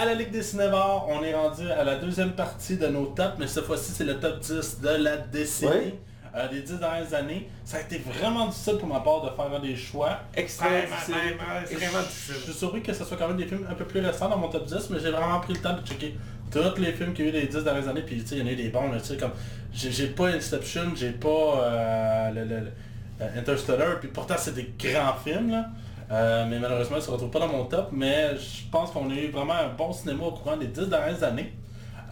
à 0.00 0.04
la 0.04 0.14
Ligue 0.14 0.30
des 0.30 0.42
Cinévores, 0.42 1.08
on 1.10 1.22
est 1.22 1.34
rendu 1.34 1.70
à 1.70 1.84
la 1.84 1.96
deuxième 1.96 2.32
partie 2.32 2.76
de 2.76 2.86
nos 2.86 3.06
tops, 3.06 3.34
mais 3.38 3.46
cette 3.46 3.64
fois-ci 3.64 3.92
c'est 3.92 4.04
le 4.04 4.18
top 4.18 4.38
10 4.40 4.80
de 4.80 4.88
la 4.88 5.16
décennie. 5.16 5.94
Euh, 6.36 6.46
des 6.48 6.60
10 6.60 6.74
dernières 6.78 7.14
années. 7.14 7.48
Ça 7.64 7.78
a 7.78 7.80
été 7.80 7.98
vraiment 7.98 8.46
difficile 8.48 8.76
pour 8.76 8.86
ma 8.86 9.00
part 9.00 9.22
de 9.22 9.30
faire 9.34 9.60
des 9.62 9.74
choix. 9.74 10.18
Extrêmement 10.36 10.76
difficile. 10.84 11.14
extrêmement 11.70 11.98
Je 12.02 12.06
difficile. 12.06 12.34
suis 12.44 12.52
surpris 12.52 12.82
que 12.82 12.92
ce 12.92 13.02
soit 13.02 13.16
quand 13.16 13.28
même 13.28 13.38
des 13.38 13.46
films 13.46 13.66
un 13.68 13.74
peu 13.74 13.86
plus 13.86 14.00
récents 14.00 14.28
dans 14.28 14.36
mon 14.36 14.48
top 14.48 14.66
10, 14.66 14.90
mais 14.90 14.98
j'ai 15.00 15.10
vraiment 15.10 15.40
pris 15.40 15.54
le 15.54 15.60
temps 15.60 15.72
de 15.74 15.84
checker 15.86 16.14
tous 16.52 16.80
les 16.80 16.92
films 16.92 17.14
qu'il 17.14 17.24
y 17.24 17.28
a 17.28 17.30
eu 17.30 17.34
les 17.34 17.46
10 17.46 17.64
dernières 17.64 17.88
années, 17.88 18.02
puis 18.02 18.20
tu 18.20 18.26
sais, 18.26 18.36
il 18.36 18.42
y 18.42 18.44
en 18.44 18.46
a 18.46 18.52
eu 18.52 18.56
des 18.56 18.68
bons, 18.68 18.92
là, 18.92 19.00
tu 19.00 19.06
sais, 19.06 19.16
comme, 19.16 19.32
j'ai 19.72 20.06
pas 20.08 20.26
Inception, 20.28 20.82
j'ai 20.94 21.12
pas 21.12 21.28
euh, 21.28 22.30
le, 22.32 22.44
le- 22.44 22.60
le- 22.60 22.72
euh, 23.22 23.38
Interstellar, 23.38 23.98
puis 23.98 24.08
pourtant 24.08 24.34
c'est 24.36 24.54
des 24.54 24.70
grands 24.78 25.14
films, 25.24 25.50
là. 25.50 25.66
Euh, 26.10 26.46
mais 26.48 26.58
malheureusement, 26.58 26.96
ils 26.96 27.02
se 27.02 27.10
retrouvent 27.10 27.30
pas 27.30 27.40
dans 27.40 27.48
mon 27.48 27.64
top, 27.64 27.88
mais 27.92 28.30
je 28.36 28.68
pense 28.70 28.90
qu'on 28.90 29.10
a 29.10 29.14
eu 29.14 29.28
vraiment 29.28 29.52
un 29.54 29.68
bon 29.68 29.92
cinéma 29.92 30.24
au 30.24 30.30
courant 30.32 30.56
des 30.56 30.66
10 30.68 30.88
dernières 30.88 31.22
années. 31.22 31.52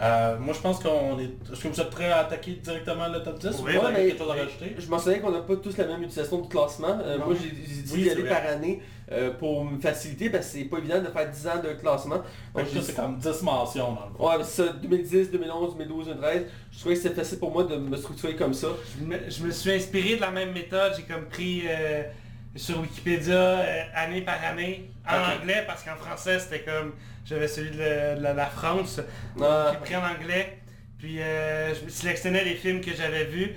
Euh, 0.02 0.36
moi, 0.38 0.52
je 0.52 0.60
pense 0.60 0.78
qu'on 0.78 1.18
est... 1.18 1.30
Est-ce 1.50 1.62
que 1.62 1.68
vous 1.68 1.80
êtes 1.80 1.88
prêts 1.88 2.10
à 2.12 2.18
attaquer 2.18 2.52
directement 2.62 3.08
le 3.08 3.22
top 3.22 3.38
10 3.38 3.46
ou 3.48 3.64
Oui, 3.64 3.72
Ouais, 3.78 3.78
avez 3.86 3.92
mais- 3.94 4.06
quelque 4.08 4.18
chose 4.18 4.30
à 4.30 4.34
rajouter? 4.34 4.76
Je 4.78 4.90
m'en 4.90 4.98
souviens 4.98 5.20
qu'on 5.20 5.30
n'a 5.30 5.40
pas 5.40 5.56
tous 5.56 5.74
la 5.78 5.86
même 5.86 6.02
utilisation 6.02 6.38
du 6.42 6.48
classement. 6.50 6.98
Euh, 7.02 7.16
moi, 7.16 7.34
j'ai 7.42 7.48
dit 7.50 7.92
Oui, 7.94 8.02
d'y 8.02 8.10
aller 8.10 8.20
vrai. 8.20 8.28
par 8.28 8.46
année 8.46 8.82
euh, 9.10 9.30
pour 9.32 9.64
me 9.64 9.80
faciliter 9.80 10.28
parce 10.28 10.44
que 10.48 10.52
c'est 10.58 10.64
pas 10.64 10.76
évident 10.76 11.00
de 11.00 11.06
faire 11.06 11.30
10 11.30 11.46
ans 11.46 11.62
de 11.64 11.72
classement. 11.80 12.16
Donc, 12.54 12.66
c'est 12.82 12.94
comme 12.94 13.16
10 13.16 13.42
mentions 13.42 13.92
dans 13.94 14.06
le 14.12 14.18
fond. 14.18 14.28
Ouais, 14.28 14.34
mais 14.36 14.44
ça, 14.44 14.64
2010, 14.82 15.30
2011, 15.30 15.72
2012, 15.78 16.06
2013. 16.08 16.42
Je 16.72 16.78
trouvais 16.80 16.94
que 16.94 17.00
c'était 17.00 17.14
facile 17.14 17.38
pour 17.38 17.50
moi 17.52 17.64
de 17.64 17.76
me 17.76 17.96
structurer 17.96 18.36
comme 18.36 18.52
ça. 18.52 18.68
Je 19.00 19.02
me, 19.06 19.16
je 19.30 19.42
me 19.44 19.50
suis 19.50 19.72
inspiré 19.72 20.16
de 20.16 20.20
la 20.20 20.30
même 20.30 20.52
méthode, 20.52 20.92
j'ai 20.94 21.04
comme 21.04 21.24
pris 21.30 21.62
euh, 21.66 22.02
sur 22.56 22.80
Wikipédia 22.80 23.34
euh, 23.34 23.82
année 23.94 24.22
par 24.22 24.42
année 24.44 24.90
en 25.08 25.40
anglais 25.40 25.64
parce 25.66 25.82
qu'en 25.82 25.96
français 25.96 26.38
c'était 26.38 26.60
comme 26.60 26.92
j'avais 27.24 27.48
celui 27.48 27.70
de, 27.70 27.78
la- 27.78 28.14
de 28.16 28.22
la, 28.22 28.32
la 28.34 28.46
France. 28.46 29.00
Ah. 29.42 29.72
J'ai 29.72 29.78
pris 29.78 29.96
en 29.96 30.04
anglais, 30.06 30.58
puis 30.98 31.20
euh, 31.20 31.74
je 31.74 31.84
me 31.84 31.88
sélectionnais 31.90 32.44
les 32.44 32.54
films 32.54 32.80
que 32.80 32.94
j'avais 32.94 33.24
vus. 33.24 33.52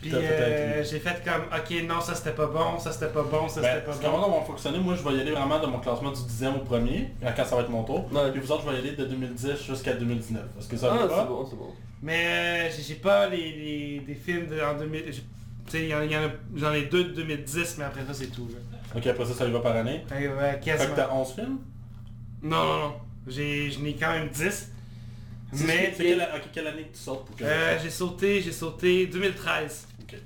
Puis 0.00 0.12
euh, 0.14 0.84
j'ai 0.84 1.00
fait 1.00 1.24
comme 1.24 1.42
ok 1.52 1.82
non 1.88 2.00
ça 2.00 2.14
c'était 2.14 2.30
pas 2.30 2.46
bon, 2.46 2.78
ça 2.78 2.92
c'était 2.92 3.12
pas 3.12 3.24
bon, 3.24 3.48
ça 3.48 3.60
Ben, 3.60 3.74
c'était 3.74 3.84
pas 3.90 3.96
comment 4.00 4.28
bon. 4.28 4.34
on 4.36 4.40
va 4.40 4.46
fonctionner 4.46 4.78
Moi, 4.78 4.94
je 4.94 5.02
vais 5.02 5.16
y 5.16 5.20
aller 5.20 5.32
vraiment 5.32 5.58
de 5.58 5.66
mon 5.66 5.80
classement 5.80 6.12
du 6.12 6.20
10e 6.20 6.54
au 6.54 6.60
premier, 6.60 7.08
quand 7.36 7.44
ça 7.44 7.56
va 7.56 7.62
être 7.62 7.68
mon 7.68 7.82
tour. 7.82 8.08
Ouais. 8.12 8.30
Puis 8.30 8.40
vous 8.40 8.52
autres, 8.52 8.62
je 8.64 8.70
vais 8.70 8.76
y 8.76 8.78
aller 8.78 8.92
de 8.92 9.04
2010 9.06 9.60
jusqu'à 9.66 9.94
2019. 9.94 10.40
Est-ce 10.56 10.68
que 10.68 10.76
ça 10.76 10.90
Ah, 10.92 11.04
va 11.04 11.16
c'est 11.22 11.26
bon, 11.28 11.46
c'est 11.50 11.56
bon. 11.56 11.74
Mais 12.00 12.26
euh, 12.26 12.70
j'ai- 12.76 12.82
j'ai 12.84 12.94
pas 12.94 13.26
les, 13.26 13.38
les- 13.38 14.00
des 14.06 14.14
films 14.14 14.46
de, 14.46 14.60
en 14.60 14.74
2000. 14.78 15.12
Il 15.74 15.84
y 15.84 15.88
y 15.88 16.16
j'en 16.56 16.72
ai 16.72 16.82
deux 16.82 17.04
de 17.04 17.10
2010, 17.10 17.76
mais 17.78 17.84
après 17.84 18.04
ça 18.06 18.14
c'est 18.14 18.26
tout. 18.26 18.48
Là. 18.48 18.78
Ok, 18.96 19.06
après 19.06 19.24
ça, 19.26 19.34
ça 19.34 19.46
y 19.46 19.50
va 19.50 19.60
par 19.60 19.76
année? 19.76 20.04
Ouais, 20.10 20.28
ouais, 20.28 20.60
Fait 20.62 20.76
que 20.76 20.96
t'as 20.96 21.10
11 21.12 21.34
films? 21.34 21.58
Non, 22.42 22.64
non, 22.64 22.78
non. 22.78 22.94
J'ai, 23.26 23.70
j'en 23.70 23.84
ai 23.84 23.94
quand 23.94 24.12
même 24.12 24.28
10. 24.28 24.72
C'est 25.52 25.66
Mais 25.66 25.94
c'est 25.96 26.04
quelle, 26.04 26.20
ok, 26.20 26.42
quelle 26.52 26.66
année 26.66 26.82
que 26.82 26.96
tu 26.96 27.02
sautes 27.02 27.24
pour 27.24 27.36
que 27.36 27.44
euh, 27.44 27.78
j'ai 27.80 27.90
sauté, 27.90 28.40
j'ai 28.40 28.52
sauté 28.52 29.06
2013. 29.06 29.88
Ok. 30.02 30.18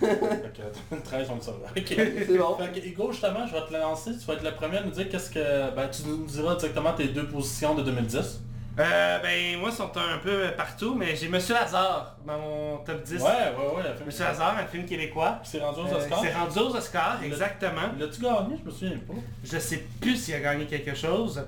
que 0.00 0.62
2013, 0.90 1.28
on 1.30 1.34
le 1.36 1.40
saura. 1.40 1.58
Ok. 1.76 1.84
C'est 1.86 2.38
bon. 2.38 2.56
Fait 2.56 2.80
que, 2.80 2.86
Hugo, 2.86 3.12
justement, 3.12 3.46
je 3.46 3.52
vais 3.52 3.66
te 3.66 3.72
lancer. 3.72 4.12
Tu 4.18 4.24
vas 4.26 4.34
être 4.34 4.44
le 4.44 4.52
premier 4.52 4.78
à 4.78 4.82
nous 4.82 4.90
dire 4.90 5.08
qu'est-ce 5.10 5.30
que... 5.30 5.74
Ben, 5.74 5.88
tu 5.88 6.08
nous 6.08 6.24
diras 6.24 6.56
directement 6.56 6.92
tes 6.94 7.08
deux 7.08 7.26
positions 7.28 7.74
de 7.74 7.82
2010. 7.82 8.40
Euh, 8.78 9.18
ben 9.20 9.58
moi 9.58 9.70
ils 9.70 9.74
sont 9.74 9.90
un 9.96 10.18
peu 10.18 10.50
partout, 10.56 10.94
mais 10.94 11.16
j'ai 11.16 11.28
Monsieur 11.28 11.54
Lazare 11.54 12.16
dans 12.26 12.38
mon 12.38 12.76
top 12.78 13.02
10. 13.02 13.14
Ouais, 13.14 13.20
ouais, 13.22 13.76
ouais, 13.76 13.82
le 13.88 13.94
film. 13.94 14.06
Monsieur 14.06 14.24
Lazare, 14.24 14.58
un 14.58 14.66
film 14.66 14.84
québécois. 14.84 15.38
C'est 15.44 15.60
rendu 15.60 15.80
aux 15.80 15.86
Euh, 15.86 15.96
Oscars. 15.96 16.20
c'est 16.22 16.32
rendu 16.34 16.58
aux 16.58 16.76
Oscars, 16.76 17.18
Le- 17.22 17.26
exactement. 17.28 17.88
L'as-tu 17.98 18.20
gagné? 18.20 18.56
Je 18.60 18.64
me 18.66 18.70
souviens 18.70 18.98
pas. 18.98 19.14
Je 19.44 19.58
sais 19.58 19.82
plus 20.00 20.16
s'il 20.16 20.34
a 20.34 20.40
gagné 20.40 20.66
quelque 20.66 20.94
chose. 20.94 21.42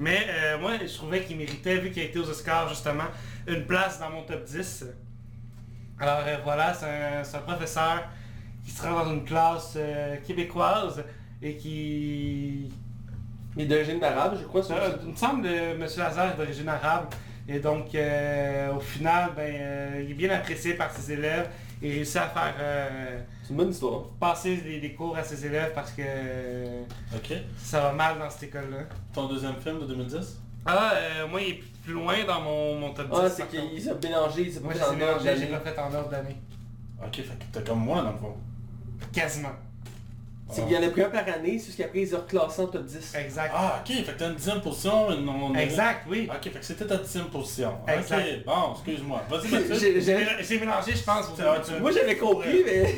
Mais 0.00 0.26
euh, 0.28 0.58
moi, 0.58 0.72
je 0.84 0.92
trouvais 0.92 1.22
qu'il 1.22 1.36
méritait, 1.36 1.76
vu 1.78 1.92
qu'il 1.92 2.02
a 2.02 2.06
été 2.06 2.18
aux 2.18 2.28
Oscars, 2.28 2.68
justement, 2.68 3.04
une 3.46 3.64
place 3.66 4.00
dans 4.00 4.10
mon 4.10 4.22
top 4.24 4.42
10. 4.44 4.86
Alors 6.00 6.22
euh, 6.26 6.36
voilà, 6.42 6.74
c'est 6.74 6.86
un, 6.86 7.22
c'est 7.22 7.36
un 7.36 7.40
professeur 7.42 8.02
qui 8.64 8.72
se 8.72 8.82
rend 8.82 9.04
dans 9.04 9.12
une 9.12 9.24
classe 9.24 9.74
euh, 9.76 10.16
québécoise 10.26 11.04
et 11.40 11.54
qui... 11.56 12.72
Il 13.56 13.62
est 13.64 13.66
d'origine 13.66 14.02
arabe, 14.02 14.36
je 14.40 14.44
crois. 14.46 14.62
Ça, 14.62 14.76
ça. 14.76 14.96
il 15.04 15.10
me 15.10 15.16
semble 15.16 15.42
que 15.42 15.48
M. 15.48 15.80
Lazare 15.80 16.32
est 16.32 16.36
d'origine 16.36 16.68
arabe. 16.68 17.06
Et 17.48 17.58
donc, 17.58 17.94
euh, 17.94 18.72
au 18.74 18.80
final, 18.80 19.30
ben, 19.36 19.52
euh, 19.54 20.00
il 20.04 20.12
est 20.12 20.14
bien 20.14 20.30
apprécié 20.30 20.74
par 20.74 20.90
ses 20.92 21.12
élèves 21.12 21.48
et 21.82 21.90
réussit 21.90 22.16
à 22.18 22.28
faire 22.28 22.54
euh, 22.60 23.18
C'est 23.42 23.50
une 23.50 23.56
bonne 23.56 23.70
histoire. 23.70 24.04
passer 24.20 24.56
les, 24.64 24.78
les 24.80 24.94
cours 24.94 25.16
à 25.16 25.24
ses 25.24 25.44
élèves 25.44 25.72
parce 25.74 25.90
que 25.90 26.02
Ok. 27.14 27.32
ça 27.58 27.80
va 27.80 27.92
mal 27.92 28.18
dans 28.18 28.30
cette 28.30 28.44
école-là. 28.44 28.84
Ton 29.12 29.26
deuxième 29.26 29.56
film 29.56 29.80
de 29.80 29.86
2010 29.86 30.40
Ah, 30.64 30.92
euh, 30.94 31.26
moi, 31.26 31.40
il 31.42 31.48
est 31.54 31.62
plus 31.84 31.94
loin 31.94 32.14
dans 32.24 32.40
mon, 32.40 32.78
mon 32.78 32.94
top 32.94 33.10
10. 33.10 33.18
Ah, 33.20 33.28
c'est 33.28 33.42
par 33.42 33.50
contre. 33.50 33.70
qu'il 33.70 33.82
s'est 33.82 33.94
mélangé, 34.02 34.42
il 34.42 34.52
s'est 34.52 34.60
Moi, 34.60 34.72
pas 34.72 34.78
j'ai 34.78 34.84
fait 34.84 34.86
en 34.86 34.88
ordre 34.90 34.98
mélangé, 35.24 35.24
j'ai 35.40 35.46
d'année. 35.50 35.58
pas 35.64 35.70
fait 35.72 35.78
en 35.80 35.94
ordre 35.94 36.08
d'année. 36.10 36.36
Ok, 37.04 37.16
fait 37.16 37.22
que 37.22 37.58
t'es 37.58 37.64
comme 37.68 37.80
moi 37.84 38.02
dans 38.02 38.12
le 38.12 38.18
fond. 38.18 38.36
Quasiment. 39.12 39.50
C'est 40.52 40.62
qu'il 40.62 40.72
y 40.72 40.76
en 40.76 40.82
a 40.82 40.90
pris 40.90 41.02
un 41.02 41.08
par 41.10 41.26
année, 41.28 41.58
c'est 41.58 41.72
ce 41.72 41.76
qu'après 41.78 42.00
ils 42.00 42.14
ont 42.14 42.18
reclassé 42.18 42.60
en 42.62 42.66
top 42.66 42.84
10. 42.84 43.14
Exact. 43.18 43.52
Ah, 43.54 43.82
ok, 43.84 43.94
fait 43.94 44.12
que 44.12 44.18
t'as 44.18 44.28
une 44.28 44.34
dixième 44.36 44.60
position, 44.60 45.10
une 45.10 45.24
non... 45.24 45.54
exact, 45.54 46.06
oui. 46.08 46.28
Ok, 46.30 46.52
fait 46.52 46.58
que 46.58 46.64
c'était 46.64 46.86
ta 46.86 46.96
dixième 46.98 47.24
position. 47.26 47.72
Exact. 47.88 48.20
Ok, 48.20 48.44
bon, 48.46 48.72
excuse-moi. 48.74 49.22
Vas-y. 49.30 49.48
J'ai- 49.48 49.74
J'ai 49.78 50.00
j'ai- 50.02 50.14
mél- 50.16 50.36
j'ai 50.46 50.60
mélangé, 50.60 50.92
je 50.94 51.02
pense. 51.02 51.32
Tu- 51.34 51.80
Moi 51.80 51.90
j'avais 51.90 52.16
compris, 52.16 52.62
mais... 52.64 52.94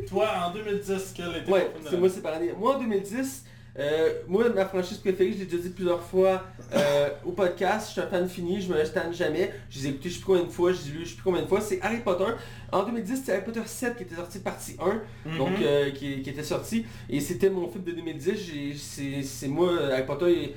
Toi, 0.08 0.28
en 0.46 0.52
2010, 0.52 1.12
quel 1.16 1.36
était 1.36 1.50
Ouais, 1.50 1.64
ton 1.66 1.70
film 1.72 1.84
de 1.84 1.88
c'est 1.90 1.96
moi 1.96 2.08
c'est 2.08 2.22
par 2.22 2.34
année. 2.34 2.52
Moi 2.58 2.76
en 2.76 2.78
2010, 2.78 3.44
euh, 3.78 4.10
moi 4.26 4.48
ma 4.50 4.66
franchise 4.66 4.98
préférée, 4.98 5.32
je 5.32 5.38
l'ai 5.38 5.44
déjà 5.46 5.62
dit 5.62 5.70
plusieurs 5.70 6.02
fois 6.02 6.44
euh, 6.74 7.08
au 7.24 7.32
podcast, 7.32 7.86
je 7.88 7.92
suis 7.92 8.00
un 8.00 8.06
fan 8.06 8.28
fini, 8.28 8.60
je 8.60 8.72
me 8.72 8.82
tanne 8.92 9.12
jamais. 9.14 9.52
Je 9.70 9.78
les 9.78 9.86
ai 9.86 9.90
écoutés 9.90 10.08
je 10.08 10.14
sais 10.14 10.20
plus 10.20 10.26
combien 10.26 10.42
de 10.44 10.50
fois, 10.50 10.72
je 10.72 10.78
les 10.82 10.88
ai 10.88 10.92
lus 10.92 11.04
je 11.04 11.08
sais 11.10 11.14
plus 11.14 11.22
combien 11.24 11.42
de 11.42 11.46
fois. 11.46 11.60
C'est 11.60 11.80
Harry 11.82 11.98
Potter. 12.00 12.24
En 12.72 12.82
2010, 12.84 13.22
c'est 13.24 13.32
Harry 13.32 13.44
Potter 13.44 13.62
7 13.64 13.96
qui 13.96 14.02
était 14.04 14.14
sorti 14.16 14.38
partie 14.40 14.76
1, 14.80 15.36
donc 15.38 15.50
Mhm. 15.50 15.56
euh, 15.62 15.90
qui, 15.90 16.22
qui 16.22 16.30
était 16.30 16.42
sorti. 16.42 16.84
Et 17.08 17.20
c'était 17.20 17.50
mon 17.50 17.68
film 17.68 17.84
de 17.84 17.92
2010. 17.92 18.34
J'ai- 18.36 19.22
C'est 19.22 19.48
moi, 19.48 19.70
Harry 19.92 20.04
Potter, 20.06 20.54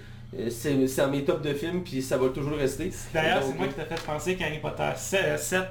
c'est 0.50 1.00
un 1.02 1.08
mes 1.08 1.24
top 1.24 1.42
de 1.44 1.54
films, 1.54 1.84
puis 1.84 2.02
ça 2.02 2.18
va 2.18 2.30
toujours 2.30 2.58
rester. 2.58 2.92
D'ailleurs, 3.14 3.42
Donc, 3.42 3.50
c'est 3.52 3.58
moi 3.58 3.68
qui 3.68 3.74
t'ai 3.76 3.84
fait 3.96 4.06
penser 4.06 4.36
qu'Harry 4.36 4.60
Potter 4.60 4.90
7, 4.96 5.40
7 5.40 5.64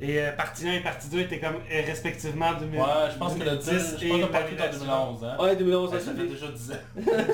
et 0.00 0.20
euh, 0.20 0.32
partie 0.32 0.68
1 0.68 0.72
et 0.74 0.80
partie 0.80 1.08
2 1.08 1.20
étaient 1.20 1.38
comme 1.38 1.54
euh, 1.54 1.82
respectivement 1.86 2.52
2000, 2.58 2.78
Ouais, 2.80 2.86
je 3.12 3.18
pense 3.18 3.34
que 3.34 3.44
le 3.44 3.56
10, 3.56 3.70
je 4.00 4.08
pense 4.08 4.30
pris 4.30 4.54
en 4.68 4.72
2011, 4.72 5.24
hein. 5.24 5.36
Ouais, 5.40 5.56
2011, 5.56 5.90
Ouais, 5.92 5.98
ça 6.00 6.04
ça 6.06 6.12
fait 6.14 6.26
déjà 6.26 6.46
10 6.48 6.72
ans. 6.72 6.74
2010, 6.96 7.32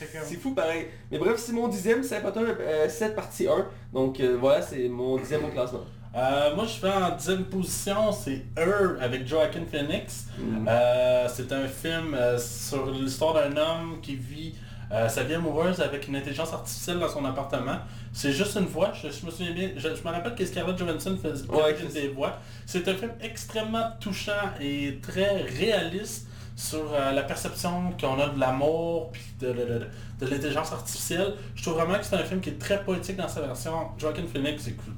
j'étais 0.00 0.12
comme- 0.18 0.26
C'est 0.28 0.36
fou 0.36 0.52
pareil. 0.54 0.86
Mais 1.10 1.18
bref, 1.18 1.36
c'est 1.38 1.52
mon 1.52 1.68
dixième, 1.68 2.02
Potter 2.22 2.40
euh, 2.60 2.88
7 2.88 3.14
partie 3.14 3.48
1. 3.48 3.66
Donc 3.92 4.20
euh, 4.20 4.36
voilà, 4.38 4.62
c'est 4.62 4.88
mon 4.88 5.16
dixième 5.16 5.44
au 5.44 5.48
classement. 5.48 5.80
Euh, 6.14 6.54
moi, 6.54 6.64
je 6.64 6.78
fais 6.80 6.90
en 6.90 7.14
dixième 7.14 7.44
position, 7.44 8.10
c'est 8.10 8.42
Her 8.56 8.96
avec 9.02 9.26
Joaquin 9.26 9.64
Phoenix. 9.70 10.28
Euh, 10.66 11.28
c'est 11.34 11.52
un 11.52 11.66
film 11.68 12.14
euh, 12.14 12.38
sur 12.38 12.90
l'histoire 12.90 13.34
d'un 13.34 13.54
homme 13.56 13.98
qui 14.00 14.16
vit 14.16 14.54
euh, 14.92 15.08
sa 15.08 15.24
vie 15.24 15.34
amoureuse 15.34 15.80
avec 15.80 16.06
une 16.08 16.16
intelligence 16.16 16.52
artificielle 16.52 16.98
dans 17.00 17.08
son 17.08 17.24
appartement. 17.24 17.78
C'est 18.12 18.32
juste 18.32 18.56
une 18.56 18.66
voix, 18.66 18.92
je, 18.94 19.08
je 19.10 19.26
me 19.26 19.30
souviens 19.30 19.52
bien, 19.52 19.70
je, 19.76 19.82
je 19.94 20.02
me 20.02 20.10
rappelle 20.12 20.34
que 20.34 20.44
Scarlett 20.44 20.78
Johansson 20.78 21.18
faisait 21.20 21.46
Ouais, 21.48 21.76
une 21.80 21.88
des 21.88 22.08
voix. 22.08 22.38
C'est 22.66 22.86
un 22.88 22.94
film 22.94 23.12
extrêmement 23.20 23.90
touchant 24.00 24.32
et 24.60 24.98
très 25.02 25.42
réaliste 25.42 26.28
sur 26.54 26.90
euh, 26.94 27.12
la 27.12 27.22
perception 27.22 27.92
qu'on 28.00 28.18
a 28.18 28.28
de 28.28 28.40
l'amour 28.40 29.10
puis 29.12 29.22
de, 29.40 29.48
de- 29.48 29.52
de- 29.54 29.86
de 30.20 30.26
l'intelligence 30.30 30.72
artificielle. 30.72 31.34
Je 31.54 31.62
trouve 31.62 31.74
vraiment 31.74 31.98
que 31.98 32.04
c'est 32.06 32.16
un 32.16 32.24
film 32.24 32.40
qui 32.40 32.48
est 32.50 32.58
très 32.58 32.82
poétique 32.82 33.16
dans 33.16 33.28
sa 33.28 33.42
version. 33.42 33.88
Joaquin 33.98 34.22
Phoenix, 34.32 34.66
écoute, 34.68 34.94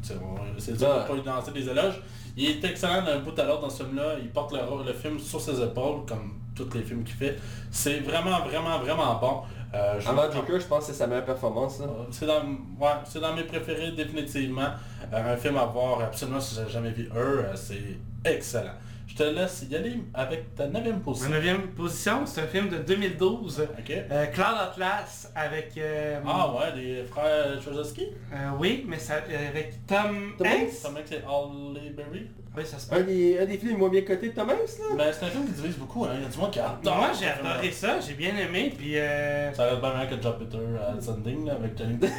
c'est 0.59 0.77
dur 0.79 0.89
Ouais. 0.89 1.03
de 1.03 1.09
pas 1.09 1.15
lui 1.15 1.23
lancer 1.25 1.51
des 1.51 1.69
éloges. 1.69 2.01
Il 2.37 2.49
est 2.51 2.65
excellent 2.65 3.03
d'un 3.03 3.19
bout 3.19 3.37
à 3.37 3.45
l'autre 3.45 3.63
dans 3.63 3.71
ce 3.71 3.83
film-là. 3.83 4.15
Il 4.21 4.29
porte 4.31 4.53
le 4.53 4.93
film 4.93 5.19
sur 5.19 5.41
ses 5.41 5.61
épaules, 5.61 6.05
comme 6.07 6.35
tous 6.55 6.69
les 6.75 6.83
films 6.85 7.03
qu'il 7.03 7.17
fait. 7.17 7.37
C'est 7.73 7.99
vraiment, 7.99 8.39
vraiment, 8.43 8.79
vraiment 8.79 9.17
bon. 9.17 9.43
Euh, 9.75 10.01
je- 10.01 10.09
Avant 10.09 10.31
Joker, 10.31 10.59
je 10.61 10.67
pense 10.67 10.87
que 10.87 10.93
c'est 10.93 10.99
sa 10.99 11.07
meilleure 11.07 11.25
performance. 11.25 11.81
là. 11.81 11.87
c'est 12.11 12.27
dans, 12.27 12.41
ouais, 12.43 12.93
c'est 13.05 13.21
dans 13.21 13.35
mes 13.35 13.45
préférés 13.45 13.93
définitivement. 13.93 14.69
Euh, 15.13 15.35
un 15.35 15.37
film 15.37 15.57
à 15.59 15.67
voir 15.67 16.01
absolument 16.03 16.41
si 16.41 16.55
j'ai 16.55 16.71
jamais 16.71 16.91
vu 16.91 17.09
Her, 17.15 17.19
euh, 17.21 17.53
c'est 17.55 17.99
excellent. 18.25 18.73
Je 19.07 19.15
te 19.15 19.23
laisse 19.23 19.67
y 19.69 19.75
aller 19.75 19.99
avec 20.15 20.55
ta 20.55 20.67
neuvième 20.69 20.97
Ma 20.99 21.01
position. 21.01 21.31
neuvième 21.31 21.63
position, 21.69 22.25
c'est 22.27 22.43
un 22.43 22.47
film 22.47 22.69
de 22.69 22.77
2012. 22.79 23.67
Ok. 23.79 23.91
Euh, 23.91 24.27
Cloud 24.27 24.55
Atlas 24.61 25.33
avec... 25.35 25.73
euh, 25.79 26.21
Ah 26.27 26.53
ouais, 26.55 26.73
des 26.81 27.05
frères 27.05 27.61
Chojowski. 27.63 28.07
euh, 28.33 28.51
oui, 28.59 28.85
mais 28.87 28.99
ça, 28.99 29.15
euh, 29.15 29.49
avec 29.49 29.87
Tom, 29.87 30.35
Tom 30.37 30.47
Hanks? 30.47 30.57
Hanks? 30.63 30.71
Ça 30.73 30.91
mec 30.91 31.05
c'est 31.09 31.25
Halle 31.27 31.95
Berry? 31.97 32.27
Ça 32.65 32.79
se 32.79 32.93
Un 32.95 33.01
des, 33.03 33.39
un 33.39 33.45
des 33.47 33.57
films 33.59 33.73
les 33.73 33.77
moins 33.77 33.89
bien 33.89 34.03
cotés 34.03 34.29
de 34.31 34.35
Tom 34.35 34.49
Hanks, 34.51 34.79
là. 34.79 34.95
Mais 34.97 35.13
c'est 35.13 35.25
un 35.27 35.29
film 35.29 35.47
qui 35.47 35.53
divise 35.53 35.77
beaucoup, 35.77 36.05
hein. 36.05 36.11
Il 36.17 36.23
y 36.23 36.27
a 36.27 36.29
du 36.29 36.39
monde 36.39 36.51
qui 36.51 36.61
adore. 36.61 36.97
Moi, 36.97 37.11
j'ai 37.19 37.27
film-là. 37.27 37.51
adoré 37.55 37.71
ça, 37.73 38.01
j'ai 38.01 38.15
bien 38.15 38.37
aimé, 38.37 38.73
puis... 38.77 38.99
euh, 38.99 39.53
Ça 39.55 39.65
reste 39.65 39.81
bien 39.81 39.95
meilleur 39.95 40.09
que 40.11 40.15
Jupiter 40.23 40.61
à 40.97 41.01
Sending 41.01 41.47
là, 41.47 41.53
avec 41.55 41.77
Johnny 41.79 41.95
Depp. 41.99 42.11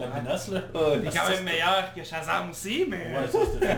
La 0.00 0.06
Ouais. 0.06 0.20
menace, 0.22 0.48
là. 0.48 0.60
Il 0.74 1.06
est 1.06 1.10
quand 1.16 1.28
même 1.30 1.44
meilleur 1.44 1.94
que 1.94 2.02
Shazam 2.02 2.50
aussi, 2.50 2.86
mais... 2.88 2.96
Ouais, 3.14 3.28
ça 3.30 3.38
c'était. 3.52 3.76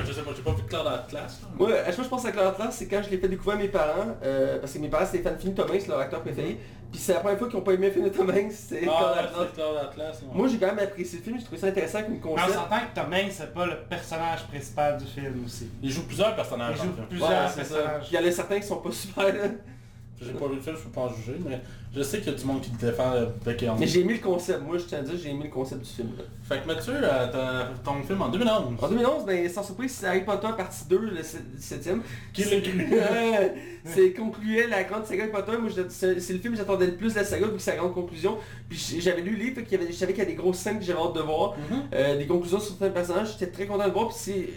Je 0.06 0.12
sais 0.12 0.22
pas, 0.22 0.30
j'ai 0.36 0.42
pas 0.42 0.52
vu 0.52 0.62
Cloud 0.68 0.86
Atlas. 0.86 1.40
là. 1.42 1.48
Moi, 1.58 1.70
à 1.72 1.84
chaque 1.86 1.94
fois 1.94 1.96
que 1.96 2.02
je 2.04 2.08
pense 2.08 2.24
à 2.24 2.32
Claire 2.32 2.48
Atlas, 2.48 2.68
c'est 2.76 2.88
quand 2.88 3.02
je 3.04 3.10
l'ai 3.10 3.18
fait 3.18 3.28
découvrir 3.28 3.56
à 3.58 3.62
mes 3.62 3.68
parents, 3.68 4.16
euh, 4.24 4.58
parce 4.58 4.72
que 4.72 4.78
mes 4.78 4.88
parents 4.88 5.06
c'était 5.06 5.22
fan 5.22 5.38
fini 5.38 5.52
de 5.52 5.62
Tom 5.62 5.70
Hanks, 5.70 5.86
leur 5.86 5.98
acteur 6.00 6.20
préféré, 6.22 6.58
puis 6.90 6.98
c'est 7.00 7.12
la 7.12 7.20
première 7.20 7.38
fois 7.38 7.48
qu'ils 7.48 7.56
n'ont 7.58 7.64
pas 7.64 7.72
aimé 7.72 7.86
le 7.88 7.92
film 7.92 8.04
de 8.06 8.10
Tom 8.10 8.30
Hanks, 8.30 8.52
c'est 8.52 8.78
Claire 8.80 8.92
Ah, 8.96 9.18
Atlas. 9.90 10.22
non. 10.26 10.32
Moi 10.34 10.48
j'ai 10.48 10.58
quand 10.58 10.66
même 10.68 10.78
apprécié 10.78 11.18
le 11.18 11.24
film, 11.24 11.36
j'ai 11.38 11.44
trouvé 11.44 11.60
ça 11.60 11.66
intéressant 11.66 12.02
comme 12.02 12.12
Mais 12.14 12.20
on 12.24 12.34
concept. 12.34 12.52
s'entend 12.54 12.76
que 12.80 13.00
Tom 13.00 13.12
Hanks, 13.12 13.32
c'est 13.32 13.54
pas 13.54 13.66
le 13.66 13.76
personnage 13.88 14.44
principal 14.46 14.96
du 14.98 15.04
film 15.04 15.42
aussi. 15.44 15.70
Il 15.82 15.90
joue 15.90 16.02
plusieurs 16.06 16.30
Il 16.30 16.36
personnages 16.36 16.78
dans 16.78 16.84
joue 16.84 16.92
plusieurs 17.08 17.28
Ouais, 17.30 17.36
c'est 17.54 17.64
ça. 17.64 17.74
personnages. 17.76 18.06
Il 18.10 18.14
y 18.14 18.18
en 18.24 18.26
a 18.28 18.30
certains 18.32 18.60
qui 18.60 18.66
sont 18.66 18.76
pas 18.76 18.92
super 18.92 19.24
là. 19.26 19.32
J'ai 20.20 20.32
pas 20.32 20.48
vu 20.48 20.56
le 20.56 20.60
film, 20.60 20.76
je 20.76 20.82
peux 20.82 20.90
pas 20.90 21.02
en 21.02 21.14
juger, 21.14 21.36
mais 21.48 21.60
je 21.94 22.02
sais 22.02 22.18
qu'il 22.18 22.32
y 22.32 22.34
a 22.34 22.38
du 22.38 22.44
monde 22.44 22.60
qui 22.60 22.70
te 22.70 22.84
défend 22.84 23.12
euh, 23.12 23.26
bec 23.44 23.62
et 23.62 23.68
Mais 23.78 23.86
j'ai 23.86 24.00
aimé 24.00 24.14
le 24.14 24.20
concept, 24.20 24.62
moi 24.62 24.76
je 24.76 24.84
tiens 24.84 24.98
à 24.98 25.02
dire 25.02 25.14
j'ai 25.16 25.30
aimé 25.30 25.44
le 25.44 25.50
concept 25.50 25.82
du 25.82 25.88
film. 25.90 26.08
là. 26.18 26.24
Fait 26.42 26.60
que 26.62 26.66
Mathieu, 26.66 26.94
euh, 26.96 27.28
t'as 27.30 27.66
ton 27.84 28.02
film 28.02 28.20
en 28.22 28.28
2011. 28.28 28.74
En 28.82 28.88
2011, 28.88 29.24
ben 29.26 29.48
sans 29.48 29.62
surprise, 29.62 29.92
c'est 29.92 30.06
Harry 30.06 30.24
Potter 30.24 30.48
partie 30.56 30.84
2, 30.88 30.98
le 30.98 31.20
7ème. 31.22 32.00
Qui 32.32 32.44
l'a 32.44 32.60
cru? 32.60 32.88
c'est 33.84 34.12
concluait 34.12 34.66
la 34.66 34.82
grande 34.84 35.06
saga 35.06 35.22
Harry 35.24 35.32
Potter. 35.32 35.56
Moi, 35.58 35.70
je- 35.74 35.82
c'est 35.88 36.18
c'est 36.20 36.32
le 36.32 36.38
film 36.40 36.54
que 36.54 36.58
j'attendais 36.58 36.86
le 36.86 36.96
plus 36.96 37.14
de 37.14 37.18
la 37.20 37.24
saga, 37.24 37.46
vu 37.46 37.52
que 37.52 37.58
c'est 37.58 37.72
la 37.72 37.76
grande 37.78 37.94
conclusion. 37.94 38.38
Puis 38.68 38.98
j'avais 39.00 39.22
lu 39.22 39.32
le 39.32 39.38
livre, 39.44 39.54
fait 39.56 39.64
qu'il 39.64 39.78
y 39.78 39.82
avait, 39.82 39.92
je 39.92 39.96
savais 39.96 40.12
qu'il 40.12 40.22
y 40.22 40.26
avait 40.26 40.32
des 40.32 40.36
grosses 40.36 40.58
scènes 40.58 40.78
que 40.78 40.84
j'avais 40.84 41.00
hâte 41.00 41.14
de 41.14 41.20
voir. 41.20 41.54
Mhm. 41.70 41.82
Euh, 41.94 42.18
des 42.18 42.26
conclusions 42.26 42.58
sur 42.60 42.70
certains 42.70 42.90
personnages, 42.90 43.32
j'étais 43.38 43.52
très 43.52 43.66
content 43.66 43.86
de 43.86 43.92
voir. 43.92 44.08
Puis 44.08 44.16
c'est... 44.18 44.48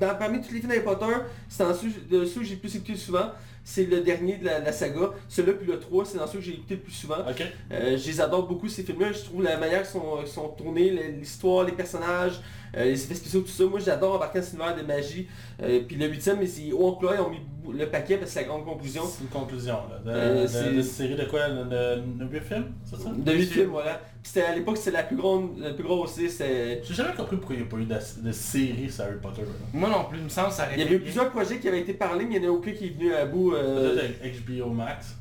Dans, 0.00 0.12
parmi 0.16 0.40
tous 0.40 0.52
les 0.52 0.58
films 0.58 0.70
d'Harry 0.72 0.82
Potter, 0.82 1.06
c'est 1.48 1.62
dans 1.62 1.72
ceux, 1.72 1.88
de 2.10 2.24
ceux 2.24 2.40
que 2.40 2.46
j'ai 2.46 2.54
le 2.54 2.60
plus 2.60 2.74
écouté 2.74 2.96
souvent. 2.96 3.30
C'est 3.64 3.84
le 3.86 4.02
dernier 4.02 4.36
de 4.36 4.44
la, 4.44 4.58
la 4.60 4.72
saga. 4.72 5.10
Celui-là 5.28 5.54
puis 5.54 5.66
le 5.66 5.80
3, 5.80 6.04
c'est 6.04 6.18
dans 6.18 6.26
ceux 6.26 6.38
que 6.38 6.44
j'ai 6.44 6.52
écouté 6.52 6.74
le 6.74 6.82
plus 6.82 6.92
souvent. 6.92 7.16
Ok. 7.28 7.42
Euh, 7.72 7.96
je 7.96 8.06
les 8.06 8.20
adore 8.20 8.46
beaucoup 8.46 8.68
ces 8.68 8.82
films-là, 8.82 9.12
je 9.12 9.24
trouve 9.24 9.42
la 9.42 9.56
manière 9.56 9.82
qu'ils 9.82 9.90
sont, 9.92 10.24
sont 10.26 10.48
tournés, 10.50 10.90
l'histoire, 11.18 11.64
les 11.64 11.72
personnages, 11.72 12.40
les 12.76 13.04
effets 13.04 13.14
spéciaux, 13.14 13.40
tout 13.42 13.48
ça. 13.48 13.64
Moi 13.64 13.78
j'adore 13.80 14.16
embarquer 14.16 14.40
dans 14.40 14.44
cet 14.44 14.54
univers 14.54 14.76
de 14.76 14.82
magie. 14.82 15.28
Euh, 15.62 15.80
puis 15.86 15.96
le 15.96 16.06
huitième, 16.08 16.38
mais 16.40 16.46
c'est 16.46 16.72
haut 16.72 16.88
en 16.88 16.92
couleur, 16.94 17.14
ils 17.16 17.20
ont 17.20 17.30
mis 17.30 17.40
le 17.78 17.86
paquet 17.88 18.16
parce 18.16 18.30
que 18.30 18.34
c'est 18.34 18.40
la 18.42 18.46
grande 18.48 18.64
conclusion. 18.64 19.02
C'est 19.06 19.22
une 19.22 19.30
conclusion 19.30 19.74
là. 19.90 19.98
De, 20.04 20.10
Euh, 20.18 20.42
de- 20.42 20.46
c'est- 20.46 20.72
de 20.72 20.82
série 20.82 21.14
de 21.16 21.24
quoi 21.24 21.48
De, 21.48 21.64
de, 21.64 22.24
de 22.24 22.24
8 22.30 22.40
films, 22.40 22.72
c'est 22.84 22.96
ça? 23.00 23.08
De 23.16 23.32
huit 23.32 23.46
films, 23.46 23.70
voilà. 23.70 24.00
Puis 24.22 24.32
c'était 24.32 24.42
à 24.46 24.54
l'époque, 24.54 24.76
c'était 24.76 24.90
la 24.92 25.02
plus 25.04 25.16
grande, 25.16 25.58
la 25.58 25.72
plus 25.74 25.84
grosse. 25.84 26.18
J'ai 26.18 26.80
jamais 26.94 27.14
compris 27.14 27.36
pourquoi 27.36 27.54
il 27.56 27.62
n'y 27.62 27.66
a 27.66 27.70
pas 27.70 27.76
eu 27.78 27.84
de, 27.84 28.26
de 28.28 28.32
série 28.32 28.90
sur 28.90 29.04
Harry 29.04 29.14
Potter. 29.22 29.42
là. 29.42 29.48
Moi 29.72 29.88
non 29.88 30.04
plus, 30.04 30.18
il 30.18 30.24
me 30.24 30.28
semble 30.28 30.48
que 30.48 30.54
ça 30.54 30.66
Il 30.72 30.78
y 30.78 30.82
avait 30.82 30.94
eu 30.96 31.00
plusieurs 31.00 31.30
projets 31.30 31.58
qui 31.58 31.68
avaient 31.68 31.80
été 31.80 31.94
parlés, 31.94 32.24
mais 32.26 32.36
il 32.36 32.40
n'y 32.42 32.46
en 32.48 32.50
a 32.50 32.52
aucun 32.52 32.72
qui 32.72 32.86
est 32.86 32.90
venu 32.98 33.14
à 33.14 33.24
bout. 33.26 33.54
euh, 33.54 33.94
Peut-être 33.94 34.20
avec 34.20 34.46
HBO 34.46 34.70
Max. 34.70 35.16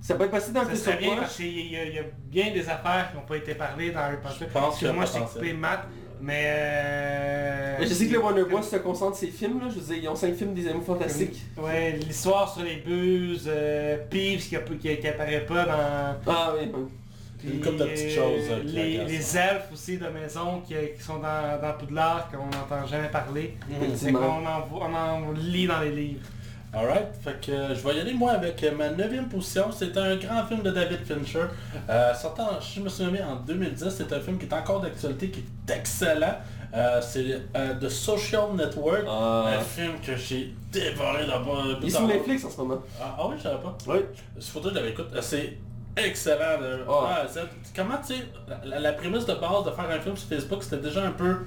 Ça 0.00 0.14
peut 0.14 0.24
être 0.24 0.30
passé 0.30 0.52
dans 0.52 0.62
le 0.64 0.74
Ça 0.74 0.92
bien 0.92 1.16
parce 1.16 1.36
qu'il 1.36 1.70
y, 1.70 1.76
a- 1.76 1.84
il 1.84 1.94
y 1.94 1.98
a 1.98 2.02
bien 2.30 2.50
des 2.52 2.66
affaires 2.68 3.10
qui 3.10 3.16
n'ont 3.16 3.26
pas 3.26 3.36
été 3.36 3.54
parlées 3.54 3.90
dans 3.90 4.00
Harry 4.00 4.16
Potter. 4.22 4.36
Je 4.40 4.44
pense 4.46 4.80
y 4.80 4.86
a 4.86 4.92
moi 4.92 5.04
je 5.04 5.12
t'ai 5.12 5.18
potentiel. 5.18 5.42
coupé 5.42 5.52
Matt, 5.54 5.80
mais... 6.20 6.44
euh, 6.46 7.76
Mais 7.80 7.86
Je 7.86 7.94
sais 7.94 8.06
que 8.06 8.12
le 8.12 8.18
Warner 8.20 8.44
Bros 8.44 8.62
se 8.62 8.76
concentre 8.76 9.16
sur 9.16 9.26
ses 9.26 9.32
films, 9.32 9.60
là. 9.60 9.66
je 9.68 9.78
veux 9.80 9.94
dire, 9.94 10.02
ils 10.04 10.08
ont 10.08 10.16
cinq 10.16 10.34
films 10.34 10.54
des 10.54 10.66
animaux 10.68 10.84
fantastiques. 10.84 11.42
Ouais, 11.56 11.92
l'histoire 11.92 12.52
sur 12.52 12.62
les 12.64 12.76
buses, 12.76 13.46
euh, 13.48 13.96
Peeves 14.10 14.48
qui, 14.48 14.56
qui, 14.80 14.96
qui 14.98 15.08
apparaît 15.08 15.44
pas 15.46 15.64
dans... 15.64 16.16
Ah 16.32 16.54
oui, 16.58 16.70
oui. 16.74 16.82
Une 17.44 17.60
couple 17.60 17.76
de 17.76 17.84
petites 17.84 18.10
choses, 18.16 18.50
euh, 18.50 18.62
les, 18.64 19.36
elfes 19.36 19.68
aussi 19.72 19.96
de 19.96 20.08
maison 20.08 20.60
qui, 20.66 20.74
qui 20.96 21.00
sont 21.02 21.18
dans, 21.18 21.60
dans 21.62 21.72
Poudlard 21.78 22.28
qu'on 22.32 22.46
n'entend 22.46 22.84
jamais 22.84 23.06
parler. 23.08 23.54
C'est 23.70 23.86
Effectivement. 23.86 24.18
qu'on 24.18 24.46
en, 24.46 24.90
on 24.90 24.94
en 24.94 25.32
lit 25.32 25.68
dans 25.68 25.78
les 25.80 25.92
livres. 25.92 26.20
Alright, 26.70 27.14
fait 27.24 27.40
que 27.40 27.50
euh, 27.50 27.74
je 27.74 27.80
vais 27.80 27.96
y 27.96 28.00
aller 28.00 28.12
moi 28.12 28.32
avec 28.32 28.62
euh, 28.62 28.72
ma 28.72 28.90
neuvième 28.90 29.26
position. 29.28 29.72
C'est 29.72 29.96
un 29.96 30.16
grand 30.16 30.44
film 30.44 30.62
de 30.62 30.70
David 30.70 30.98
Fincher. 30.98 31.46
Euh, 31.88 32.12
sortant, 32.12 32.60
je 32.60 32.80
me 32.80 32.90
souviens 32.90 33.10
bien, 33.10 33.26
en 33.26 33.36
2010, 33.36 33.88
c'est 33.88 34.12
un 34.12 34.20
film 34.20 34.38
qui 34.38 34.44
est 34.44 34.52
encore 34.52 34.80
d'actualité, 34.80 35.30
qui 35.30 35.40
est 35.40 35.72
excellent. 35.72 36.36
C'est 37.00 37.40
The 37.80 37.88
Social 37.88 38.54
Network. 38.54 39.04
Ah. 39.08 39.54
Un 39.58 39.60
film 39.60 39.92
que 40.04 40.14
j'ai 40.14 40.54
dévoré 40.70 41.26
là-bas. 41.26 41.78
Il 41.80 41.86
est 41.86 41.90
sur 41.90 42.06
Netflix 42.06 42.44
en 42.44 42.50
ce 42.50 42.58
moment. 42.58 42.82
Ah, 43.00 43.16
ah 43.18 43.26
oui, 43.28 43.36
je 43.38 43.44
savais 43.44 43.62
pas. 43.62 43.78
Oui. 43.86 44.00
Que 44.34 44.68
je 44.68 44.74
l'avais 44.74 44.90
écouté. 44.90 45.08
C'est 45.22 45.56
excellent. 45.96 46.60
de 46.60 46.80
Ah. 46.86 47.24
Comment, 47.74 47.96
tu 48.06 48.14
sais, 48.14 48.26
la, 48.66 48.78
la 48.78 48.92
prémisse 48.92 49.24
de 49.24 49.32
base 49.34 49.64
de 49.64 49.70
faire 49.70 49.88
un 49.90 50.00
film 50.00 50.16
sur 50.18 50.28
Facebook, 50.28 50.62
c'était 50.62 50.82
déjà 50.82 51.04
un 51.04 51.12
peu 51.12 51.38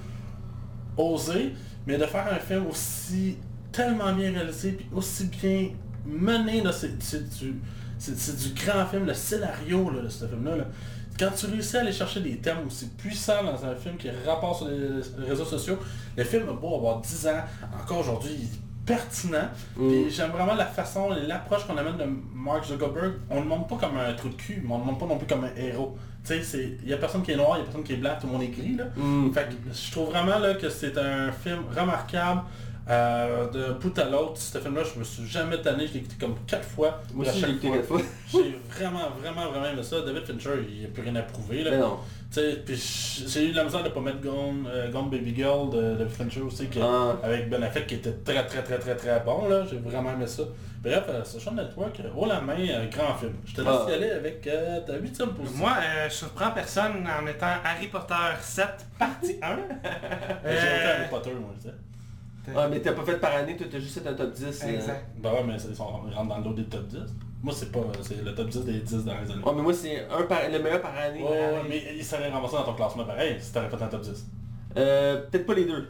osé, 0.97 1.53
mais 1.85 1.97
de 1.97 2.06
faire 2.07 2.25
un 2.31 2.39
film 2.39 2.65
aussi 2.65 3.38
tellement 3.71 4.12
bien 4.13 4.31
réalisé, 4.31 4.71
puis 4.73 4.88
aussi 4.94 5.25
bien 5.25 5.69
mené, 6.06 6.62
là, 6.62 6.71
c'est 6.71 7.01
c'est 7.01 7.27
du, 7.39 7.56
c'est- 7.97 8.18
c'est 8.18 8.35
du 8.35 8.62
grand 8.65 8.85
film, 8.85 9.06
le 9.06 9.13
scénario 9.13 9.89
là, 9.91 10.01
de 10.01 10.09
ce 10.09 10.25
film-là. 10.25 10.56
là. 10.57 10.63
Quand 11.19 11.29
tu 11.35 11.45
réussis 11.45 11.77
à 11.77 11.81
aller 11.81 11.91
chercher 11.91 12.21
des 12.21 12.38
thèmes 12.38 12.65
aussi 12.65 12.88
puissants 12.97 13.44
dans 13.44 13.63
un 13.65 13.75
film 13.75 13.95
qui 13.97 14.09
rapporte 14.25 14.59
sur 14.59 14.68
les, 14.68 15.27
réseaux 15.27 15.45
sociaux, 15.45 15.77
le 16.18 16.23
film 16.23 16.50
a 16.50 16.53
beau 16.53 16.75
avoir 16.75 17.00
10 17.01 17.27
ans, 17.27 17.41
encore 17.79 18.00
aujourd'hui, 18.00 18.31
il 18.33 18.44
est 18.45 18.59
pertinent. 18.85 19.50
Mm. 19.77 19.88
Puis 19.89 20.09
j'aime 20.09 20.31
vraiment 20.31 20.56
la 20.56 20.65
façon, 20.65 21.09
l'approche 21.27 21.68
qu'on 21.68 21.77
amène 21.77 21.97
de 21.97 22.06
Mark 22.33 22.65
Zuckerberg. 22.65 23.13
On 23.29 23.35
ne 23.35 23.41
le 23.41 23.47
montre 23.47 23.68
pas 23.68 23.75
comme 23.88 23.97
un 23.97 24.13
trou 24.13 24.29
de 24.29 24.33
cul, 24.35 24.63
mais 24.65 24.73
on 24.73 24.77
ne 24.77 24.83
le 24.83 24.85
montre 24.88 25.00
pas 25.00 25.06
non 25.06 25.18
plus 25.18 25.27
comme 25.27 25.44
un 25.44 25.56
héros. 25.56 25.95
Tu 26.25 26.44
sais, 26.44 26.77
il 26.81 26.89
y 26.89 26.94
a 26.94 26.97
personne 26.97 27.21
qui 27.21 27.31
est 27.31 27.35
noir, 27.35 27.57
il 27.57 27.59
y 27.59 27.62
a 27.62 27.65
personne 27.65 27.83
qui 27.83 27.94
est 27.94 27.97
blanc, 27.97 28.12
tout 28.19 28.27
le 28.27 28.33
monde 28.33 28.44
est 28.44 28.47
gris 28.47 28.75
là. 28.75 28.85
Mm. 28.95 29.31
Fait 29.33 29.50
que 29.50 29.73
je 29.73 29.91
trouve 29.91 30.09
vraiment 30.09 30.39
là 30.39 30.56
que 30.56 30.69
c'est 30.69 30.97
un 30.97 31.31
film 31.31 31.59
remarquable. 31.75 32.41
Euh, 32.92 33.50
de 33.50 33.74
bout 33.74 33.98
à 33.98 34.06
l'autre, 34.06 34.38
ce 34.38 34.58
film-là, 34.58 34.82
je 34.94 35.00
me 35.00 35.04
suis 35.04 35.26
jamais 35.26 35.62
tanné, 35.62 35.88
je 35.88 35.94
l'ai 35.94 36.00
écouté 36.00 36.16
comme 36.20 36.36
quatre 36.46 36.68
fois. 36.68 37.02
Moi 37.14 37.26
aussi, 37.26 37.36
j'ai 37.40 37.42
chaque 37.42 37.50
écouté 37.52 37.68
fois, 37.84 37.98
quatre 38.00 38.10
fois. 38.10 38.42
J'ai 38.44 38.60
vraiment, 38.70 39.10
vraiment, 39.22 39.50
vraiment 39.50 39.68
aimé 39.68 39.84
ça. 39.84 40.02
David 40.02 40.26
Fincher, 40.26 40.50
il 40.70 40.80
n'y 40.80 40.86
a 40.86 40.90
plus 40.90 41.02
rien 41.04 41.16
à 41.16 41.22
prouver. 41.22 41.64
Là. 41.64 41.72
Mais 41.72 41.78
non. 41.78 41.98
Tu 42.34 42.40
sais, 42.40 42.62
puis 42.66 42.76
j'ai 43.28 43.48
eu 43.48 43.52
de 43.52 43.58
la 43.58 43.66
misère 43.66 43.84
de 43.84 43.90
pas 43.90 44.00
mettre 44.00 44.22
Gone, 44.22 44.66
euh, 44.68 44.90
Gone 44.90 45.10
Baby 45.10 45.36
Girl 45.36 45.70
de, 45.70 45.96
de 45.96 46.06
Fincher 46.08 46.42
aussi, 46.42 46.68
qui- 46.68 46.80
Ah. 46.82 47.16
avec 47.24 47.50
Ben 47.50 47.62
Affleck, 47.64 47.88
qui 47.88 47.96
était 47.96 48.14
très 48.14 48.46
très 48.46 48.64
très 48.64 48.80
très 48.80 48.96
très 48.96 49.20
bon. 49.22 49.48
là. 49.50 49.66
J'ai 49.70 49.78
vraiment 49.78 50.12
aimé 50.14 50.28
ça. 50.28 50.44
Bref, 50.82 51.04
euh, 51.10 51.24
Social 51.24 51.54
Network, 51.56 52.00
euh, 52.00 52.10
haut 52.16 52.26
la 52.26 52.42
main, 52.42 52.56
euh, 52.58 52.88
grand 52.90 53.14
film. 53.16 53.34
Je 53.46 53.54
te 53.54 53.62
laisse 53.62 53.70
Ah. 53.70 53.86
y 53.90 53.94
aller 53.94 54.12
avec 54.12 54.48
euh, 54.48 54.80
ta 54.80 54.96
huitième 54.96 55.30
position. 55.34 55.60
Moi, 55.60 55.74
euh, 55.78 56.10
je 56.10 56.14
surprends 56.16 56.52
personne 56.52 57.08
en 57.08 57.22
mettant 57.22 57.54
Harry 57.64 57.88
Potter 57.88 58.16
7, 58.40 58.66
partie 58.98 59.38
1. 59.44 59.58
J'ai 60.46 60.58
Harry 60.58 61.10
Potter, 61.10 61.32
moi, 61.34 61.52
je 61.58 61.70
sais. 61.70 61.76
Ah, 62.56 62.68
mais 62.70 62.80
t'as 62.80 62.94
pas 62.94 63.04
fait 63.04 63.20
par 63.20 63.36
année, 63.36 63.56
t'as 63.58 63.80
juste 63.80 64.02
fait 64.02 64.08
un 64.10 64.14
top 64.14 64.32
10. 64.34 64.44
euh. 64.64 64.68
Exact. 64.76 65.06
Bah 65.18 65.32
ouais, 65.34 65.44
mais 65.46 65.54
ils, 65.56 65.76
sont, 65.76 65.86
ils 66.10 66.14
rentrent 66.16 66.30
dans 66.30 66.40
l'eau 66.40 66.54
des 66.54 66.64
top 66.66 66.88
10. 66.88 66.98
Moi, 67.44 67.54
c'est 67.56 67.72
pas, 67.72 67.80
c'est 68.02 68.24
le 68.24 68.34
top 68.36 68.50
10 68.50 68.66
des 68.66 68.80
10 68.80 69.06
dans 69.06 69.14
les 69.20 69.32
années. 69.32 69.44
Ouais, 69.44 69.52
mais 69.56 69.62
moi 69.62 69.74
c'est 69.74 70.06
un 70.10 70.24
par... 70.24 70.40
le 70.52 70.60
meilleur 70.60 70.82
par 70.82 70.96
année. 70.98 71.24
Ouais, 71.24 71.30
ouais, 71.30 71.62
mais 71.70 71.82
il 71.96 72.04
serait 72.04 72.30
ramassé 72.30 72.56
dans 72.56 72.64
ton 72.64 72.74
classement 72.74 73.04
pareil 73.06 73.38
si 73.40 73.52
t'aurais 73.52 73.70
fait 73.70 73.82
un 73.82 73.88
top 73.88 74.02
10. 74.02 74.28
Euh, 74.78 75.22
Peut-être 75.30 75.46
pas 75.46 75.54
les 75.56 75.66
deux. 75.66 75.88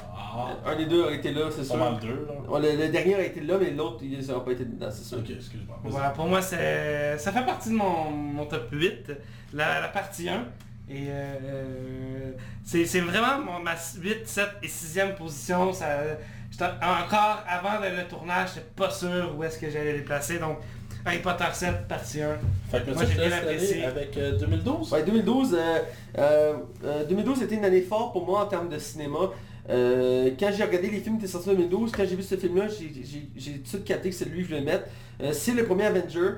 Ah, 0.00 0.48
Un 0.66 0.76
des 0.76 0.86
deux 0.86 1.02
aurait 1.02 1.16
été 1.16 1.32
là, 1.32 1.42
c'est 1.50 1.64
sûr. 1.64 1.76
mal 1.76 1.98
deux, 2.00 2.26
là. 2.26 2.50
Ouais, 2.50 2.60
le, 2.60 2.82
le 2.82 2.88
dernier 2.90 3.14
a 3.16 3.24
été 3.24 3.40
là, 3.40 3.56
mais 3.60 3.70
l'autre, 3.70 3.98
ils 4.02 4.26
n'auraient 4.26 4.44
pas 4.44 4.52
été 4.52 4.64
dedans, 4.64 4.88
c'est 4.90 5.04
sûr. 5.04 5.18
Ok, 5.18 5.30
excuse-moi. 5.30 5.78
Voilà, 5.84 6.10
pour 6.10 6.26
moi, 6.26 6.40
c'est, 6.42 7.16
ça 7.18 7.32
fait 7.32 7.44
partie 7.44 7.70
de 7.70 7.74
mon, 7.74 8.10
mon 8.10 8.46
top 8.46 8.68
8, 8.72 9.12
la, 9.54 9.80
la 9.80 9.88
partie 9.88 10.28
1. 10.28 10.44
Et 10.90 11.06
euh, 11.10 12.32
c'est, 12.64 12.84
c'est 12.86 13.00
vraiment 13.00 13.44
mon, 13.44 13.58
ma 13.60 13.74
8, 13.74 14.26
7 14.26 14.44
et 14.62 14.66
6e 14.66 15.14
position. 15.14 15.72
Ça, 15.72 15.88
encore 16.82 17.44
avant 17.48 17.78
le, 17.80 17.96
le 17.96 18.08
tournage, 18.08 18.50
j'étais 18.54 18.66
pas 18.74 18.90
sûr 18.90 19.34
où 19.36 19.44
est-ce 19.44 19.58
que 19.58 19.70
j'allais 19.70 19.92
les 19.92 20.00
placer. 20.02 20.38
Donc 20.38 20.58
Harry 21.04 21.18
Potter 21.18 21.44
7, 21.52 21.86
partie 21.88 22.22
1. 22.22 22.38
Fait 22.70 22.84
que 22.84 22.90
Moi, 22.92 23.04
j'ai 23.04 23.14
bien 23.14 23.32
apprécié. 23.36 23.84
avec 23.84 24.16
euh, 24.16 24.38
2012. 24.38 24.92
Ouais, 24.92 25.02
2012, 25.04 25.54
euh, 25.54 25.78
euh, 26.18 26.54
euh, 26.84 27.04
2012 27.04 27.42
était 27.42 27.54
une 27.54 27.64
année 27.64 27.82
forte 27.82 28.12
pour 28.12 28.26
moi 28.26 28.44
en 28.44 28.46
termes 28.46 28.68
de 28.68 28.78
cinéma. 28.78 29.30
Euh, 29.70 30.30
quand 30.40 30.50
j'ai 30.56 30.64
regardé 30.64 30.88
les 30.90 31.00
films 31.00 31.18
qui 31.18 31.24
étaient 31.24 31.32
sortis 31.32 31.50
en 31.50 31.54
2012, 31.54 31.92
quand 31.92 32.04
j'ai 32.08 32.16
vu 32.16 32.22
ce 32.22 32.36
film-là, 32.36 32.68
j'ai- 32.68 32.90
j'ai 33.04 33.28
j'ai 33.36 33.52
tout 33.58 33.62
de 33.62 33.68
suite 33.68 33.84
capté 33.84 34.08
que 34.08 34.14
c'est 34.16 34.24
lui 34.24 34.38
que 34.42 34.44
je 34.44 34.54
voulais 34.54 34.64
mettre. 34.64 34.84
Euh, 35.22 35.32
c'est 35.32 35.52
le 35.52 35.64
premier 35.66 35.84
Avenger. 35.84 36.30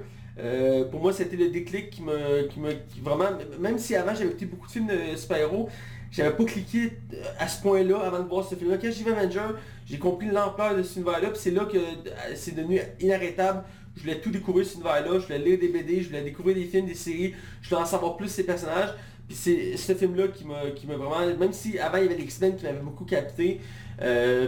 Euh, 0.42 0.84
pour 0.84 1.00
moi, 1.00 1.12
c'était 1.12 1.36
le 1.36 1.48
déclic 1.48 1.90
qui 1.90 2.02
me, 2.02 2.46
qui 2.48 2.60
me 2.60 2.70
vraiment, 3.02 3.30
même 3.58 3.78
si 3.78 3.94
avant 3.94 4.14
j'avais 4.14 4.30
écouté 4.30 4.46
beaucoup 4.46 4.66
de 4.66 4.72
films 4.72 4.86
de 4.86 5.16
super-héros, 5.16 5.68
j'avais 6.10 6.34
pas 6.34 6.44
cliqué 6.44 6.92
euh, 7.14 7.22
à 7.38 7.46
ce 7.46 7.60
point-là 7.62 7.98
avant 7.98 8.20
de 8.20 8.28
voir 8.28 8.48
ce 8.48 8.54
film-là. 8.54 8.78
Quand 8.80 8.90
j'ai 8.90 9.04
vu 9.04 9.12
Avenger, 9.12 9.54
j'ai 9.86 9.98
compris 9.98 10.26
l'ampleur 10.26 10.76
de 10.76 10.82
cet 10.82 10.96
univers-là, 10.96 11.30
puis 11.30 11.38
c'est 11.40 11.50
là 11.50 11.64
que 11.66 11.76
euh, 11.76 12.34
c'est 12.34 12.54
devenu 12.54 12.80
inarrêtable. 13.00 13.64
Je 13.96 14.02
voulais 14.02 14.20
tout 14.20 14.30
découvrir 14.30 14.66
ce 14.66 14.74
univers-là, 14.74 15.18
je 15.18 15.26
voulais 15.26 15.38
lire 15.38 15.58
des 15.58 15.68
BD, 15.68 16.00
je 16.00 16.08
voulais 16.08 16.22
découvrir 16.22 16.56
des 16.56 16.64
films, 16.64 16.86
des 16.86 16.94
séries, 16.94 17.34
je 17.60 17.68
voulais 17.68 17.82
en 17.82 17.86
savoir 17.86 18.16
plus 18.16 18.28
ces 18.28 18.44
personnages. 18.44 18.90
Puis 19.28 19.36
c'est 19.36 19.76
ce 19.76 19.94
film-là 19.94 20.28
qui 20.28 20.44
m'a 20.44 20.70
qui 20.74 20.86
vraiment... 20.86 21.24
Même 21.38 21.52
si 21.52 21.78
avant 21.78 21.98
il 21.98 22.04
y 22.04 22.06
avait 22.06 22.16
les 22.16 22.24
X-Men 22.24 22.56
qui 22.56 22.64
m'avaient 22.64 22.80
beaucoup 22.80 23.04
capté, 23.04 23.60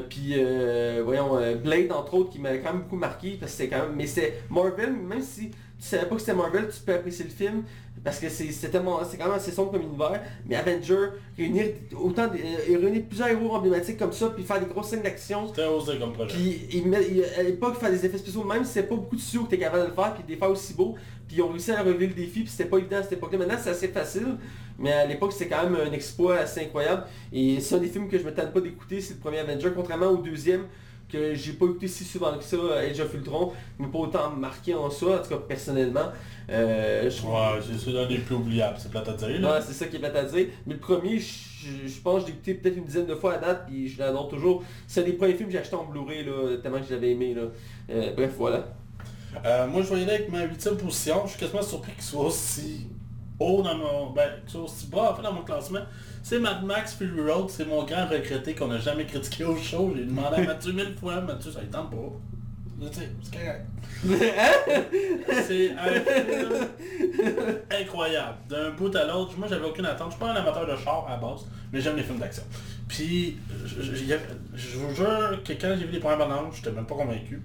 puis 0.09 0.35
voyons, 1.05 1.39
Blade 1.63 1.93
entre 1.93 2.15
autres 2.15 2.31
qui 2.31 2.41
m'avait 2.41 2.59
quand 2.59 2.73
même 2.73 2.83
beaucoup 2.83 2.97
marqué, 2.97 3.37
parce 3.39 3.55
que 3.55 3.65
quand 3.65 3.79
même... 3.79 3.95
Mais 3.95 4.09
c'était 4.09 4.43
Marvel, 4.51 4.93
même 4.93 5.23
si 5.23 5.53
tu 5.83 5.89
savais 5.89 6.07
pas 6.07 6.15
que 6.15 6.21
c'était 6.21 6.35
Marvel, 6.35 6.69
tu 6.69 6.81
peux 6.81 6.95
apprécier 6.95 7.25
le 7.25 7.31
film. 7.31 7.65
parce 8.05 8.19
que 8.19 8.29
c'est 8.29 8.51
c'est 8.51 8.69
tellement 8.71 8.99
c'est 9.09 9.17
quand 9.17 9.27
même 9.27 9.35
assez 9.35 9.53
sombre 9.53 9.71
comme 9.73 9.83
univers, 9.83 10.21
mais 10.49 10.57
Avenger, 10.57 10.97
réunir 11.39 11.67
autant 12.01 12.27
de- 12.27 12.37
euh, 12.39 12.79
réunir 12.81 13.03
plusieurs 13.07 13.29
héros 13.29 13.51
emblématiques 13.55 13.97
comme 13.99 14.13
ça, 14.13 14.31
puis 14.31 14.43
faire 14.43 14.59
des 14.59 14.67
grosses 14.67 14.89
scènes 14.89 15.03
d'action, 15.03 15.47
C'était 15.49 15.67
osé 15.67 15.99
comme 16.01 16.13
projet. 16.13 16.35
puis 16.37 16.67
il 16.73 16.89
met- 16.89 17.07
il- 17.09 17.25
à 17.39 17.43
l'époque 17.45 17.77
faire 17.79 17.91
des 17.91 18.05
effets 18.05 18.19
spéciaux, 18.19 18.43
même 18.43 18.65
si 18.65 18.73
c'était 18.73 18.89
pas 18.89 18.97
beaucoup 18.97 19.15
de 19.15 19.21
studios 19.21 19.43
qui 19.45 19.55
étaient 19.55 19.65
capables 19.65 19.85
de 19.85 19.89
le 19.91 19.95
faire, 19.95 20.15
puis 20.15 20.25
des 20.27 20.37
faire 20.37 20.51
aussi 20.51 20.75
beau, 20.75 20.97
puis 21.29 21.37
ils 21.37 21.43
ont 21.43 21.49
réussi 21.49 21.71
à 21.71 21.83
relever 21.83 22.09
le 22.09 22.15
défi, 22.15 22.41
puis 22.41 22.49
c'était 22.49 22.65
pas 22.69 22.79
évident 22.79 22.97
à 22.97 23.03
cette 23.05 23.13
époque-là. 23.13 23.39
Maintenant 23.39 23.59
c'est 23.63 23.71
assez 23.71 23.89
facile, 23.89 24.37
mais 24.81 24.91
à 24.93 25.07
l'époque 25.07 25.33
c'était 25.33 25.49
quand 25.55 25.63
même 25.69 25.77
un 25.77 25.93
exploit 25.93 26.39
assez 26.39 26.61
incroyable. 26.63 27.05
Et 27.33 27.61
c'est 27.61 27.77
un 27.77 27.79
des 27.79 27.89
films 27.89 28.09
que 28.09 28.19
je 28.19 28.25
me 28.25 28.35
tente 28.35 28.53
pas 28.53 28.61
d'écouter, 28.61 29.01
c'est 29.01 29.15
le 29.15 29.21
premier 29.21 29.39
Avenger, 29.39 29.71
contrairement 29.77 30.09
au 30.09 30.17
deuxième 30.17 30.65
que 31.13 31.35
j'ai 31.35 31.53
pas 31.53 31.67
écouté 31.67 31.89
si 31.89 32.05
souvent 32.05 32.37
que 32.37 32.45
ça, 32.45 32.57
Age 32.79 33.01
of 33.01 33.15
Ultron, 33.15 33.53
qui 33.77 33.83
m'a 33.83 33.89
pas 33.89 33.99
autant 33.99 34.31
marqué 34.31 34.75
en 34.75 34.91
soi, 34.91 35.19
en 35.19 35.23
tout 35.23 35.29
cas 35.29 35.37
personnellement. 35.47 36.11
Euh, 36.51 37.09
je 37.11 37.23
Ouais, 37.27 37.79
c'est 37.79 37.91
l'un 37.91 38.07
des 38.07 38.19
plus 38.19 38.35
oubliables, 38.35 38.77
c'est 38.79 38.91
plate 38.91 39.09
à 39.09 39.13
dire. 39.13 39.41
là. 39.41 39.55
Ouais, 39.55 39.61
c'est 39.65 39.73
ça 39.73 39.87
qui 39.87 39.97
est 39.97 39.99
plate 39.99 40.17
à 40.17 40.25
dire. 40.25 40.47
Mais 40.67 40.75
le 40.75 40.81
premier, 40.81 41.19
je, 41.19 41.87
je 41.87 42.01
pense 42.01 42.23
que 42.23 42.29
j'ai 42.29 42.33
écouté 42.35 42.55
peut-être 42.55 42.77
une 42.77 42.85
dizaine 42.85 43.07
de 43.07 43.15
fois 43.15 43.35
à 43.35 43.39
date, 43.39 43.67
puis 43.67 43.89
je 43.89 43.99
l'adore 43.99 44.29
toujours. 44.29 44.63
C'est 44.87 45.01
un 45.03 45.05
des 45.05 45.13
premiers 45.13 45.35
films 45.35 45.49
que 45.49 45.53
j'ai 45.53 45.61
acheté 45.61 45.77
en 45.77 45.85
Blu-ray, 45.85 46.25
là, 46.25 46.57
tellement 46.63 46.81
que 46.81 46.87
je 46.89 46.95
l'avais 46.95 47.11
aimé. 47.13 47.35
Là. 47.35 47.43
Euh, 47.91 48.13
bref, 48.15 48.33
voilà. 48.37 48.65
Euh, 49.45 49.67
moi, 49.67 49.83
je 49.83 49.95
aller 49.95 50.03
avec 50.03 50.31
ma 50.31 50.45
huitième 50.45 50.77
position. 50.77 51.23
Je 51.25 51.31
suis 51.31 51.41
quasiment 51.41 51.63
surpris 51.63 51.93
qu'il 51.93 52.03
soit 52.03 52.25
aussi 52.25 52.87
haut 53.39 53.63
dans 53.63 53.77
mon... 53.77 54.11
Ben, 54.11 54.31
qu'il 54.43 54.51
soit 54.51 54.63
aussi 54.63 54.87
bas 54.89 55.13
en 55.13 55.15
fait 55.17 55.23
dans 55.23 55.33
mon 55.33 55.43
classement. 55.43 55.81
C'est 56.23 56.39
Mad 56.39 56.65
Max 56.65 56.95
Fury 56.95 57.21
Road. 57.21 57.51
C'est 57.51 57.65
mon 57.67 57.85
grand 57.85 58.07
regretté 58.07 58.55
qu'on 58.55 58.69
n'a 58.69 58.79
jamais 58.79 59.05
critiqué 59.07 59.45
au 59.45 59.57
show. 59.57 59.93
J'ai 59.97 60.05
demandé 60.05 60.37
à 60.37 60.43
Mathieu 60.47 60.73
mille 60.73 60.95
fois. 60.99 61.21
Mathieu, 61.21 61.51
ça 61.51 61.61
ne 61.63 61.67
tente 61.67 61.91
pas. 61.91 61.97
Tu 62.81 62.99
sais, 62.99 63.09
c'est 63.23 63.39
correct. 63.39 63.65
C'est 65.47 65.71
un 65.71 66.01
film 66.01 67.59
incroyable. 67.81 68.37
D'un 68.49 68.71
bout 68.71 68.95
à 68.97 69.05
l'autre, 69.07 69.35
moi 69.39 69.47
j'avais 69.49 69.67
aucune 69.67 69.87
attente. 69.87 70.09
Je 70.09 70.17
suis 70.17 70.21
pas 70.21 70.33
un 70.33 70.37
amateur 70.37 70.67
de 70.67 70.77
char 70.77 71.07
à 71.07 71.13
la 71.13 71.17
base, 71.17 71.47
mais 71.73 71.81
j'aime 71.81 71.97
les 71.97 72.03
films 72.03 72.19
d'action. 72.19 72.43
Puis, 72.89 73.39
je, 73.65 74.79
vous 74.79 74.95
jure 74.95 75.41
que 75.45 75.53
quand 75.53 75.75
j'ai 75.79 75.87
vu 75.87 75.93
les 75.93 76.01
premières 76.01 76.19
bandes 76.29 76.53
j'étais 76.55 76.73
même 76.73 76.87
pas 76.87 76.97
convaincu. 76.97 77.41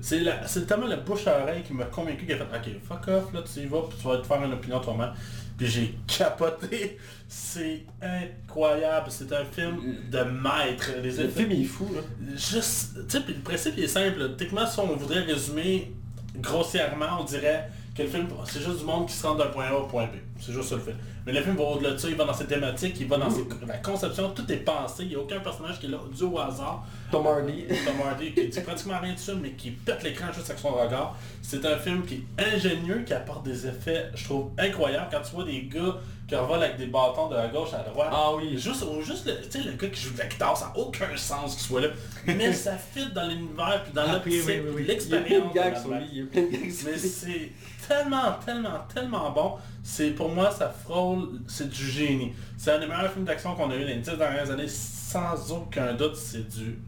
C'est 0.00 0.20
la- 0.20 0.36
tellement 0.66 0.86
le 0.86 0.96
bouche 0.96 1.26
à 1.26 1.42
oreille 1.42 1.62
qui 1.64 1.74
m'a 1.74 1.84
convaincu 1.86 2.24
qu'il 2.24 2.34
a 2.34 2.38
fait 2.38 2.44
Ok, 2.44 2.80
fuck 2.86 3.08
off, 3.08 3.32
là 3.34 3.40
tu 3.42 3.60
y 3.60 3.66
vas, 3.66 3.82
puis 3.88 3.98
tu 4.00 4.06
vas 4.06 4.18
te 4.18 4.26
faire 4.26 4.42
une 4.44 4.52
opinion 4.52 4.78
toi-même. 4.80 5.12
Puis 5.58 5.66
j'ai 5.66 5.94
capoté. 6.06 6.96
C'est 7.28 7.84
incroyable. 8.00 9.08
C'est 9.10 9.30
un 9.32 9.44
film 9.44 9.96
de 10.10 10.18
maître. 10.20 10.92
Les 11.02 11.10
Le 11.10 11.24
effets 11.24 11.40
film 11.40 11.50
il 11.52 11.62
est 11.62 11.66
fou. 11.66 11.90
Là. 11.94 12.00
juste, 12.34 13.06
tu 13.06 13.18
sais, 13.18 13.24
le 13.28 13.34
principe 13.42 13.74
il 13.76 13.84
est 13.84 13.88
simple. 13.88 14.36
Techniquement, 14.36 14.66
si 14.66 14.80
on 14.80 14.96
voudrait 14.96 15.24
résumer 15.24 15.92
grossièrement, 16.36 17.20
on 17.20 17.24
dirait 17.24 17.68
que 17.98 18.02
le 18.04 18.08
film, 18.08 18.26
c'est 18.46 18.60
juste 18.60 18.78
du 18.78 18.84
monde 18.84 19.06
qui 19.06 19.12
se 19.14 19.26
rend 19.26 19.34
d'un 19.34 19.46
point 19.48 19.66
A 19.66 19.74
au 19.74 19.84
point 19.86 20.04
B. 20.06 20.10
C'est 20.40 20.52
juste 20.52 20.68
ça 20.70 20.76
le 20.76 20.80
fait. 20.82 20.94
Mais 21.26 21.32
le 21.32 21.42
film 21.42 21.56
va 21.56 21.64
au-delà 21.64 21.90
de 21.90 21.96
ça, 21.98 22.08
il 22.08 22.14
va 22.16 22.24
dans 22.24 22.32
ses 22.32 22.46
thématiques, 22.46 22.96
il 23.00 23.06
va 23.08 23.18
dans 23.18 23.28
ses- 23.30 23.44
la 23.66 23.76
conception, 23.78 24.30
tout 24.30 24.50
est 24.50 24.56
pensé, 24.58 25.02
il 25.02 25.08
n'y 25.10 25.14
a 25.14 25.18
aucun 25.18 25.40
personnage 25.40 25.78
qui 25.78 25.86
est 25.86 25.90
là 25.90 25.98
dû 26.16 26.22
au 26.24 26.38
hasard. 26.38 26.86
Tom 27.10 27.26
Hardy. 27.26 27.64
Tom 27.84 27.94
Hardy 28.06 28.32
qui 28.32 28.48
dit 28.48 28.60
pratiquement 28.60 28.98
rien 29.00 29.12
dessus, 29.12 29.32
mais 29.40 29.50
qui 29.52 29.70
pète 29.72 30.02
l'écran 30.04 30.26
juste 30.32 30.48
avec 30.48 30.60
son 30.60 30.70
regard. 30.70 31.16
C'est 31.42 31.64
un 31.66 31.76
film 31.76 32.02
qui 32.06 32.22
est 32.38 32.54
ingénieux, 32.54 33.02
qui 33.06 33.12
apporte 33.12 33.44
des 33.44 33.66
effets, 33.66 34.06
je 34.14 34.24
trouve, 34.24 34.50
incroyables. 34.58 35.08
Quand 35.10 35.20
tu 35.22 35.34
vois 35.34 35.44
des 35.44 35.62
gars 35.62 35.96
qui 36.28 36.34
revolent 36.36 36.62
avec 36.62 36.76
des 36.76 36.86
bâtons 36.86 37.28
de 37.28 37.34
la 37.36 37.48
gauche 37.48 37.72
à 37.72 37.78
la 37.78 37.84
droite, 37.84 38.10
Ah 38.12 38.30
oui. 38.36 38.58
Juste, 38.58 38.82
ou 38.84 39.00
juste 39.02 39.26
le, 39.26 39.40
tu 39.40 39.50
sais, 39.50 39.62
le 39.66 39.72
gars 39.72 39.88
qui 39.88 40.00
joue 40.02 40.12
de 40.12 40.18
la 40.18 40.26
guitare, 40.26 40.54
ça 40.56 40.66
n'a 40.66 40.78
aucun 40.78 41.16
sens 41.16 41.54
qu'il 41.56 41.64
soit 41.66 41.80
là. 41.80 41.88
Mais 42.26 42.52
ça 42.52 42.76
fit 42.76 43.10
dans 43.14 43.26
l'univers, 43.26 43.82
puis 43.82 43.92
dans 43.94 44.02
Ah, 44.06 44.12
l'optique, 44.12 44.42
oui, 44.46 44.60
oui, 44.60 44.60
oui, 44.62 44.70
oui. 44.76 44.84
puis 44.84 45.04
Il 45.06 45.10
y 45.10 45.14
a 45.16 45.20
plein 45.20 45.38
l'expérience. 45.38 45.52
de 45.52 45.54
gags 45.58 45.74
de 45.74 45.80
sur 45.80 45.88
Mad 45.88 46.02
lui. 46.02 46.04
Max. 46.04 46.12
Il 46.12 46.18
y 46.18 46.22
a 46.22 46.26
plein 46.26 46.42
de 46.42 46.62
gags 46.62 46.70
sur 46.70 46.88
Mais 46.90 46.98
c'est 46.98 47.52
tellement, 47.88 48.32
tellement, 48.44 48.78
tellement 48.94 49.30
bon. 49.30 49.52
C'est 49.82 50.10
pour 50.10 50.28
moi, 50.28 50.50
ça 50.50 50.68
frôle, 50.68 51.40
c'est 51.46 51.70
du 51.70 51.84
génie. 51.90 52.32
C'est 52.58 52.72
un 52.72 52.78
des 52.78 52.86
meilleurs 52.86 53.10
films 53.10 53.24
d'action 53.24 53.54
qu'on 53.54 53.70
a 53.70 53.76
eu 53.76 53.80
dans 53.80 53.86
les 53.86 53.96
10 53.96 54.10
dernières 54.18 54.50
années, 54.50 54.68
sans 54.68 55.50
aucun 55.52 55.94
doute, 55.94 56.14
c'est 56.16 56.46
du 56.46 56.78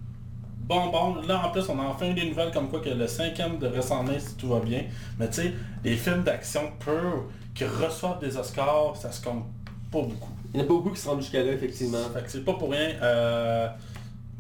bonbon. 0.59 1.17
Là, 1.27 1.47
en 1.47 1.51
plus, 1.51 1.67
on 1.69 1.79
a 1.81 1.85
enfin 1.85 2.11
eu 2.11 2.15
des 2.15 2.29
nouvelles 2.29 2.53
comme 2.53 2.69
quoi 2.69 2.81
que 2.81 2.91
le 2.91 3.07
cinquième 3.07 3.59
devrait 3.59 3.83
s'en 3.83 4.07
aller 4.07 4.21
si 4.21 4.35
tout 4.37 4.49
va 4.49 4.61
bien. 4.61 4.85
Mais 5.19 5.29
tu 5.29 5.43
sais, 5.43 5.55
les 5.83 5.97
films 5.97 6.23
d'action 6.23 6.71
purs 6.79 7.25
qui 7.61 7.85
reçoivent 7.85 8.21
des 8.21 8.37
Oscars, 8.39 8.97
ça 8.97 9.13
se 9.13 9.23
compte 9.23 9.45
pas 9.93 10.01
beaucoup. 10.01 10.31
Il 10.55 10.57
n'y 10.57 10.63
en 10.63 10.65
a 10.65 10.69
pas 10.69 10.75
beaucoup 10.75 10.91
qui 10.91 11.01
se 11.01 11.09
rendent 11.09 11.21
jusqu'à 11.21 11.43
là, 11.45 11.53
effectivement. 11.53 11.99
Fait 12.15 12.23
que 12.23 12.31
c'est 12.31 12.45
pas 12.45 12.55
pour 12.55 12.71
rien. 12.71 12.91
Euh, 13.03 13.69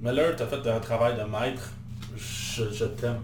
Miller, 0.01 0.35
t'as 0.37 0.47
fait 0.47 0.67
un 0.67 0.81
travail 0.81 1.15
de 1.19 1.23
maître. 1.25 1.71
Je, 2.17 2.71
je 2.73 2.85
t'aime. 2.87 3.21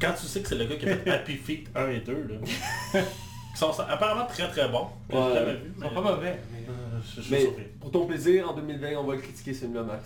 Quand 0.00 0.12
tu 0.18 0.26
sais 0.26 0.40
que 0.42 0.48
c'est 0.48 0.54
le 0.54 0.66
gars 0.66 0.76
qui 0.76 0.88
a 0.88 0.96
fait 0.96 1.10
Happy 1.14 1.34
Feet 1.36 1.64
1 1.74 1.88
et 1.88 2.00
2, 2.00 2.12
là. 2.12 3.00
qui 3.52 3.58
sont 3.58 3.72
apparemment 3.80 4.26
très 4.26 4.48
très 4.48 4.68
bons. 4.68 4.86
que 5.08 5.14
j'ai 5.14 5.18
Ouais. 5.18 5.34
jamais 5.34 5.52
vu, 5.54 5.72
Ils 5.76 5.80
mais, 5.80 5.88
sont 5.88 5.94
pas 5.94 6.00
mauvais. 6.02 6.40
mais- 6.52 6.66
euh, 6.68 7.00
je, 7.22 7.30
Mais 7.34 7.46
pour 7.80 7.90
ton 7.90 8.06
plaisir, 8.06 8.48
en 8.50 8.54
2020, 8.54 8.96
on 8.98 9.04
va 9.04 9.14
le 9.16 9.20
critiquer 9.22 9.52
ce 9.54 9.60
film-là, 9.60 9.82
Max. 9.82 10.02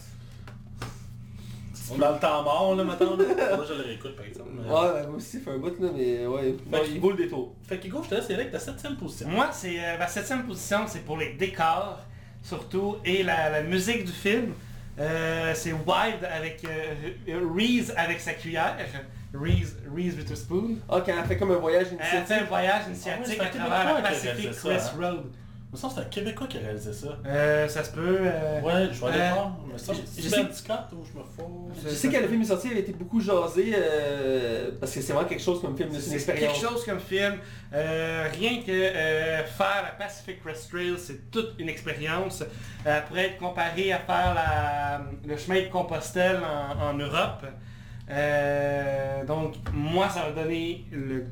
On 1.94 1.98
dans 1.98 2.12
le 2.12 2.18
temps 2.18 2.42
mort, 2.42 2.74
là, 2.76 2.84
maintenant. 2.84 3.16
là. 3.16 3.24
Moi, 3.56 3.64
je 3.68 3.74
le 3.74 3.82
réécoute, 3.82 4.16
par 4.16 4.24
exemple. 4.26 4.50
mais- 4.54 4.62
Ouais, 4.68 5.06
moi 5.06 5.16
aussi, 5.16 5.38
ça 5.38 5.44
fait 5.44 5.50
un 5.50 5.58
bout, 5.58 5.78
là, 5.80 5.88
mais 5.94 6.26
ouais. 6.26 6.42
Fait 6.42 6.56
Bon, 6.66 6.78
que- 6.78 6.86
il 6.90 7.00
vaut 7.00 7.10
le 7.10 7.16
détour. 7.16 7.54
Fait 7.66 7.78
qu'Hugo, 7.78 8.02
je 8.04 8.08
te 8.10 8.14
laisse 8.14 8.30
avec 8.30 8.50
ta 8.50 8.58
septième 8.58 8.96
position. 8.96 9.28
Moi, 9.28 9.48
c'est 9.52 9.78
euh, 9.84 9.98
ma 9.98 10.06
septième 10.06 10.44
position, 10.46 10.78
c'est 10.86 11.04
pour 11.04 11.16
les 11.18 11.32
décors, 11.34 11.98
surtout, 12.42 12.96
et 13.04 13.22
la, 13.22 13.50
la 13.50 13.62
musique 13.62 14.04
du 14.04 14.12
film. 14.12 14.52
Euh, 14.98 15.52
c'est 15.54 15.72
Wild 15.72 16.24
avec 16.30 16.62
euh, 16.64 17.38
Reese 17.56 17.92
avec 17.96 18.20
sa 18.20 18.32
cuillère. 18.34 18.76
Reese, 19.32 19.76
Reese 19.96 20.16
Witherspoon. 20.16 20.76
Ah, 20.88 21.00
quand 21.06 21.12
elle 21.18 21.24
fait 21.24 21.36
comme 21.38 21.52
un 21.52 21.56
voyage 21.56 21.86
Elle 21.92 22.00
a 22.00 22.04
fait 22.04 22.16
initiatique. 22.18 22.42
un 22.42 22.48
voyage 22.48 22.82
Ah 22.84 22.88
initiatique 22.88 23.24
oui, 23.28 23.34
c'est 23.36 23.40
un 23.40 23.44
à 23.44 23.48
travers 23.68 23.94
la 23.94 24.02
Pacific 24.02 24.52
ça, 24.54 24.68
Crest 24.68 24.92
hein. 25.00 25.22
Me 25.72 25.76
semble 25.78 25.94
que 25.94 26.00
c'est 26.00 26.06
un 26.06 26.10
Québécois 26.10 26.48
qui 26.48 26.56
a 26.56 26.60
réalisé 26.62 26.92
ça. 26.92 27.16
Euh, 27.24 27.68
ça 27.68 27.84
se 27.84 27.92
peut. 27.92 28.18
euh, 28.22 28.60
Ouais, 28.60 28.88
je 28.92 29.00
vais 29.00 29.06
aller 29.06 29.20
euh, 29.20 29.32
voir. 29.34 29.56
Me 29.72 29.78
semble 29.78 29.98
je- 29.98 30.02
que 30.02 30.22
je 30.22 30.28
c'est 30.28 30.42
sais- 30.42 30.52
Scott 30.52 30.80
ou 30.92 31.04
je 31.04 31.16
me 31.16 31.22
fous. 31.24 31.70
Je 31.84 31.88
sais 31.90 32.08
que 32.08 32.16
le 32.16 32.26
film 32.26 32.42
est 32.42 32.46
sorti, 32.46 32.66
il 32.66 32.70
avait 32.72 32.80
été 32.80 32.92
beaucoup 32.92 33.20
jasé, 33.20 33.72
euh, 33.76 34.72
parce 34.80 34.92
que 34.92 35.00
c'est 35.00 35.12
vraiment 35.12 35.28
quelque 35.28 35.42
chose 35.44 35.60
comme 35.60 35.76
film, 35.76 35.90
c'est 35.92 35.96
une 35.98 36.02
C'est 36.02 36.14
expérience. 36.16 36.58
quelque 36.60 36.68
chose 36.70 36.84
comme 36.84 36.98
film. 36.98 37.34
Euh, 37.72 38.28
rien 38.36 38.62
que 38.62 38.72
euh, 38.72 39.44
faire 39.44 39.82
la 39.84 39.90
Pacific 39.96 40.42
Crest 40.42 40.70
Trail, 40.70 40.94
c'est 40.98 41.30
toute 41.30 41.54
une 41.60 41.68
expérience. 41.68 42.42
Pourrait 43.06 43.26
être 43.26 43.38
comparé 43.38 43.92
à 43.92 43.98
faire 44.00 44.34
la- 44.34 45.02
le 45.24 45.36
chemin 45.36 45.60
de 45.60 45.68
Compostelle 45.68 46.40
en, 46.42 46.88
en 46.90 46.94
Europe. 46.94 47.46
Euh, 48.10 49.24
donc 49.24 49.54
moi, 49.72 50.08
ça 50.08 50.24
m'a 50.26 50.42
donné 50.42 50.84
le 50.90 51.26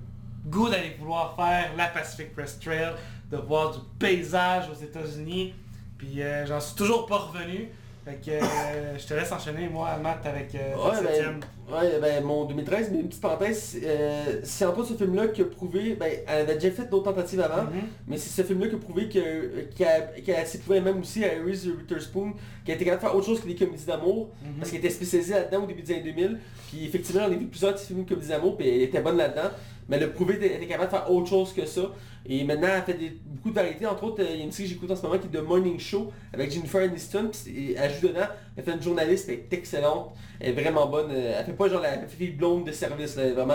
goût 0.47 0.69
d'aller 0.69 0.97
vouloir 0.99 1.35
faire 1.35 1.71
la 1.77 1.87
Pacific 1.89 2.35
Crest 2.37 2.63
Trail, 2.63 2.91
de 3.31 3.37
voir 3.37 3.73
du 3.73 3.79
paysage 3.99 4.65
aux 4.71 4.83
États-Unis. 4.85 5.55
Puis 5.99 6.23
euh, 6.23 6.47
j'en 6.47 6.61
suis 6.61 6.77
toujours 6.77 7.07
pas 7.07 7.17
revenu. 7.19 7.69
Fait 8.05 8.15
que 8.25 8.31
euh, 8.31 8.97
je 8.99 9.07
te 9.07 9.13
laisse 9.13 9.31
enchaîner, 9.33 9.69
moi, 9.69 9.99
Matt, 10.03 10.25
avec 10.25 10.55
euh, 10.55 10.75
Ouais, 10.77 11.03
ben, 11.03 11.41
ouais, 11.77 12.01
ben, 12.01 12.25
mon 12.25 12.47
2013, 12.47 12.89
mais 12.91 13.01
une 13.01 13.09
petite 13.09 13.21
parenthèse, 13.21 13.77
c'est 14.45 14.65
entre 14.65 14.79
autres 14.79 14.89
ce 14.89 14.95
film-là 14.95 15.29
qui 15.29 15.43
a 15.43 15.45
prouvé, 15.45 15.95
ben, 15.95 16.11
elle 16.27 16.43
avait 16.43 16.55
déjà 16.55 16.71
fait 16.71 16.89
d'autres 16.89 17.05
tentatives 17.13 17.41
avant, 17.41 17.65
Mhm. 17.65 17.83
mais 18.07 18.17
c'est 18.17 18.31
ce 18.31 18.47
film-là 18.47 18.69
qui 18.69 18.77
a 18.77 18.79
prouvé 18.79 19.11
que- 19.11 19.65
qu'elle 19.77 20.47
prouvée 20.63 20.81
même 20.81 21.01
aussi 21.01 21.23
à 21.23 21.29
Reese 21.45 21.67
Witherspoon, 21.67 22.33
qui 22.65 22.73
a 22.73 22.77
été 22.77 22.85
capable 22.87 23.03
de 23.03 23.09
faire 23.09 23.17
autre 23.17 23.27
chose 23.27 23.41
que 23.43 23.47
des 23.47 23.57
comédies 23.57 23.85
d'amour, 23.85 24.31
Mhm. 24.43 24.53
parce 24.59 24.71
qu'elle 24.71 24.79
était 24.81 24.89
spécialisée 24.91 25.35
là-dedans 25.35 25.65
au 25.65 25.67
début 25.67 25.83
des 25.83 25.93
années 25.93 26.03
2000, 26.05 26.39
puis 26.71 26.87
effectivement, 26.87 27.23
on 27.29 27.33
a 27.33 27.37
vu 27.37 27.45
plusieurs 27.47 27.75
petits 27.75 27.89
films 27.89 28.05
de 28.05 28.09
comédies 28.09 28.29
d'amour, 28.29 28.57
puis 28.57 28.67
elle 28.69 28.83
était 28.83 29.03
bonne 29.03 29.19
là-dedans, 29.19 29.51
mais 29.91 29.97
elle 29.99 30.05
a 30.05 30.09
prouvé 30.09 30.39
qu'elle 30.39 30.53
était 30.53 30.67
capable 30.67 30.91
de 30.91 30.97
faire 30.97 31.11
autre 31.11 31.29
chose 31.29 31.53
que 31.53 31.67
ça, 31.67 31.83
et 32.27 32.45
maintenant 32.45 32.69
elle 32.77 32.83
fait 32.83 32.95
des- 32.95 33.19
beaucoup 33.25 33.51
de 33.51 33.55
variétés, 33.55 33.87
entre 33.87 34.05
autres, 34.05 34.23
euh, 34.23 34.27
il 34.33 34.39
y 34.39 34.41
a 34.43 34.45
une 34.45 34.53
série 34.53 34.69
que 34.69 34.75
j'écoute 34.75 34.91
en 34.91 34.97
ce 34.97 35.03
moment 35.03 35.19
qui 35.19 35.27
est 35.27 35.39
The 35.41 35.43
Morning 35.43 35.79
Show, 35.79 36.13
avec 36.33 36.51
Jennifer 36.51 36.83
Aniston, 36.83 37.29
puis 37.31 37.41
c'est- 37.45 37.75
elle 37.77 37.93
joue 37.95 38.09
dedans, 38.09 38.27
elle 38.57 38.65
fait 38.65 38.73
une 38.73 38.83
journaliste, 38.83 39.29
elle 39.29 39.35
est 39.37 39.53
excellente, 39.53 40.13
elle 40.41 40.51
est 40.59 40.61
vraiment 40.63 40.87
bonne, 40.87 41.11
euh, 41.11 41.35
elle 41.39 41.45
fait 41.47 41.53
pas 41.53 41.69
genre 41.69 41.81
la 41.83 42.07
fille 42.07 42.31
blonde 42.31 42.65
de 42.67 42.73
service, 42.73 43.17
là, 43.17 43.23
elle 43.25 43.29
est 43.31 43.35
vraiment, 43.35 43.55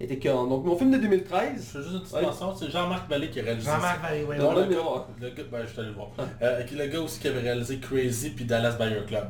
elle 0.00 0.04
était 0.06 0.14
écœurante. 0.14 0.48
Donc 0.48 0.64
mon 0.64 0.76
film 0.76 0.90
de 0.90 0.98
2013, 0.98 1.52
Je 1.56 1.60
fais 1.78 1.78
juste 1.82 1.94
une 1.94 2.00
petite 2.00 2.14
Ouais. 2.16 2.22
mention, 2.22 2.54
c'est 2.56 2.70
Jean-Marc 2.70 3.08
Vallée 3.08 3.30
qui 3.30 3.40
a 3.40 3.42
réalisé 3.44 3.66
ça. 3.66 3.76
Jean-Marc 3.76 4.02
Vallée, 4.02 4.24
ouais, 4.24 4.38
Non, 4.38 4.48
on 4.50 4.54
le, 4.54 4.64
le 4.64 4.74
gars, 4.74 4.80
voir. 4.80 5.08
le 5.20 5.30
gars, 5.30 5.42
ben 5.50 5.62
je 5.66 5.70
suis 5.70 5.78
allé 5.80 5.88
le 5.88 5.94
voir. 5.94 6.08
Ah. 6.18 6.22
Euh, 6.42 6.62
qui- 6.64 6.74
le 6.76 6.86
gars 6.86 7.00
aussi 7.00 7.20
qui 7.20 7.28
avait 7.28 7.40
réalisé 7.40 7.78
Crazy 7.78 8.30
puis 8.30 8.44
Dallas 8.44 8.76
Buyer 8.78 9.02
Club. 9.06 9.24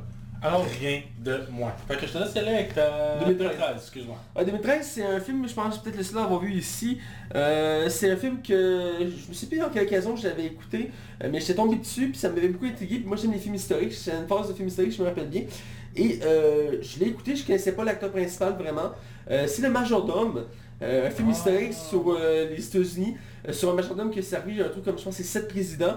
Alors 0.45 0.67
rien 0.79 1.01
de 1.21 1.41
moins. 1.51 1.73
Fait 1.89 1.97
que 1.97 2.07
je 2.07 2.13
te 2.13 2.19
laisse 2.19 2.37
aller 2.37 2.51
avec 2.55 2.75
ta 2.75 3.25
2013. 3.25 3.59
excuse-moi. 3.77 4.17
En 4.35 4.45
2013, 4.45 4.87
c'est 4.87 5.03
un 5.03 5.19
film, 5.19 5.49
je 5.49 5.55
pense 5.55 5.79
peut-être 5.83 5.97
le 5.97 6.03
seul 6.03 6.19
à 6.19 6.25
avoir 6.25 6.41
vu 6.41 6.53
ici. 6.53 6.99
Euh, 7.35 7.89
c'est 7.89 8.11
un 8.11 8.17
film 8.17 8.43
que 8.47 8.93
je 9.01 9.29
me 9.29 9.33
sais 9.33 9.47
plus 9.47 9.59
dans 9.59 9.71
quelle 9.71 9.87
occasion 9.87 10.15
je 10.17 10.29
l'avais 10.29 10.45
écouté, 10.45 10.91
euh, 11.23 11.29
mais 11.33 11.41
j'étais 11.41 11.55
tombé 11.55 11.77
dessus, 11.77 12.09
puis 12.11 12.19
ça 12.19 12.29
m'avait 12.29 12.49
beaucoup 12.49 12.67
intrigué. 12.67 12.97
Puis 12.97 13.07
moi 13.07 13.17
j'aime 13.17 13.33
les 13.33 13.39
films 13.39 13.55
historiques, 13.55 13.95
c'est 13.95 14.11
une 14.13 14.27
phase 14.29 14.49
de 14.49 14.53
film 14.53 14.69
historique, 14.69 14.93
je 14.95 15.03
me 15.03 15.09
rappelle 15.09 15.29
bien. 15.29 15.45
Et 15.97 16.21
euh, 16.25 16.77
je 16.83 17.01
l'ai 17.01 17.07
écouté, 17.07 17.37
je 17.37 17.47
connaissais 17.47 17.73
pas 17.73 17.85
l'acteur 17.85 18.11
principal 18.11 18.53
vraiment. 18.59 18.91
Euh, 19.31 19.47
c'est 19.47 19.63
Le 19.63 19.71
Majordome, 19.71 20.45
euh, 20.83 21.07
un 21.07 21.11
film 21.11 21.29
Ah. 21.31 21.33
historique 21.33 21.73
sur 21.73 22.05
euh, 22.11 22.51
les 22.51 22.63
États-Unis, 22.67 23.17
euh, 23.49 23.53
sur 23.53 23.71
un 23.71 23.75
majordome 23.75 24.11
qui 24.11 24.19
a 24.19 24.23
servi 24.23 24.61
un 24.61 24.69
truc 24.69 24.85
comme 24.85 24.99
je 24.99 25.05
pense 25.05 25.17
c'est 25.17 25.23
sept 25.23 25.49
présidents. 25.49 25.95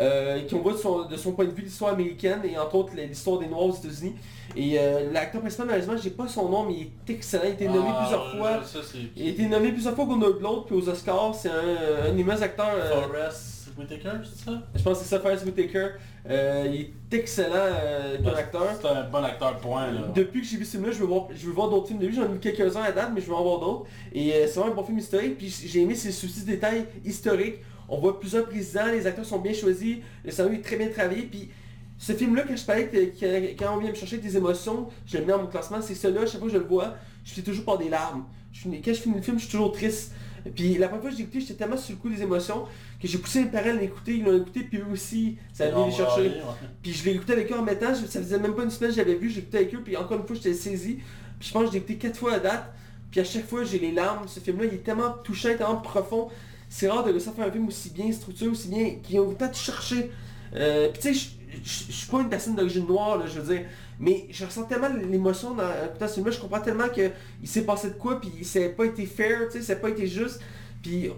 Euh, 0.00 0.40
qui 0.42 0.54
on 0.54 0.60
voit 0.60 0.72
de 0.72 0.78
son, 0.78 1.04
de 1.06 1.16
son 1.16 1.32
point 1.32 1.44
de 1.46 1.50
vue 1.50 1.62
l'histoire 1.62 1.92
américaine 1.92 2.40
et 2.44 2.58
entre 2.58 2.74
autres 2.76 2.92
l'histoire 2.96 3.38
des 3.38 3.46
Noirs 3.46 3.64
aux 3.66 3.74
États-Unis. 3.74 4.14
Et 4.56 4.78
euh, 4.78 5.10
l'acteur 5.12 5.40
principal, 5.40 5.66
malheureusement, 5.66 5.96
j'ai 6.02 6.10
pas 6.10 6.28
son 6.28 6.48
nom, 6.48 6.64
mais 6.64 6.74
il 6.74 6.82
est 6.82 7.12
excellent. 7.14 7.42
Il 7.44 7.50
a 7.50 7.52
été 7.54 7.68
nommé 7.68 7.88
Ah, 7.90 7.98
plusieurs 8.00 8.36
fois. 8.36 8.64
Ça. 8.64 8.78
Il 9.16 9.26
a 9.26 9.30
été 9.30 9.46
nommé 9.46 9.72
plusieurs 9.72 9.94
fois 9.94 10.04
au 10.04 10.08
Golden 10.08 10.38
Globe 10.38 10.64
puis 10.66 10.76
aux 10.76 10.88
Oscars. 10.88 11.34
C'est 11.34 11.50
un, 11.50 12.10
un 12.12 12.16
immense 12.16 12.40
acteur. 12.42 12.68
euh, 12.74 13.02
Forrest 13.02 13.52
Whitaker, 13.78 14.10
c'est 14.24 14.44
ça? 14.46 14.62
je 14.74 14.82
pense 14.82 14.98
que 14.98 15.04
c'est 15.04 15.10
ça, 15.10 15.20
Forrest 15.20 15.44
Whitaker. 15.44 15.88
Euh, 16.30 16.64
il 16.72 16.80
est 16.80 16.90
excellent 17.18 17.52
euh, 17.54 18.16
comme 18.24 18.34
acteur. 18.34 18.66
C'est 18.80 18.88
un 18.88 19.02
bon 19.04 19.22
acteur, 19.22 19.56
point, 19.58 19.92
là. 19.92 20.00
Depuis 20.14 20.40
que 20.40 20.46
j'ai 20.46 20.56
vu 20.56 20.64
ce 20.64 20.72
film-là, 20.72 20.92
je 20.92 20.98
veux 21.00 21.06
voir, 21.06 21.26
je 21.34 21.46
veux 21.46 21.52
voir 21.52 21.68
d'autres 21.68 21.88
films 21.88 21.98
de 21.98 22.06
lui. 22.06 22.14
J'en 22.16 22.24
ai 22.24 22.28
vu 22.28 22.38
quelques-uns 22.38 22.82
à 22.82 22.92
date, 22.92 23.10
mais 23.14 23.20
je 23.20 23.26
veux 23.26 23.34
en 23.34 23.42
voir 23.42 23.60
d'autres. 23.60 23.84
Et 24.14 24.32
euh, 24.32 24.46
c'est 24.46 24.58
vraiment 24.58 24.72
un 24.72 24.76
bon 24.76 24.84
film 24.84 24.98
historique. 24.98 25.36
Puis 25.36 25.54
j'ai 25.66 25.82
aimé 25.82 25.94
ses 25.94 26.10
soucis 26.12 26.40
de 26.42 26.46
détails 26.46 26.86
historiques. 27.04 27.56
On 27.88 27.98
voit 27.98 28.18
plusieurs 28.18 28.46
présidents, 28.46 28.86
les 28.86 29.06
acteurs 29.06 29.24
sont 29.24 29.38
bien 29.38 29.52
choisis, 29.52 29.98
le 30.24 30.30
scénario 30.30 30.58
est 30.58 30.62
très 30.62 30.76
bien 30.76 30.88
travaillé. 30.88 31.22
Puis 31.22 31.50
ce 31.98 32.12
film-là, 32.12 32.42
quand 32.46 32.56
je 32.56 32.64
parlais 32.64 32.88
que, 32.88 33.58
quand 33.58 33.76
on 33.76 33.78
vient 33.80 33.90
me 33.90 33.94
chercher 33.94 34.18
des 34.18 34.36
émotions, 34.36 34.88
je 35.06 35.18
le 35.18 35.24
mets 35.24 35.32
dans 35.32 35.42
mon 35.42 35.46
classement, 35.46 35.80
c'est 35.80 35.94
celui-là, 35.94 36.26
chaque 36.26 36.40
fois 36.40 36.48
que 36.48 36.54
je 36.54 36.58
le 36.58 36.64
vois, 36.66 36.94
je 37.24 37.32
finis 37.32 37.44
toujours 37.46 37.64
par 37.64 37.78
des 37.78 37.88
larmes. 37.88 38.24
Je 38.52 38.68
quand 38.68 38.80
je 38.86 38.92
finis 38.94 39.16
le 39.16 39.22
film, 39.22 39.38
je 39.38 39.42
suis 39.44 39.52
toujours 39.52 39.72
triste. 39.72 40.12
Puis 40.54 40.78
la 40.78 40.86
première 40.86 41.02
fois 41.02 41.10
que 41.10 41.16
j'ai 41.16 41.22
écouté, 41.24 41.40
j'étais 41.40 41.54
tellement 41.54 41.76
sur 41.76 41.92
le 41.92 42.00
coup 42.00 42.08
des 42.08 42.22
émotions 42.22 42.66
que 43.02 43.08
j'ai 43.08 43.18
poussé 43.18 43.40
mes 43.44 43.50
parents 43.50 43.70
à 43.70 43.72
l'écouter, 43.72 44.14
ils 44.14 44.24
l'ont 44.24 44.36
écouté, 44.36 44.60
puis 44.62 44.78
eux 44.78 44.86
aussi, 44.92 45.36
ça 45.52 45.68
vient 45.68 45.86
les 45.86 45.92
chercher. 45.92 46.22
Ouais. 46.28 46.68
Puis 46.82 46.92
je 46.92 47.04
l'ai 47.04 47.12
écouté 47.12 47.32
avec 47.32 47.50
eux 47.50 47.56
en 47.58 47.62
mettant, 47.62 47.92
je- 47.94 48.06
ça 48.06 48.20
faisait 48.20 48.38
même 48.38 48.54
pas 48.54 48.62
une 48.62 48.70
semaine 48.70 48.90
que 48.90 48.96
j'avais 48.96 49.16
vu, 49.16 49.28
je 49.28 49.34
l'ai 49.36 49.40
écouté 49.42 49.58
avec 49.58 49.74
eux, 49.74 49.80
puis 49.84 49.96
encore 49.96 50.18
une 50.20 50.26
fois 50.26 50.36
j'étais 50.36 50.54
saisi. 50.54 50.98
Puis 51.40 51.48
je 51.48 51.52
pense 51.52 51.62
que 51.64 51.68
je 51.68 51.72
l'ai 51.72 51.78
écouté 51.78 51.96
quatre 51.96 52.16
fois 52.16 52.34
à 52.34 52.38
date, 52.38 52.72
puis 53.10 53.20
à 53.20 53.24
chaque 53.24 53.46
fois 53.48 53.64
j'ai 53.64 53.78
les 53.80 53.90
larmes. 53.92 54.28
Ce 54.28 54.38
film-là, 54.40 54.66
il 54.66 54.74
est 54.74 54.84
tellement 54.84 55.10
touchant, 55.24 55.48
tellement 55.56 55.76
profond. 55.80 56.28
C'est 56.68 56.88
rare 56.88 57.04
de 57.04 57.10
réussir 57.10 57.32
à 57.32 57.34
faire 57.34 57.46
un 57.46 57.50
film 57.50 57.68
aussi 57.68 57.90
bien 57.90 58.10
structuré, 58.12 58.50
aussi 58.50 58.68
bien, 58.68 58.96
qui 59.02 59.16
a 59.16 59.22
autant 59.22 59.48
de 59.48 59.54
chercher. 59.54 60.10
Euh, 60.54 60.88
puis 60.90 61.00
tu 61.02 61.14
sais, 61.14 61.28
je- 61.64 61.92
suis 61.92 62.06
pas 62.10 62.20
une 62.20 62.28
personne 62.28 62.54
d'origine 62.56 62.86
noire, 62.86 63.18
là, 63.18 63.26
je 63.26 63.40
veux 63.40 63.54
dire, 63.54 63.66
mais 63.98 64.26
je 64.30 64.44
ressens 64.44 64.64
tellement 64.64 64.88
l'émotion 64.88 65.54
dans 65.54 65.68
écoutant 65.86 66.08
ce 66.08 66.14
film-là, 66.14 66.32
je 66.32 66.40
comprends 66.40 66.60
tellement 66.60 66.88
que 66.88 67.10
il 67.42 67.48
s'est 67.48 67.62
passé 67.64 67.88
de 67.88 67.94
quoi, 67.94 68.20
puis 68.20 68.44
ça 68.44 68.60
n'a 68.60 68.68
pas 68.70 68.84
été 68.84 69.06
fair, 69.06 69.48
tu 69.50 69.58
sais, 69.58 69.62
ça 69.64 69.74
n'a 69.74 69.80
pas 69.80 69.90
été 69.90 70.06
juste. 70.06 70.40
Puis, 70.82 71.10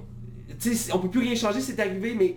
tu 0.61 0.75
sais, 0.75 0.93
on 0.93 0.99
peut 0.99 1.09
plus 1.11 1.21
rien 1.21 1.35
changer, 1.35 1.61
c'est 1.61 1.79
arrivé, 1.81 2.15
mais 2.15 2.37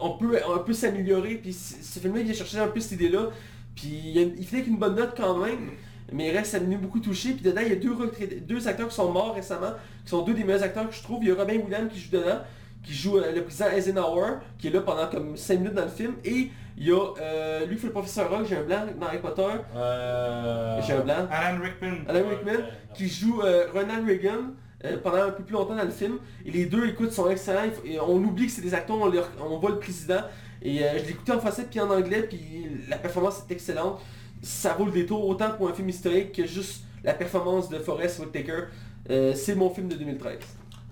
on 0.00 0.10
peut, 0.18 0.38
on 0.48 0.58
peut 0.60 0.72
s'améliorer. 0.72 1.36
Puis 1.36 1.52
ce 1.52 1.98
film-là, 1.98 2.20
il 2.20 2.26
vient 2.26 2.34
chercher 2.34 2.58
un 2.58 2.68
peu 2.68 2.80
cette 2.80 2.92
idée-là. 2.92 3.30
Puis 3.74 3.88
il, 4.14 4.34
il 4.38 4.46
fait 4.46 4.56
avec 4.58 4.68
une 4.68 4.78
bonne 4.78 4.94
note 4.96 5.14
quand 5.16 5.38
même, 5.38 5.70
mais 6.12 6.28
il 6.28 6.36
reste, 6.36 6.52
ça 6.52 6.60
m'a 6.60 6.76
beaucoup 6.76 7.00
touché. 7.00 7.32
Puis 7.32 7.42
dedans, 7.42 7.62
il 7.64 7.68
y 7.68 7.72
a 7.72 8.40
deux, 8.40 8.68
acteurs 8.68 8.88
qui 8.88 8.94
sont 8.94 9.10
morts 9.10 9.34
récemment, 9.34 9.72
qui 10.04 10.10
sont 10.10 10.22
deux 10.22 10.34
des 10.34 10.44
meilleurs 10.44 10.62
acteurs 10.62 10.88
que 10.88 10.94
je 10.94 11.02
trouve. 11.02 11.22
Il 11.22 11.28
y 11.28 11.32
a 11.32 11.34
Robin 11.34 11.56
Williams 11.58 11.90
qui 11.92 12.00
joue 12.00 12.10
dedans, 12.12 12.40
qui 12.82 12.92
joue 12.92 13.18
euh, 13.18 13.32
le 13.32 13.42
président 13.42 13.66
Eisenhower, 13.70 14.32
qui 14.58 14.68
est 14.68 14.70
là 14.70 14.80
pendant 14.80 15.06
comme 15.06 15.36
5 15.36 15.58
minutes 15.58 15.74
dans 15.74 15.84
le 15.84 15.88
film. 15.88 16.14
Et 16.24 16.50
il 16.76 16.86
y 16.86 16.92
a 16.92 17.00
euh, 17.20 17.66
lui 17.66 17.76
qui 17.76 17.82
fait 17.82 17.86
le 17.88 17.92
professeur 17.92 18.30
Rock, 18.30 18.46
j'ai 18.48 18.56
un 18.56 18.64
blanc 18.64 18.84
dans 19.00 19.06
Harry 19.06 19.18
Potter. 19.18 19.42
Euh... 19.76 20.80
J'ai 20.86 20.92
un 20.94 21.00
blanc. 21.00 21.26
Alan 21.30 21.60
Rickman. 21.62 22.04
Alan 22.08 22.28
Rickman, 22.28 22.64
qui 22.94 23.08
joue 23.08 23.40
Ronald 23.72 24.06
Reagan 24.06 24.52
euh, 24.84 24.98
pendant 25.02 25.22
un 25.22 25.30
peu 25.30 25.42
plus 25.42 25.54
longtemps 25.54 25.76
dans 25.76 25.84
le 25.84 25.90
film. 25.90 26.18
Et 26.44 26.50
les 26.50 26.66
deux, 26.66 26.86
écoute, 26.86 27.12
sont 27.12 27.30
excellents. 27.30 27.70
Et 27.84 27.98
on 28.00 28.16
oublie 28.16 28.46
que 28.46 28.52
c'est 28.52 28.60
des 28.60 28.74
acteurs, 28.74 28.98
on, 29.00 29.08
leur- 29.08 29.30
on 29.40 29.58
voit 29.58 29.70
le 29.70 29.78
président. 29.78 30.20
Et 30.60 30.84
euh, 30.84 30.98
je 30.98 31.10
écouté 31.10 31.32
en 31.32 31.40
français 31.40 31.66
puis 31.70 31.80
en 31.80 31.90
anglais, 31.90 32.22
puis 32.22 32.66
la 32.88 32.98
performance 32.98 33.44
est 33.48 33.52
excellente. 33.52 34.00
Ça 34.44 34.74
vaut 34.74 34.84
le 34.84 34.92
détour 34.92 35.26
autant 35.26 35.52
pour 35.52 35.70
un 35.70 35.72
film 35.72 35.88
historique 35.88 36.32
que 36.32 36.46
juste 36.46 36.84
la 37.02 37.14
performance 37.14 37.70
de 37.70 37.78
Forrest 37.78 38.18
Whitaker. 38.18 38.64
Euh, 39.08 39.32
c'est 39.34 39.54
mon 39.54 39.70
film 39.70 39.88
de 39.88 39.96
2013. 39.96 40.38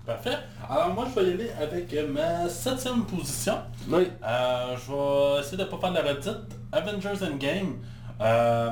Parfait. 0.05 0.37
Alors 0.67 0.93
moi, 0.93 1.05
je 1.09 1.19
vais 1.19 1.29
y 1.29 1.33
aller 1.33 1.51
avec 1.61 1.95
ma 2.09 2.49
septième 2.49 3.05
position. 3.05 3.53
Oui. 3.87 4.07
Euh, 4.23 4.75
je 4.75 4.91
vais 4.91 5.39
essayer 5.41 5.57
de 5.57 5.63
ne 5.63 5.67
pas 5.67 5.77
faire 5.77 5.91
de 5.91 5.95
la 5.95 6.01
redite. 6.01 6.57
Avengers 6.71 7.23
Endgame. 7.23 7.77
Euh, 8.21 8.71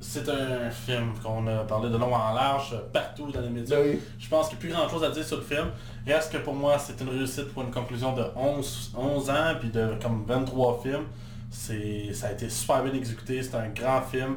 c'est 0.00 0.28
un 0.28 0.70
film 0.70 1.12
qu'on 1.22 1.46
a 1.46 1.64
parlé 1.64 1.88
de 1.88 1.96
long 1.96 2.12
en 2.12 2.34
large 2.34 2.74
partout 2.92 3.30
dans 3.30 3.40
les 3.40 3.48
médias. 3.48 3.80
Oui. 3.80 4.00
Je 4.18 4.28
pense 4.28 4.48
qu'il 4.48 4.58
n'y 4.58 4.64
a 4.64 4.66
plus 4.66 4.76
grand 4.76 4.88
chose 4.88 5.04
à 5.04 5.10
dire 5.10 5.24
sur 5.24 5.36
le 5.36 5.44
film. 5.44 5.68
Reste 6.04 6.32
que 6.32 6.38
pour 6.38 6.54
moi, 6.54 6.78
c'est 6.78 7.00
une 7.00 7.10
réussite 7.10 7.52
pour 7.54 7.62
une 7.62 7.70
conclusion 7.70 8.12
de 8.12 8.24
11, 8.34 8.92
11 8.96 9.30
ans, 9.30 9.54
puis 9.60 9.70
de 9.70 9.92
comme 10.02 10.24
23 10.26 10.80
films. 10.82 11.06
C'est, 11.50 12.12
ça 12.12 12.28
a 12.28 12.32
été 12.32 12.48
super 12.50 12.82
bien 12.82 12.92
exécuté, 12.94 13.42
c'est 13.42 13.54
un 13.56 13.68
grand 13.68 14.02
film 14.02 14.36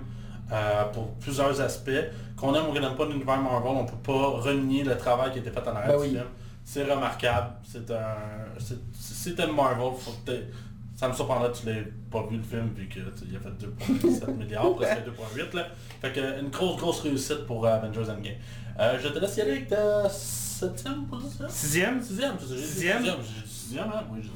euh, 0.51 0.83
pour 0.93 1.09
plusieurs 1.15 1.59
aspects. 1.61 1.91
Qu'on 2.37 2.53
aime 2.55 2.65
ou 2.69 2.73
qu'on 2.73 2.79
n'aime 2.79 2.95
pas 2.95 3.05
l'univers 3.05 3.41
Marvel, 3.41 3.71
on 3.71 3.85
peut 3.85 3.97
pas 4.03 4.27
renier 4.41 4.83
le 4.83 4.97
travail 4.97 5.31
qui 5.31 5.39
a 5.39 5.41
été 5.41 5.51
fait 5.51 5.67
en 5.67 5.75
arrière 5.75 5.87
Ben 5.91 5.97
du 5.97 6.01
oui. 6.03 6.09
film. 6.11 6.23
C'est 6.63 6.83
remarquable, 6.83 7.49
c'est 7.63 7.89
un... 7.91 8.15
c'est- 8.59 8.77
Si 8.93 9.35
t'aimes 9.35 9.55
Marvel, 9.55 9.91
faut 9.97 10.11
que 10.11 10.31
t'aies- 10.31 10.47
ça 10.95 11.07
me 11.09 11.13
surprendrait 11.13 11.51
que 11.51 11.57
tu 11.57 11.65
l'aies 11.65 11.87
pas 12.11 12.23
vu 12.29 12.37
le 12.37 12.43
film 12.43 12.69
vu 12.75 12.87
que 12.87 12.99
tu- 12.99 13.25
il 13.29 13.35
a 13.35 13.39
fait 13.39 13.49
2.7 13.49 14.27
milliards, 14.37 14.75
presque 14.75 14.99
2.8 15.05 15.55
là. 15.55 15.67
Fait 16.01 16.11
que 16.13 16.39
une 16.41 16.49
grosse 16.49 16.77
grosse 16.77 17.01
réussite 17.01 17.45
pour 17.45 17.65
euh, 17.65 17.73
Avengers 17.75 18.09
Endgame. 18.09 18.33
Euh, 18.79 18.97
je 19.01 19.07
te 19.09 19.19
laisse 19.19 19.35
y 19.37 19.41
aller 19.41 19.51
avec 19.51 19.67
ta 19.67 20.07
septième 20.09 21.05
position. 21.05 21.45
Sixième? 21.49 22.01
Sixième, 22.01 22.33
c'est 22.39 22.45
ça, 22.47 22.55
j'ai 22.55 22.61
dit 22.61 22.67
Sixième. 22.67 23.03
J'ai 23.03 23.11
dit 23.11 23.49
sixième, 23.49 23.87
hein? 23.87 24.03
Oui, 24.11 24.19
j'ai 24.21 24.29
dit 24.29 24.35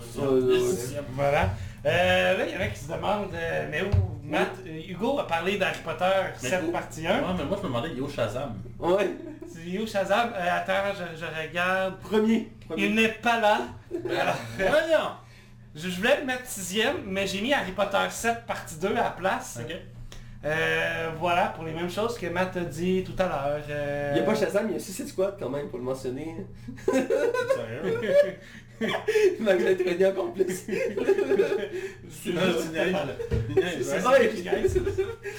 sixième. 0.61 0.77
Sixième. 0.77 1.03
Voilà. 1.15 1.49
Euh, 1.85 2.37
là, 2.37 2.45
il 2.47 2.53
y 2.53 2.57
en 2.57 2.61
a 2.61 2.67
qui 2.67 2.79
se 2.79 2.91
demandent, 2.91 3.33
euh, 3.33 3.67
mais 3.69 3.81
où 3.81 3.89
Matt, 4.23 4.51
euh, 4.65 4.81
Hugo 4.89 5.19
a 5.19 5.27
parlé 5.27 5.57
d'Harry 5.57 5.79
Potter 5.83 6.05
Mais 6.41 6.49
7 6.49 6.63
où- 6.67 6.71
partie 6.71 7.05
1. 7.05 7.19
Ouais, 7.19 7.25
mais 7.37 7.43
moi 7.43 7.57
je 7.57 7.63
me 7.63 7.67
demandais, 7.67 7.89
où 7.99 8.09
Shazam? 8.09 8.53
Ouais. 8.79 9.09
C'est 9.51 9.59
Hugo 9.69 9.85
Shazam. 9.85 10.31
Euh, 10.33 10.47
attends, 10.57 10.93
je, 10.97 11.19
je 11.19 11.25
regarde. 11.25 11.99
Premier. 11.99 12.49
Il 12.77 12.95
n'est 12.95 13.09
pas 13.09 13.39
là. 13.41 13.59
Alors, 14.09 14.35
Voyons! 14.57 15.09
je, 15.75 15.89
je 15.89 15.95
voulais 15.97 16.19
le 16.21 16.25
mettre 16.25 16.45
sixième, 16.45 16.97
mais 17.05 17.27
j'ai 17.27 17.41
mis 17.41 17.53
Harry 17.53 17.73
Potter 17.73 17.97
7 18.09 18.45
partie 18.45 18.75
2 18.79 18.87
à 18.87 18.93
la 19.03 19.09
place. 19.11 19.59
Ok. 19.61 19.75
Euh, 20.45 21.09
voilà, 21.19 21.47
pour 21.55 21.63
les 21.63 21.71
mêmes 21.71 21.89
choses 21.89 22.17
que 22.17 22.25
Matt 22.27 22.57
a 22.57 22.61
dit 22.61 23.03
tout 23.05 23.15
à 23.21 23.27
l'heure. 23.27 23.61
Euh, 23.69 24.11
Il 24.13 24.21
n'y 24.21 24.27
a 24.27 24.29
pas 24.29 24.35
Shazam, 24.37 24.67
il 24.69 24.73
y 24.73 24.75
a 24.75 24.79
Suicide 24.79 25.07
Squad 25.07 25.35
quand 25.39 25.49
même, 25.49 25.69
pour 25.69 25.79
le 25.79 25.85
mentionner. 25.85 26.45
Sérieux? 26.85 28.01
Être 28.87 29.89
redit 29.89 30.05
encore 30.05 30.33
plus. 30.33 30.45
C'est 32.09 32.31
niaises, 32.31 32.69
C'est. 33.81 34.03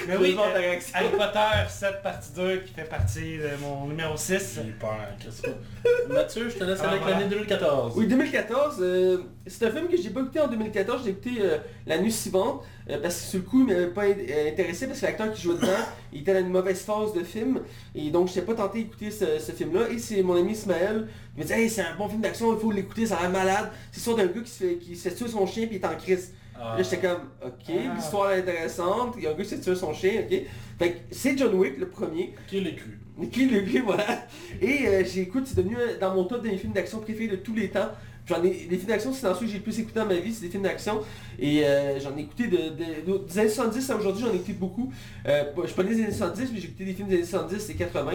Mais 0.08 0.16
oui, 0.16 0.36
euh. 0.38 0.76
Harry 0.92 1.08
Potter 1.10 1.68
7 1.68 2.02
partie 2.02 2.32
2 2.34 2.56
qui 2.58 2.72
fait 2.74 2.88
partie 2.88 3.38
de 3.38 3.48
mon 3.62 3.86
numéro 3.86 4.16
6. 4.16 4.60
J'ai 4.64 4.72
peur, 4.72 4.96
qu'est-ce 5.20 5.42
que... 5.42 6.12
Mathieu, 6.12 6.48
je 6.48 6.56
te 6.56 6.64
laisse 6.64 6.80
Ah, 6.82 6.90
avec 6.90 7.02
voilà. 7.02 7.18
l'année 7.20 7.30
2014. 7.30 7.92
Oui, 7.96 8.06
2014, 8.06 8.76
euh, 8.80 9.18
c'est 9.46 9.66
un 9.66 9.70
film 9.70 9.88
que 9.88 9.96
j'ai 9.96 10.10
pas 10.10 10.20
écouté 10.20 10.40
en 10.40 10.48
2014, 10.48 11.02
j'ai 11.04 11.10
écouté 11.10 11.30
euh, 11.40 11.58
l'année 11.86 12.10
suivante, 12.10 12.62
euh, 12.90 12.98
parce 13.00 13.16
que 13.20 13.26
sur 13.26 13.38
le 13.40 13.44
coup, 13.44 13.60
il 13.60 13.66
m'avait 13.72 13.86
pas 13.88 14.04
intéressé, 14.04 14.86
parce 14.86 15.00
que 15.00 15.06
l'acteur 15.06 15.32
qui 15.32 15.42
jouait 15.42 15.54
dedans, 15.56 15.68
il 16.12 16.20
était 16.22 16.34
dans 16.34 16.40
une 16.40 16.50
mauvaise 16.52 16.82
phase 16.82 17.12
de 17.14 17.22
film, 17.24 17.60
et 17.94 18.10
donc 18.10 18.28
je 18.28 18.34
n'étais 18.34 18.46
pas 18.46 18.54
tenté 18.54 18.84
d'écouter 18.84 19.10
ce, 19.10 19.38
ce 19.38 19.52
film-là, 19.52 19.88
et 19.90 19.98
c'est 19.98 20.22
mon 20.22 20.36
ami 20.36 20.52
Ismaël 20.52 21.08
qui 21.34 21.40
me 21.40 21.44
dit 21.46 21.52
Hey, 21.52 21.68
c'est 21.70 21.82
un 21.82 21.94
bon 21.96 22.08
film 22.08 22.20
d'action, 22.20 22.54
il 22.54 22.60
faut 22.60 22.70
l'écouter, 22.70 23.06
ça 23.06 23.16
a 23.16 23.22
l'air 23.22 23.30
malade. 23.30 23.70
C'est 23.92 24.00
sur 24.00 24.16
d'un 24.16 24.26
gars 24.26 24.40
qui 24.42 24.50
se 24.50 24.64
fait, 24.64 24.74
qui 24.76 24.96
se 24.96 25.08
fait 25.08 25.14
tuer 25.14 25.28
son 25.28 25.46
chien, 25.46 25.66
puis 25.66 25.76
il 25.76 25.82
est 25.82 25.86
en 25.86 25.96
crise. 25.96 26.32
Ah. 26.56 26.76
Là, 26.76 26.82
j'étais 26.82 26.98
comme, 26.98 27.22
ok, 27.44 27.52
Ah. 27.68 27.94
l'histoire 27.96 28.30
est 28.32 28.40
intéressante, 28.40 29.14
il 29.18 29.24
y 29.24 29.26
a 29.26 29.30
un 29.30 29.34
gars 29.34 29.42
qui 29.42 29.48
s'est 29.50 29.60
tué 29.60 29.74
son 29.74 29.92
chien, 29.92 30.22
ok. 30.30 30.38
Fait 30.78 30.92
que 30.92 30.98
c'est 31.10 31.36
John 31.36 31.54
Wick, 31.54 31.78
le 31.78 31.88
premier. 31.88 32.34
Qui 32.48 32.60
l'a 32.60 32.70
cru? 32.72 32.98
Qui 33.30 33.46
le 33.46 33.60
lui, 33.60 33.78
voilà. 33.84 34.26
Et 34.60 34.86
euh, 34.86 35.04
j'ai 35.04 35.22
écoute, 35.22 35.44
c'est 35.46 35.56
devenu 35.56 35.76
euh, 35.76 35.98
dans 36.00 36.14
mon 36.14 36.24
top 36.24 36.42
des 36.42 36.56
films 36.56 36.72
d'action 36.72 36.98
préférés 37.00 37.28
de 37.28 37.36
tous 37.36 37.54
les 37.54 37.68
temps. 37.70 37.88
J'en 38.26 38.42
ai, 38.42 38.48
les 38.70 38.76
films 38.78 38.86
d'action, 38.88 39.12
c'est 39.12 39.26
dans 39.26 39.34
ceux 39.34 39.42
que 39.44 39.52
j'ai 39.52 39.58
le 39.58 39.62
plus 39.62 39.78
écouté 39.78 40.00
dans 40.00 40.06
ma 40.06 40.14
vie, 40.14 40.32
c'est 40.32 40.46
des 40.46 40.50
films 40.50 40.62
d'action. 40.62 41.00
Et 41.38 41.62
euh, 41.64 42.00
j'en 42.00 42.16
ai 42.16 42.22
écouté 42.22 42.46
de, 42.46 42.56
de- 42.70 43.12
de- 43.12 43.18
des 43.26 43.38
années 43.38 43.48
70 43.50 43.90
à 43.90 43.96
aujourd'hui, 43.96 44.24
j'en 44.24 44.32
ai 44.32 44.36
écouté 44.36 44.54
beaucoup. 44.54 44.90
Euh, 45.28 45.44
je 45.60 45.66
suis 45.66 45.76
pas 45.76 45.82
né 45.82 45.94
des 45.94 46.02
années 46.04 46.12
70, 46.12 46.50
mais 46.54 46.58
j'ai 46.60 46.68
écouté 46.68 46.84
des 46.86 46.94
films 46.94 47.08
des 47.08 47.16
années 47.16 47.24
70 47.26 47.68
et 47.70 47.74
80. 47.74 48.12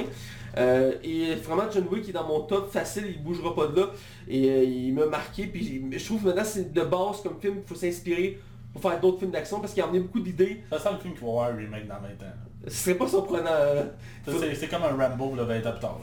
Euh, 0.59 0.91
et 1.03 1.35
vraiment, 1.35 1.63
John 1.71 1.85
Wick 1.91 2.09
est 2.09 2.11
dans 2.13 2.27
mon 2.27 2.41
top 2.41 2.71
facile, 2.71 3.05
il 3.07 3.23
bougera 3.23 3.53
pas 3.55 3.67
de 3.67 3.79
là. 3.79 3.87
Et 4.27 4.49
euh, 4.49 4.63
il 4.63 4.93
m'a 4.93 5.05
marqué, 5.05 5.47
puis 5.47 5.83
je 5.91 6.05
trouve 6.05 6.21
que 6.21 6.27
maintenant 6.27 6.43
c'est 6.43 6.71
de 6.73 6.81
base 6.81 7.21
comme 7.23 7.39
film, 7.41 7.55
il 7.63 7.67
faut 7.67 7.75
s'inspirer 7.75 8.39
pour 8.73 8.81
faire 8.81 8.99
d'autres 8.99 9.19
films 9.19 9.31
d'action 9.31 9.59
parce 9.59 9.73
qu'il 9.73 9.81
a 9.81 9.85
amené 9.85 9.99
beaucoup 10.01 10.19
d'idées. 10.19 10.61
Ça 10.69 10.77
sent 10.79 10.89
le 10.93 10.99
film 10.99 11.13
qui 11.15 11.21
va 11.21 11.27
avoir 11.29 11.49
un 11.51 11.55
remake 11.55 11.87
dans 11.87 11.95
20 11.95 12.07
ans. 12.27 12.33
Ce 12.67 12.71
serait 12.75 12.95
pas 12.95 13.07
surprenant. 13.07 13.49
euh, 13.51 13.85
Ça, 14.25 14.31
C'est 14.53 14.67
comme 14.67 14.83
un 14.83 14.95
Rambo 15.07 15.33
le 15.35 15.43
20 15.43 15.65
ans 15.65 15.71
plus 15.71 15.79
tard. 15.79 15.99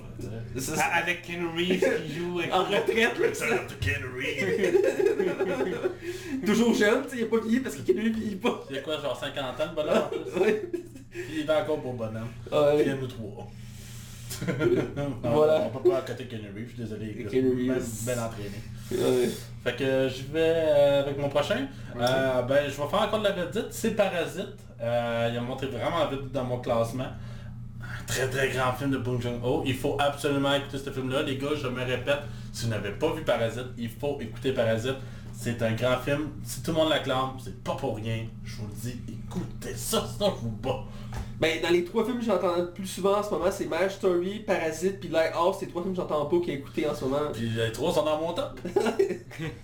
ça- 0.59 0.73
A- 0.87 1.03
Avec 1.03 1.21
Ken 1.23 1.47
Reeves 1.55 1.79
qui 2.07 2.15
joue... 2.15 2.39
avec- 2.39 2.53
en 2.53 2.65
retraite, 2.65 3.19
là, 3.19 3.59
the 3.69 3.79
Ken 3.79 4.03
Reeves. 4.17 4.81
Toujours 6.47 6.75
jeune, 6.75 7.03
tu 7.05 7.11
sais, 7.11 7.17
il 7.19 7.23
a 7.25 7.27
pas 7.27 7.41
vieilli 7.41 7.61
parce 7.61 7.77
qu'il 7.77 7.95
ne 7.97 8.01
vieillit 8.09 8.37
pas. 8.37 8.65
Il 8.71 8.77
y 8.77 8.79
a 8.79 8.83
quoi, 8.83 8.99
genre 9.01 9.17
50 9.19 9.45
ans 9.61 9.65
le 9.71 9.75
bonhomme 9.75 10.03
en 10.03 10.09
plus? 10.09 10.55
Il 11.33 11.41
est 11.41 11.51
encore 11.51 11.79
beau 11.79 11.93
bonhomme. 11.93 12.29
Ouais. 12.51 12.83
Puis 12.85 12.93
nous 13.01 13.07
trois. 13.07 13.47
Non, 14.97 15.17
Voilà. 15.23 15.63
On 15.67 15.79
peut 15.79 15.91
pas 15.91 15.99
à 15.99 16.03
côté 16.03 16.25
de 16.25 16.31
Ken 16.31 16.41
Reeves, 16.55 16.65
je 16.65 16.75
suis 16.75 16.83
désolé. 16.83 17.07
bien 18.05 18.25
entraîné. 18.25 18.61
Ouais. 18.93 19.29
Fait 19.65 19.77
que 19.77 20.09
je 20.09 20.33
vais 20.33 20.55
euh, 20.57 21.03
avec 21.03 21.19
mon 21.19 21.29
prochain. 21.29 21.67
Euh, 21.99 22.43
ben, 22.43 22.65
je 22.65 22.71
vais 22.71 22.89
faire 22.89 23.03
encore 23.03 23.19
de 23.21 23.25
la 23.25 23.33
redite. 23.33 23.67
C'est 23.71 23.93
Parasite. 23.97 24.55
Euh, 24.81 25.29
il 25.33 25.37
a 25.39 25.41
montré 25.41 25.67
vraiment 25.67 26.07
vite 26.09 26.31
dans 26.33 26.45
mon 26.45 26.59
classement. 26.59 27.05
Un 27.83 28.05
très 28.07 28.29
très 28.29 28.51
grand 28.51 28.73
film 28.75 28.91
de 28.91 28.99
Bong 28.99 29.21
Joon-ho. 29.21 29.63
Il 29.67 29.75
faut 29.75 29.97
absolument 29.99 30.55
écouter 30.55 30.79
ce 30.79 30.91
film-là. 30.91 31.23
Les 31.23 31.37
gars, 31.39 31.49
je 31.61 31.67
me 31.69 31.83
répète, 31.85 32.21
si 32.53 32.65
vous 32.67 32.71
n'avez 32.71 32.91
pas 32.91 33.13
vu 33.13 33.23
Parasite, 33.23 33.67
il 33.79 33.89
faut 33.89 34.19
écouter 34.21 34.53
Parasite. 34.53 34.97
C'est 35.39 35.61
un 35.63 35.73
grand 35.73 35.99
film. 35.99 36.31
Si 36.45 36.63
tout 36.63 36.71
le 36.71 36.79
monde 36.79 36.89
l'acclame, 36.89 37.33
c'est 37.43 37.63
pas 37.63 37.75
pour 37.77 37.97
rien. 37.97 38.25
Je 38.45 38.57
vous 38.57 38.67
le 38.69 38.75
dis, 38.75 39.01
écoutez 39.09 39.75
ça, 39.77 40.05
sinon 40.13 40.33
je 40.35 40.41
vous 40.43 40.51
bats. 40.51 40.83
Ben, 41.39 41.61
dans 41.63 41.69
les 41.69 41.85
trois 41.85 42.05
films 42.05 42.19
que 42.19 42.25
j'entends 42.25 42.57
le 42.57 42.71
plus 42.73 42.87
souvent 42.87 43.19
en 43.19 43.23
ce 43.23 43.31
moment, 43.31 43.51
c'est 43.51 43.67
Marriage 43.67 43.97
Story, 43.97 44.41
Parasite, 44.41 44.99
puis 44.99 45.11
Lighthouse, 45.11 45.57
c'est 45.61 45.67
trois 45.67 45.83
films 45.83 45.95
que 45.95 46.01
j'entends 46.01 46.25
pas 46.25 46.37
qui 46.41 46.51
écouté 46.53 46.89
en 46.89 46.95
ce 46.95 47.05
moment. 47.05 47.31
Puis 47.33 47.51
les 47.51 47.71
trois 47.71 47.93
sont 47.93 48.05
dans 48.05 48.19
mon 48.19 48.33
top. 48.33 48.59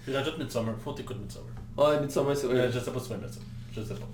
Puis 0.04 0.14
rajoute 0.14 0.38
Midsummer. 0.38 0.74
Faut 0.84 0.92
t'écouter 0.92 1.18
Midsummer. 1.20 1.46
Ouais, 1.78 2.00
Midsommar, 2.00 2.36
c'est 2.36 2.46
vrai. 2.46 2.56
Euh, 2.60 2.70
je 2.72 2.78
sais 2.78 2.90
pas 2.90 3.00
si 3.00 3.06
tu 3.06 3.12
vas 3.14 3.18
mettre 3.20 3.34
ça. 3.34 3.40
Je 3.74 3.80
sais 3.80 3.94
pas. 3.94 4.06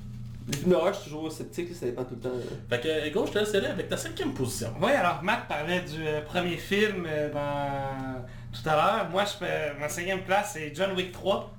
Les 0.51 0.57
films 0.57 0.71
d'horreur, 0.71 0.95
je 0.95 1.01
suis 1.01 1.11
toujours 1.11 1.31
sceptique, 1.33 1.75
ça 1.75 1.87
dépend 1.87 2.05
tout 2.05 2.15
le 2.15 2.21
temps. 2.21 2.35
euh. 2.35 2.41
Fait 2.71 2.81
que, 2.81 3.07
Ego, 3.07 3.27
je 3.27 3.33
te 3.33 3.39
laisse 3.41 3.55
aller 3.55 3.67
avec 3.67 3.89
ta 3.89 3.97
cinquième 3.99 4.33
position. 4.33 4.73
Oui, 4.81 4.93
alors 4.93 5.23
Matt 5.23 5.47
parlait 5.49 5.81
du 5.81 6.07
euh, 6.07 6.23
premier 6.23 6.57
film 6.57 7.05
euh, 7.07 7.31
dans... 7.33 8.25
tout 8.53 8.69
à 8.69 8.75
l'heure. 8.77 9.09
Moi, 9.11 9.25
je 9.25 9.45
fais... 9.45 9.73
ma 9.79 9.89
cinquième 9.89 10.23
place, 10.23 10.51
c'est 10.55 10.75
John 10.75 10.93
Wick 10.97 11.13
3. 11.13 11.55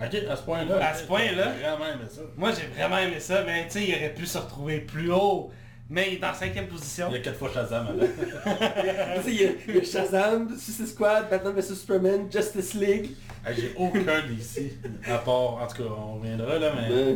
Ok, 0.00 0.14
à 0.30 0.36
ce 0.36 0.42
point-là. 0.42 0.86
À 0.90 0.94
ce 0.94 1.04
point-là. 1.04 1.52
J'ai 1.56 1.62
vraiment 1.64 1.86
aimé 1.86 2.04
ça. 2.08 2.20
Moi, 2.36 2.50
j'ai 2.52 2.66
vraiment 2.68 2.98
aimé 2.98 3.18
ça, 3.20 3.42
mais 3.44 3.64
tu 3.66 3.72
sais, 3.72 3.84
il 3.88 3.94
aurait 3.94 4.14
pu 4.14 4.26
se 4.26 4.38
retrouver 4.38 4.80
plus 4.80 5.10
haut. 5.12 5.50
Mais 5.90 6.12
il 6.12 6.18
est 6.18 6.24
en 6.26 6.34
cinquième 6.34 6.66
position. 6.68 7.08
Il 7.10 7.14
y 7.14 7.16
a 7.16 7.22
quatre 7.22 7.38
fois 7.38 7.50
Shazam 7.52 7.86
avant. 7.88 7.98
Tu 9.16 9.22
sais, 9.22 9.30
il 9.34 9.40
y 9.40 9.44
a- 9.46 9.50
il 9.68 9.76
y, 9.76 9.78
a 9.80 9.82
Shazam, 9.84 10.48
Suicide 10.56 10.86
Squad, 10.86 11.30
Batman 11.30 11.54
vs 11.54 11.74
Superman, 11.74 12.26
Justice 12.30 12.74
League. 12.74 13.10
J'ai 13.56 13.72
aucun 13.76 14.20
d'ici. 14.28 14.72
À 15.06 15.16
part, 15.18 15.54
en 15.54 15.66
tout 15.66 15.82
cas, 15.82 15.88
on 15.88 16.14
reviendra 16.16 16.58
là, 16.58 16.72
mais... 16.76 16.88
Euh, 16.90 17.14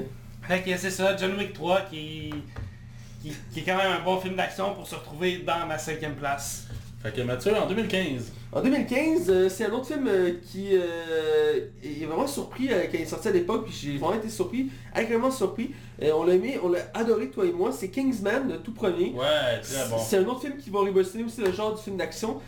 Fait 0.48 0.62
que 0.62 0.74
c'est 0.78 0.90
ça, 0.90 1.14
John 1.16 1.36
Wick 1.36 1.52
3 1.52 1.82
qui... 1.82 2.32
qui... 3.22 3.32
qui 3.52 3.60
est 3.60 3.62
quand 3.62 3.76
même 3.76 3.92
un 3.92 4.02
bon 4.02 4.18
film 4.18 4.36
d'action 4.36 4.74
pour 4.74 4.86
se 4.88 4.94
retrouver 4.94 5.38
dans 5.46 5.66
ma 5.66 5.76
cinquième 5.76 6.14
place. 6.14 6.66
Fait 7.02 7.10
que 7.10 7.22
Mathieu, 7.22 7.52
en 7.56 7.66
2015. 7.66 8.32
En 8.52 8.62
2015, 8.62 9.26
euh, 9.28 9.48
c'est 9.48 9.64
un 9.64 9.72
autre 9.72 9.86
film 9.86 10.06
euh, 10.06 10.34
qui 10.40 10.68
euh, 10.72 11.66
est 11.82 12.04
vraiment 12.04 12.28
surpris 12.28 12.68
quand 12.68 12.94
il 12.94 13.00
est 13.00 13.06
sorti 13.06 13.26
à 13.26 13.32
l'époque, 13.32 13.64
puis 13.64 13.74
j'ai 13.74 13.98
vraiment 13.98 14.14
été 14.14 14.28
surpris, 14.28 14.70
agréablement 14.94 15.32
surpris. 15.32 15.72
On 16.00 16.22
l'a 16.24 16.34
aimé, 16.34 16.58
on 16.62 16.68
l'a 16.68 16.80
adoré 16.94 17.28
toi 17.28 17.44
et 17.44 17.52
moi, 17.52 17.72
c'est 17.72 17.88
Kingsman, 17.88 18.48
le 18.48 18.58
tout 18.58 18.72
premier. 18.72 19.12
Ouais, 19.12 19.60
très 19.62 19.88
bon. 19.88 19.96
C'est 19.98 20.18
un 20.18 20.26
autre 20.26 20.42
film 20.42 20.56
qui 20.56 20.70
va 20.70 20.82
révolutionner 20.82 21.24
aussi 21.24 21.40
le 21.40 21.52
genre 21.52 21.74
du 21.74 21.82
film 21.82 21.96
d'action. 21.96 22.40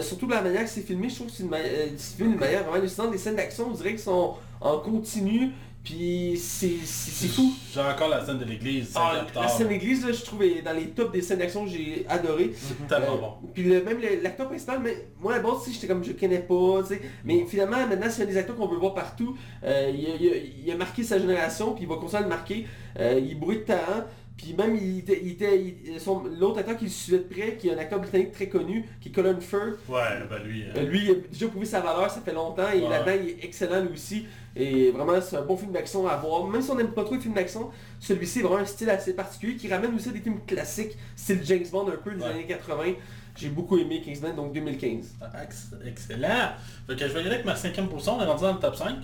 Surtout 0.00 0.28
la 0.28 0.40
manière 0.40 0.64
que 0.64 0.70
c'est 0.70 0.82
filmé, 0.82 1.08
je 1.08 1.16
trouve 1.16 1.26
que 1.28 1.32
c'est 1.32 1.42
une, 1.42 1.98
filmé 1.98 2.30
d'une 2.32 2.40
manière 2.40 2.60
vraiment 2.62 2.76
hallucinante. 2.76 3.12
Les 3.12 3.18
scènes 3.18 3.36
d'action, 3.36 3.68
on 3.70 3.74
dirait 3.74 3.90
qu'ils 3.90 3.98
sont 3.98 4.34
en 4.60 4.78
continu, 4.78 5.50
puis 5.84 6.34
c'est 6.36 6.68
c'est- 6.84 7.10
c'est 7.10 7.28
fou. 7.28 7.52
J'ai 7.74 7.80
encore 7.80 8.08
la 8.08 8.24
scène 8.24 8.38
de 8.38 8.44
l'église, 8.44 8.92
Ah, 8.94 9.24
la 9.34 9.48
scène 9.48 9.68
d'église, 9.68 10.06
là, 10.06 10.12
je 10.12 10.22
trouve, 10.22 10.42
est 10.44 10.62
dans 10.62 10.72
les 10.72 10.88
tops 10.90 11.10
des 11.12 11.22
scènes 11.22 11.38
d'action 11.38 11.64
que 11.64 11.70
j'ai 11.70 12.04
adoré. 12.08 12.52
Tellement 12.88 13.14
Euh, 13.14 13.18
bon. 13.20 13.32
Puis 13.52 13.64
le- 13.64 13.82
même 13.82 13.98
l'acteur 14.22 14.48
principal, 14.48 14.80
mais 14.82 15.08
moi 15.20 15.34
tu 15.40 15.66
sais, 15.66 15.74
j'étais 15.74 15.86
comme 15.88 16.04
je 16.04 16.12
connais 16.12 16.38
pas, 16.40 16.82
tu 16.86 16.94
sais. 16.94 17.00
Mais 17.24 17.44
finalement, 17.46 17.84
maintenant, 17.86 18.06
c'est 18.10 18.22
un 18.22 18.26
des 18.26 18.36
acteurs 18.36 18.56
qu'on 18.56 18.68
veut 18.68 18.78
voir 18.78 18.94
partout. 18.94 19.36
Euh, 19.64 19.90
il, 19.92 20.06
a, 20.06 20.14
il 20.20 20.28
a- 20.32 20.36
il 20.66 20.70
a 20.70 20.76
marqué 20.76 21.02
sa 21.02 21.18
génération, 21.18 21.72
puis 21.74 21.84
il 21.84 21.88
va 21.88 21.96
continuer 21.96 22.18
à 22.18 22.22
le 22.22 22.28
marquer. 22.28 22.66
Euh, 23.00 23.20
il 23.20 23.38
bourré 23.38 23.56
de 23.56 23.60
talent. 23.62 24.04
Puis 24.34 24.54
même, 24.54 24.74
il 24.74 25.00
était, 25.00 25.20
il 25.22 25.32
était- 25.32 25.60
il- 25.84 26.00
son- 26.00 26.22
l'autre 26.24 26.58
acteur 26.58 26.76
qui 26.76 26.84
le 26.86 26.90
suivait 26.90 27.18
de 27.18 27.24
près, 27.24 27.56
qui 27.58 27.68
est 27.68 27.74
un 27.74 27.78
acteur 27.78 28.00
britannique 28.00 28.32
très 28.32 28.48
connu, 28.48 28.88
qui 29.00 29.10
est 29.10 29.12
Colin 29.12 29.38
Firth. 29.38 29.78
Ouais, 29.88 30.00
ben 30.28 30.38
lui... 30.42 30.62
euh, 30.64 30.72
Euh, 30.78 30.82
lui, 30.86 31.00
il 31.04 31.10
a 31.10 31.14
déjà 31.30 31.48
prouvé 31.48 31.66
sa 31.66 31.80
valeur, 31.80 32.10
ça 32.10 32.22
fait 32.22 32.32
longtemps, 32.32 32.68
et 32.74 32.80
Ouais. 32.80 32.88
là-dedans, 32.88 33.12
il 33.22 33.28
est 33.30 33.44
excellent 33.44 33.82
lui 33.82 33.92
aussi. 33.92 34.26
Et 34.54 34.90
vraiment, 34.90 35.20
c'est 35.20 35.36
un 35.36 35.42
bon 35.42 35.56
film 35.56 35.72
d'action 35.72 36.06
à 36.06 36.16
voir. 36.16 36.44
Même 36.46 36.60
si 36.62 36.70
on 36.70 36.74
n'aime 36.74 36.92
pas 36.92 37.04
trop 37.04 37.14
les 37.14 37.20
films 37.20 37.34
d'action, 37.34 37.70
celui-ci 38.00 38.40
est 38.40 38.42
vraiment 38.42 38.60
un 38.60 38.64
style 38.66 38.90
assez 38.90 39.14
particulier, 39.14 39.56
qui 39.56 39.68
ramène 39.68 39.94
aussi 39.94 40.10
à 40.10 40.12
des 40.12 40.20
films 40.20 40.40
classiques, 40.46 40.96
style 41.16 41.40
James 41.44 41.64
Bond 41.72 41.88
un 41.88 41.96
peu 41.96 42.12
des 42.12 42.22
Ouais. 42.22 42.28
années 42.30 42.46
80. 42.46 42.92
J'ai 43.34 43.48
beaucoup 43.48 43.78
aimé 43.78 44.02
Kingsman, 44.02 44.36
donc 44.36 44.52
2015. 44.52 45.14
Ex- 45.42 45.70
Excellent. 45.86 46.50
Fait 46.86 46.96
que 46.96 47.08
je 47.08 47.12
vais 47.14 47.20
y 47.20 47.22
aller 47.26 47.34
avec 47.36 47.46
ma 47.46 47.56
cinquième 47.56 47.88
position, 47.88 48.18
on 48.18 48.22
est 48.22 48.26
rendu 48.26 48.42
dans 48.42 48.52
le 48.52 48.58
top 48.58 48.76
5. 48.76 48.96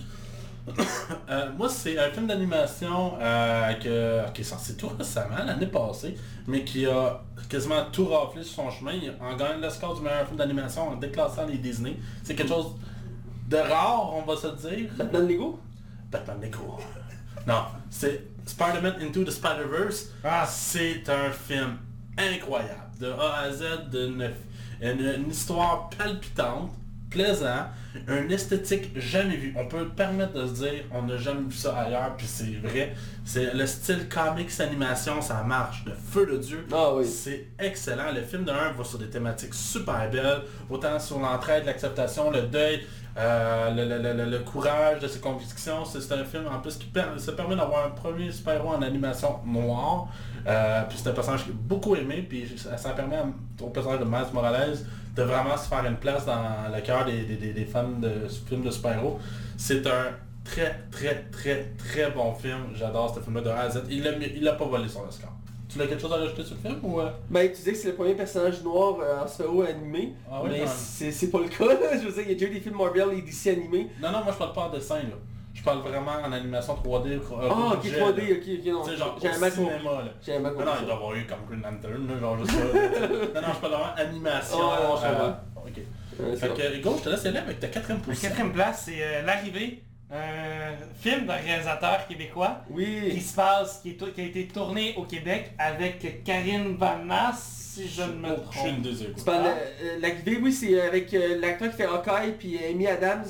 Euh, 1.29 1.49
moi, 1.57 1.67
c'est 1.69 1.97
un 1.97 2.09
film 2.11 2.27
d'animation 2.27 3.13
euh, 3.19 3.73
que- 3.73 4.31
qui 4.33 4.41
est 4.41 4.43
sorti 4.43 4.75
tout 4.75 4.89
récemment, 4.97 5.43
l'année 5.45 5.65
passée, 5.67 6.15
mais 6.47 6.63
qui 6.63 6.85
a 6.85 7.21
quasiment 7.49 7.85
tout 7.91 8.05
raflé 8.05 8.43
sur 8.43 8.63
son 8.63 8.69
chemin 8.71 8.93
en 9.19 9.35
gagnant 9.35 9.59
le 9.61 9.69
score 9.69 9.95
du 9.95 10.01
meilleur 10.01 10.25
film 10.25 10.37
d'animation 10.37 10.89
en 10.89 10.95
déclassant 10.95 11.45
les 11.47 11.57
Disney. 11.57 11.95
C'est 12.23 12.35
quelque 12.35 12.49
chose 12.49 12.75
de 13.49 13.57
rare, 13.57 14.13
on 14.15 14.21
va 14.21 14.35
se 14.35 14.47
dire. 14.67 14.89
Batman 14.95 15.27
Lego? 15.27 15.59
Batman 16.11 16.41
Lego. 16.41 16.79
Non, 17.47 17.63
c'est 17.89 18.21
Spider-Man 18.45 18.95
Into 19.01 19.23
the 19.23 19.31
Spider-Verse. 19.31 20.11
Ah. 20.23 20.45
C'est 20.47 21.09
un 21.09 21.31
film 21.31 21.77
incroyable. 22.17 22.91
De 22.99 23.07
A 23.07 23.39
à 23.43 23.51
Z, 23.51 23.89
d'une 23.91 24.29
une, 24.81 24.99
une 24.99 25.29
histoire 25.29 25.89
palpitante, 25.89 26.71
plaisant, 27.09 27.67
une 28.07 28.31
esthétique 28.31 28.97
jamais 28.99 29.35
vue. 29.35 29.53
On 29.57 29.67
peut 29.67 29.89
permettre 29.89 30.33
de 30.33 30.47
se 30.47 30.63
dire, 30.63 30.83
on 30.91 31.03
n'a 31.03 31.17
jamais 31.17 31.41
vu 31.41 31.55
ça 31.55 31.75
ailleurs, 31.77 32.15
puis 32.15 32.27
c'est 32.27 32.55
vrai. 32.61 32.95
C'est 33.25 33.53
le 33.53 33.65
style 33.65 34.07
comics 34.07 34.59
animation, 34.59 35.21
ça 35.21 35.43
marche 35.43 35.83
de 35.85 35.91
feu 35.91 36.25
de 36.25 36.37
Dieu. 36.37 36.67
Ah 36.71 36.93
oui. 36.93 37.05
C'est 37.05 37.47
excellent. 37.57 38.11
Le 38.13 38.21
film 38.21 38.43
de 38.45 38.51
1 38.51 38.73
va 38.73 38.83
sur 38.83 38.99
des 38.99 39.09
thématiques 39.09 39.53
super 39.53 40.09
belles, 40.09 40.43
autant 40.69 40.99
sur 40.99 41.19
l'entraide, 41.19 41.65
l'acceptation, 41.65 42.31
le 42.31 42.43
deuil, 42.43 42.85
euh, 43.19 43.69
le, 43.71 43.83
le- 44.01 44.13
le- 44.23 44.29
le 44.31 44.39
courage 44.39 44.99
de 45.01 45.07
ses 45.07 45.19
convictions. 45.19 45.83
C'est 45.85 46.11
un 46.13 46.23
film 46.23 46.47
en 46.47 46.59
plus 46.59 46.77
qui 46.77 46.87
permet 46.87 47.55
d'avoir 47.55 47.85
un 47.85 47.89
premier 47.89 48.31
super-héros 48.31 48.69
en 48.69 48.81
animation 48.81 49.39
noire. 49.45 50.07
Euh, 50.47 50.83
puis 50.87 50.97
c'est 50.97 51.09
un 51.09 51.13
personnage 51.13 51.41
que 51.41 51.47
j'ai 51.47 51.53
beaucoup 51.53 51.95
aimé, 51.95 52.25
puis 52.27 52.49
ça, 52.77 52.89
permet 52.91 53.17
au 53.61 53.67
personnage 53.67 53.99
de 53.99 54.05
Miles 54.05 54.31
Morales 54.33 54.77
de 55.15 55.23
vraiment 55.23 55.57
se 55.57 55.67
faire 55.67 55.85
une 55.85 55.97
place 55.97 56.25
dans 56.25 56.73
le 56.73 56.81
cœur 56.81 57.03
des, 57.05 57.23
des- 57.23 57.53
des- 57.53 57.65
fans 57.65 57.89
de 57.99 58.27
ce 58.29 58.39
film 58.47 58.63
de 58.63 58.71
super-héros. 58.71 59.19
C'est 59.57 59.85
un 59.85 60.11
très 60.45 60.79
très 60.89 61.25
très 61.31 61.73
très 61.77 62.09
bon 62.11 62.33
film. 62.33 62.67
J'adore 62.73 63.13
ce 63.13 63.19
film-là 63.19 63.41
de 63.41 63.49
A. 63.49 63.67
Il 63.89 64.43
l'a 64.43 64.53
pas 64.53 64.65
volé 64.65 64.87
sur 64.87 65.03
le 65.05 65.11
score. 65.11 65.33
Tu 65.71 65.79
as 65.81 65.85
quelque 65.87 66.01
chose 66.01 66.11
à 66.13 66.17
rajouter 66.17 66.43
sur 66.43 66.55
le 66.55 66.61
film 66.69 66.79
ou... 66.83 66.99
euh? 66.99 67.09
Ben, 67.29 67.47
tu 67.49 67.55
disais 67.57 67.71
que 67.73 67.77
c'est 67.77 67.87
le 67.89 67.93
premier 67.95 68.15
personnage 68.15 68.63
noir 68.63 68.95
euh, 69.01 69.23
en 69.23 69.27
super-héros 69.27 69.61
animé, 69.63 70.13
Ah 70.31 70.41
oui, 70.43 70.49
mais 70.51 70.63
c'est 70.67 71.11
c'est 71.11 71.29
pas 71.29 71.39
le 71.39 71.47
cas. 71.47 71.65
là. 71.65 71.91
Je 71.93 72.07
veux 72.07 72.11
dire, 72.11 72.23
il 72.23 72.29
y 72.29 72.31
a 72.31 72.33
déjà 72.33 72.45
eu 72.47 72.53
des 72.55 72.59
films 72.59 72.77
Marvel 72.77 73.13
et 73.17 73.21
DC 73.21 73.47
animés. 73.47 73.87
Non, 74.01 74.11
non, 74.11 74.23
moi 74.23 74.33
je 74.33 74.37
parle 74.37 74.53
pas 74.53 74.61
en 74.61 74.69
dessin 74.69 74.95
là. 74.95 75.15
Je 75.53 75.63
parle 75.63 75.79
vraiment 75.79 76.11
en 76.25 76.31
animation 76.31 76.73
3D. 76.75 77.07
euh, 77.11 77.19
Ah, 77.51 77.73
ok, 77.73 77.81
budget, 77.81 77.99
3D, 77.99 78.01
là. 78.01 78.35
ok, 78.35 78.47
ok, 78.59 78.65
non. 78.73 78.95
Genre 78.97 79.19
J'ai 79.21 79.27
un 79.27 79.49
cinéma 79.51 79.83
là. 79.83 80.03
J'ai 80.25 80.35
un 80.35 80.39
Non, 80.39 80.49
il 80.79 80.85
doit 80.85 80.95
avoir 80.95 81.13
eu 81.15 81.25
comme 81.27 81.39
Green 81.49 81.61
Lantern, 81.61 82.07
là, 82.07 82.19
genre 82.19 82.37
juste 82.39 82.51
ça. 82.51 82.57
non, 83.41 83.47
non, 83.47 83.53
je 83.53 83.59
parle 83.59 83.73
vraiment 83.73 83.95
animation. 83.97 84.57
Ah, 84.61 84.79
non, 84.83 84.95
je 84.97 85.05
euh, 85.05 85.67
ok. 85.67 86.27
Ouais, 86.31 86.35
Fait 86.35 86.49
que, 86.49 86.77
Hugo, 86.77 86.95
je 86.97 87.03
te 87.03 87.09
laisse 87.09 87.25
aller 87.25 87.37
avec 87.37 87.59
ta 87.59 87.67
quatrième 87.67 87.99
La 87.99 88.05
position. 88.05 88.29
quatrième 88.29 88.53
place, 88.53 88.83
c'est 88.85 89.01
euh, 89.03 89.21
L'arrivée, 89.23 89.83
un 90.11 90.73
film 90.99 91.25
d'un 91.27 91.35
réalisateur 91.35 92.07
québécois 92.07 92.61
qui 92.67 92.73
Oui. 92.73 93.21
se 93.21 93.35
passe, 93.35 93.79
qui, 93.83 93.91
est 93.91 93.93
tou- 93.93 94.11
qui 94.13 94.21
a 94.21 94.23
été 94.25 94.47
tourné 94.47 94.95
au 94.97 95.03
Québec 95.03 95.51
avec 95.59 96.23
Karine 96.23 96.75
Van 96.77 96.97
si 97.37 97.87
je 97.87 98.01
ne 98.01 98.13
me 98.13 98.31
Aucune 98.33 98.43
trompe. 98.51 98.81
des 98.81 99.03
écoutes. 99.03 99.17
Tu 99.17 99.23
parles 99.23 99.43
de 99.43 99.49
euh, 99.49 99.97
l'arrivée, 100.01 100.39
oui, 100.41 100.51
c'est 100.51 100.81
avec 100.81 101.13
euh, 101.13 101.39
l'acteur 101.39 101.69
qui 101.69 101.77
fait 101.77 101.85
Hawkeye 101.85 102.31
puis 102.39 102.57
euh, 102.57 102.71
Amy 102.71 102.87
Adams. 102.87 103.23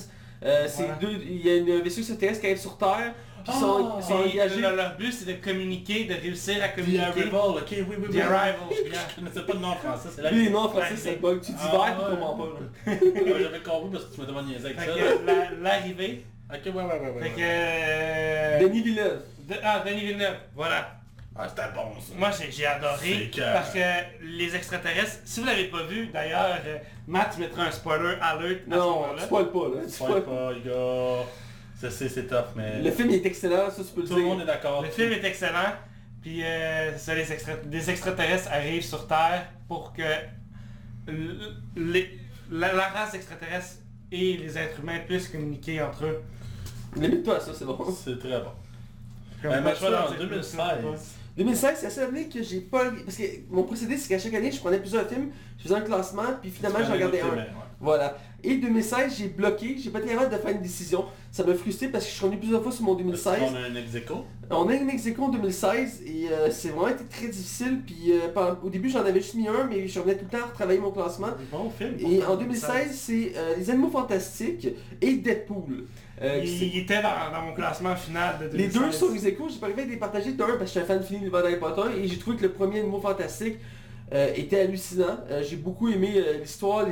Euh, 0.44 0.68
c'est 0.70 0.84
Voilà. 0.84 0.98
deux, 1.02 1.12
il 1.22 1.46
y 1.46 1.50
a 1.50 1.56
une 1.58 1.82
vaisseau 1.82 2.00
extraterrestre 2.00 2.40
qui 2.40 2.46
arrive 2.48 2.60
sur 2.62 2.78
Terre, 2.78 3.14
puis 3.44 3.54
ils 3.54 3.60
sont, 3.60 4.00
Et 4.10 4.14
engagés. 4.42 4.62
leur, 4.62 4.74
leur 4.76 4.96
but, 4.96 5.12
c'est 5.12 5.26
de 5.26 5.34
communiquer, 5.44 6.06
de 6.06 6.14
réussir 6.14 6.64
à 6.64 6.70
The 6.70 6.76
communiquer. 6.76 7.04
Arrival, 7.04 7.32
ok, 7.34 7.68
oui, 7.72 7.84
oui, 7.90 7.96
oui. 8.10 8.18
The 8.18 8.22
Arrival, 8.22 8.56
Je 8.72 9.16
connaissais 9.20 9.42
pas 9.46 9.54
le 9.54 9.60
nom 9.60 9.68
en 9.68 9.76
français, 9.76 10.10
c'est 10.16 10.22
là. 10.22 10.32
Lui, 10.32 10.50
non, 10.50 10.60
en 10.60 10.70
français, 10.70 10.88
c'est 10.92 10.96
c'est- 11.12 11.16
bug. 11.18 11.42
Tu 11.42 11.52
dis 11.52 11.58
Ah, 11.62 11.72
vert, 11.72 11.98
tu 12.10 12.16
comprends 12.16 12.38
pas. 12.38 12.44
Ouais, 12.90 13.00
J'avais 13.42 13.60
compris 13.60 13.90
parce 13.92 14.06
que 14.06 14.16
tu 14.16 14.22
m'as 14.22 14.28
demandé 14.28 14.54
niaiser 14.54 14.66
avec 14.68 14.80
ça. 14.80 14.86
la- 15.26 15.52
l'arrivée. 15.62 16.24
Ok, 16.52 16.62
ouais, 16.66 16.72
ouais, 16.72 16.84
ouais. 16.84 17.10
ouais, 17.12 17.24
Fait 17.24 17.30
que... 17.30 17.36
ouais. 17.38 17.44
euh, 17.46 18.60
Denis 18.62 18.82
Villeneuve. 18.82 19.22
de- 19.48 19.56
ah, 19.64 19.84
Denis 19.86 20.06
Villeneuve, 20.06 20.36
voilà. 20.56 20.96
Ah, 21.36 21.48
c'était 21.48 21.62
bon 21.74 21.94
ça. 22.02 22.14
Moi 22.18 22.32
j'ai 22.32 22.52
j'ai 22.52 22.66
adoré 22.66 23.30
que- 23.34 23.40
parce 23.54 23.72
que 23.72 23.80
les 24.24 24.56
extraterrestres, 24.56 25.20
si 25.24 25.40
vous 25.40 25.46
l'avez 25.46 25.66
pas 25.66 25.84
vu, 25.84 26.08
d'ailleurs, 26.08 26.58
euh, 26.66 26.78
Matt 27.08 27.38
mettra 27.38 27.64
un 27.64 27.72
spoiler 27.72 28.16
alert 28.20 28.62
à 28.70 28.72
ce 28.74 28.78
Non, 28.78 28.90
moment-là. 29.02 29.14
tu 29.20 29.26
spoil 29.26 29.52
pas, 29.52 29.60
là. 29.76 29.82
Tu 29.86 29.90
Spoil 29.92 30.10
spoil 30.12 30.24
pas. 30.24 30.32
pas, 30.32 30.52
les 30.54 30.62
gars. 30.62 31.26
Je 31.82 31.88
sais, 31.90 32.10
c'est 32.10 32.28
tough, 32.28 32.48
mais... 32.58 32.82
Le 32.82 32.92
film 32.92 33.10
il 33.12 33.16
est 33.16 33.26
excellent, 33.26 33.70
ça 33.70 33.82
tu 33.84 33.94
peux 33.96 34.02
le 34.02 34.08
Tout 34.08 34.16
le 34.18 34.24
monde 34.24 34.42
est 34.42 34.46
dire. 34.46 34.54
d'accord. 34.54 34.82
Le 34.82 34.90
film 34.90 35.14
est 35.14 35.24
excellent, 35.24 35.72
puis 36.22 36.44
euh, 36.44 36.98
ça, 36.98 37.16
les 37.16 37.32
extra- 37.32 37.54
extraterrestres 37.92 38.50
arrivent 38.52 38.84
sur 38.84 39.08
Terre 39.08 39.46
pour 39.68 39.94
que 39.94 40.04
les- 41.78 42.20
la, 42.52 42.74
la 42.74 42.90
race 42.90 43.14
extraterrestre 43.14 43.76
et 44.12 44.34
les 44.38 44.58
êtres 44.58 44.80
humains 44.82 45.00
puissent 45.08 45.30
communiquer 45.30 45.82
entre 45.82 46.06
eux. 46.06 46.22
Limite-toi 46.96 47.36
à 47.38 47.40
ça, 47.40 47.52
c'est 47.54 47.66
bon. 47.66 47.78
C'est 48.04 48.20
très 48.20 48.40
bon. 48.40 48.52
Euh, 49.46 49.76
ça, 49.76 50.06
en 50.06 50.10
c'est 50.10 50.16
plus 50.18 50.28
2016. 50.28 50.58
ça. 50.58 50.76
2016, 51.38 51.78
c'est 51.78 51.84
la 51.86 51.90
seule 51.90 52.10
année 52.10 52.28
que 52.28 52.44
j'ai 52.44 52.60
pas... 52.60 52.92
Parce 53.06 53.16
que 53.16 53.24
mon 53.50 53.64
procédé, 53.64 53.96
c'est 53.98 54.10
qu'à 54.10 54.20
chaque 54.20 54.34
année, 54.34 54.52
je 54.52 54.60
prenais 54.60 54.80
plusieurs 54.80 55.08
films, 55.08 55.30
je 55.58 55.64
faisais 55.64 55.76
un 55.76 55.82
classement, 55.82 56.24
puis 56.42 56.52
finalement, 56.52 56.80
j'en 56.86 56.92
regardais 56.92 57.22
un. 57.22 57.46
Voilà. 57.82 58.18
Et 58.44 58.56
2016, 58.56 59.16
j'ai 59.18 59.28
bloqué, 59.28 59.78
j'ai 59.78 59.90
pas 59.90 60.00
été 60.00 60.10
capable 60.10 60.32
de 60.32 60.38
faire 60.38 60.52
une 60.52 60.62
décision. 60.62 61.06
Ça 61.32 61.44
m'a 61.44 61.54
frustré 61.54 61.88
parce 61.88 62.06
que 62.06 62.10
je 62.12 62.16
suis 62.16 62.26
revenu 62.26 62.40
plusieurs 62.40 62.64
fois 62.64 62.72
sur 62.72 62.84
mon 62.84 62.96
2016. 62.96 63.40
On 63.52 63.56
a 63.56 63.60
un 63.60 63.76
ex 63.76 63.96
aequo? 63.96 64.26
On 64.50 64.68
a 64.68 64.74
une 64.74 64.90
ex 64.90 65.08
en 65.20 65.30
2016 65.30 66.02
et 66.06 66.28
euh, 66.32 66.50
c'est 66.50 66.70
vraiment 66.70 66.88
été 66.88 67.04
très 67.06 67.28
difficile. 67.28 67.82
Puis 67.86 68.12
euh, 68.12 68.30
pendant- 68.34 68.58
au 68.64 68.70
début 68.70 68.90
j'en 68.90 69.00
avais 69.02 69.22
juste 69.22 69.36
mis 69.36 69.48
un, 69.48 69.66
mais 69.70 69.88
je 69.88 70.00
revenais 70.00 70.18
tout 70.18 70.26
le 70.32 70.38
temps 70.38 70.44
à 70.44 70.48
retravailler 70.48 70.80
mon 70.80 70.92
classement. 70.92 71.28
Bon 71.52 71.70
film. 71.70 71.96
Et 72.00 72.24
en 72.24 72.36
2016, 72.36 72.92
c'est 72.94 73.34
euh, 73.36 73.56
Les 73.58 73.70
Animaux 73.70 73.90
Fantastiques 73.90 74.68
et 75.02 75.14
Deadpool. 75.16 75.86
Euh, 76.22 76.42
il, 76.44 76.78
était 76.80 77.02
dans, 77.02 77.32
dans 77.32 77.46
mon 77.46 77.54
classement 77.54 77.96
final 77.96 78.40
de 78.40 78.48
2016. 78.50 78.58
les 78.60 78.80
deux 78.80 78.92
sont 78.92 79.14
ex 79.14 79.24
j'ai 79.26 79.60
pas 79.60 79.68
arrivé 79.68 79.84
à 79.84 79.86
les 79.86 79.96
partager 79.98 80.34
d'un 80.34 80.48
parce 80.48 80.60
que 80.60 80.66
je 80.66 80.72
suis 80.72 80.80
un 80.80 80.84
fan 80.86 81.02
fini 81.02 81.22
de 81.26 81.30
d'Harry 81.30 81.58
Potter 81.58 81.98
et 81.98 82.08
j'ai 82.08 82.18
trouvé 82.18 82.36
que 82.36 82.44
le 82.44 82.52
premier 82.52 82.80
Animaux 82.80 83.00
Fantastiques 83.00 83.58
euh, 84.12 84.34
était 84.36 84.62
hallucinant. 84.62 85.20
Euh, 85.30 85.44
j'ai 85.48 85.56
beaucoup 85.56 85.88
aimé 85.88 86.14
euh, 86.16 86.40
l'histoire, 86.40 86.86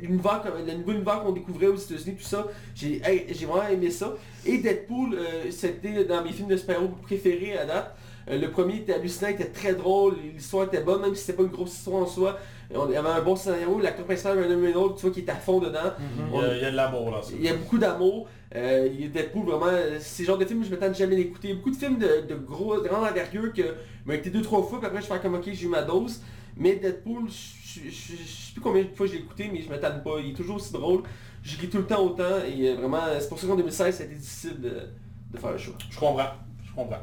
l'univers, 0.00 0.42
le 0.66 0.74
nouveau 0.74 0.92
univers 0.92 1.22
qu'on 1.22 1.32
découvrait 1.32 1.66
aux 1.66 1.76
États-Unis, 1.76 2.16
tout 2.16 2.24
ça. 2.24 2.46
J'ai 2.74 3.00
hey, 3.04 3.26
j'ai 3.30 3.46
vraiment 3.46 3.68
aimé 3.68 3.90
ça. 3.90 4.14
Et 4.46 4.58
Deadpool, 4.58 5.18
c'était 5.50 6.04
dans 6.04 6.22
mes 6.22 6.30
films 6.30 6.48
de 6.48 6.56
super-héros 6.56 6.88
préférés 7.02 7.58
à 7.58 7.64
date. 7.64 7.96
Le 8.28 8.46
premier 8.46 8.76
était 8.76 8.92
hallucinant, 8.92 9.30
il 9.30 9.34
était 9.34 9.46
très 9.46 9.74
drôle, 9.74 10.14
l'histoire 10.34 10.66
était 10.66 10.80
bonne, 10.80 11.02
même 11.02 11.14
si 11.14 11.22
c'était 11.24 11.36
pas 11.36 11.42
une 11.42 11.48
grosse 11.48 11.74
histoire 11.74 12.02
en 12.02 12.06
soi. 12.06 12.38
On 12.72 12.84
avait 12.84 12.96
un 12.96 13.20
bon 13.20 13.34
scénario, 13.34 13.80
l'acteur 13.80 14.04
principal 14.04 14.38
Ryan 14.38 14.60
Reynolds, 14.60 14.94
tu 14.96 15.02
vois, 15.02 15.10
qui 15.10 15.20
est 15.20 15.28
à 15.28 15.34
fond 15.34 15.58
dedans. 15.58 15.92
Il 16.32 16.40
y 16.40 16.44
a, 16.44 16.56
il 16.56 16.62
y 16.62 16.64
a 16.64 16.70
de 16.70 16.76
l'amour 16.76 17.10
là. 17.10 17.20
Il 17.32 17.44
y 17.44 17.48
a 17.48 17.54
beaucoup 17.54 17.78
d'amour. 17.78 18.28
Euh, 18.54 18.88
Deadpool, 19.12 19.46
vraiment, 19.46 19.76
c'est 19.98 20.22
le 20.22 20.26
genre 20.28 20.38
de 20.38 20.44
film 20.44 20.60
que 20.60 20.66
je 20.66 20.70
m'attends 20.70 20.90
de 20.90 20.94
jamais 20.94 21.16
d'écouter. 21.16 21.54
Beaucoup 21.54 21.70
de 21.70 21.76
films 21.76 21.98
de, 21.98 22.26
de 22.28 22.34
gros, 22.34 22.80
de 22.80 22.86
grande 22.86 23.04
envergure 23.04 23.52
que 23.52 23.62
m'ont 24.06 24.14
été 24.14 24.30
deux, 24.30 24.42
trois 24.42 24.62
fois, 24.62 24.78
puis 24.78 24.86
après 24.86 25.00
je 25.00 25.06
fais 25.06 25.18
comme 25.18 25.34
ok, 25.34 25.48
j'ai 25.52 25.64
eu 25.64 25.68
ma 25.68 25.82
dose. 25.82 26.20
Mais 26.56 26.76
Deadpool, 26.76 27.28
je 27.28 27.80
je- 27.80 27.90
je- 27.90 28.16
je 28.22 28.28
sais 28.28 28.52
plus 28.52 28.60
combien 28.60 28.82
de 28.82 28.88
fois 28.94 29.06
je 29.06 29.12
l'ai 29.12 29.18
écouté, 29.20 29.48
mais 29.52 29.62
je 29.62 29.68
m'attends 29.70 29.98
pas. 30.00 30.20
Il 30.22 30.30
est 30.30 30.34
toujours 30.34 30.56
aussi 30.56 30.72
drôle. 30.72 31.02
Je 31.42 31.58
ris 31.58 31.68
tout 31.68 31.78
le 31.78 31.86
temps 31.86 32.02
autant, 32.04 32.38
et 32.46 32.68
euh, 32.68 32.74
vraiment, 32.76 33.00
c'est 33.18 33.28
pour 33.28 33.38
ça 33.38 33.46
qu'en 33.46 33.56
2016, 33.56 33.94
ça 33.96 34.02
a 34.02 34.06
été 34.06 34.14
difficile 34.14 34.60
de, 34.60 34.70
de 35.32 35.38
faire 35.38 35.52
le 35.52 35.58
choix. 35.58 35.74
Je 35.90 35.98
comprends. 35.98 36.30
Je 36.64 36.72
comprends. 36.74 37.00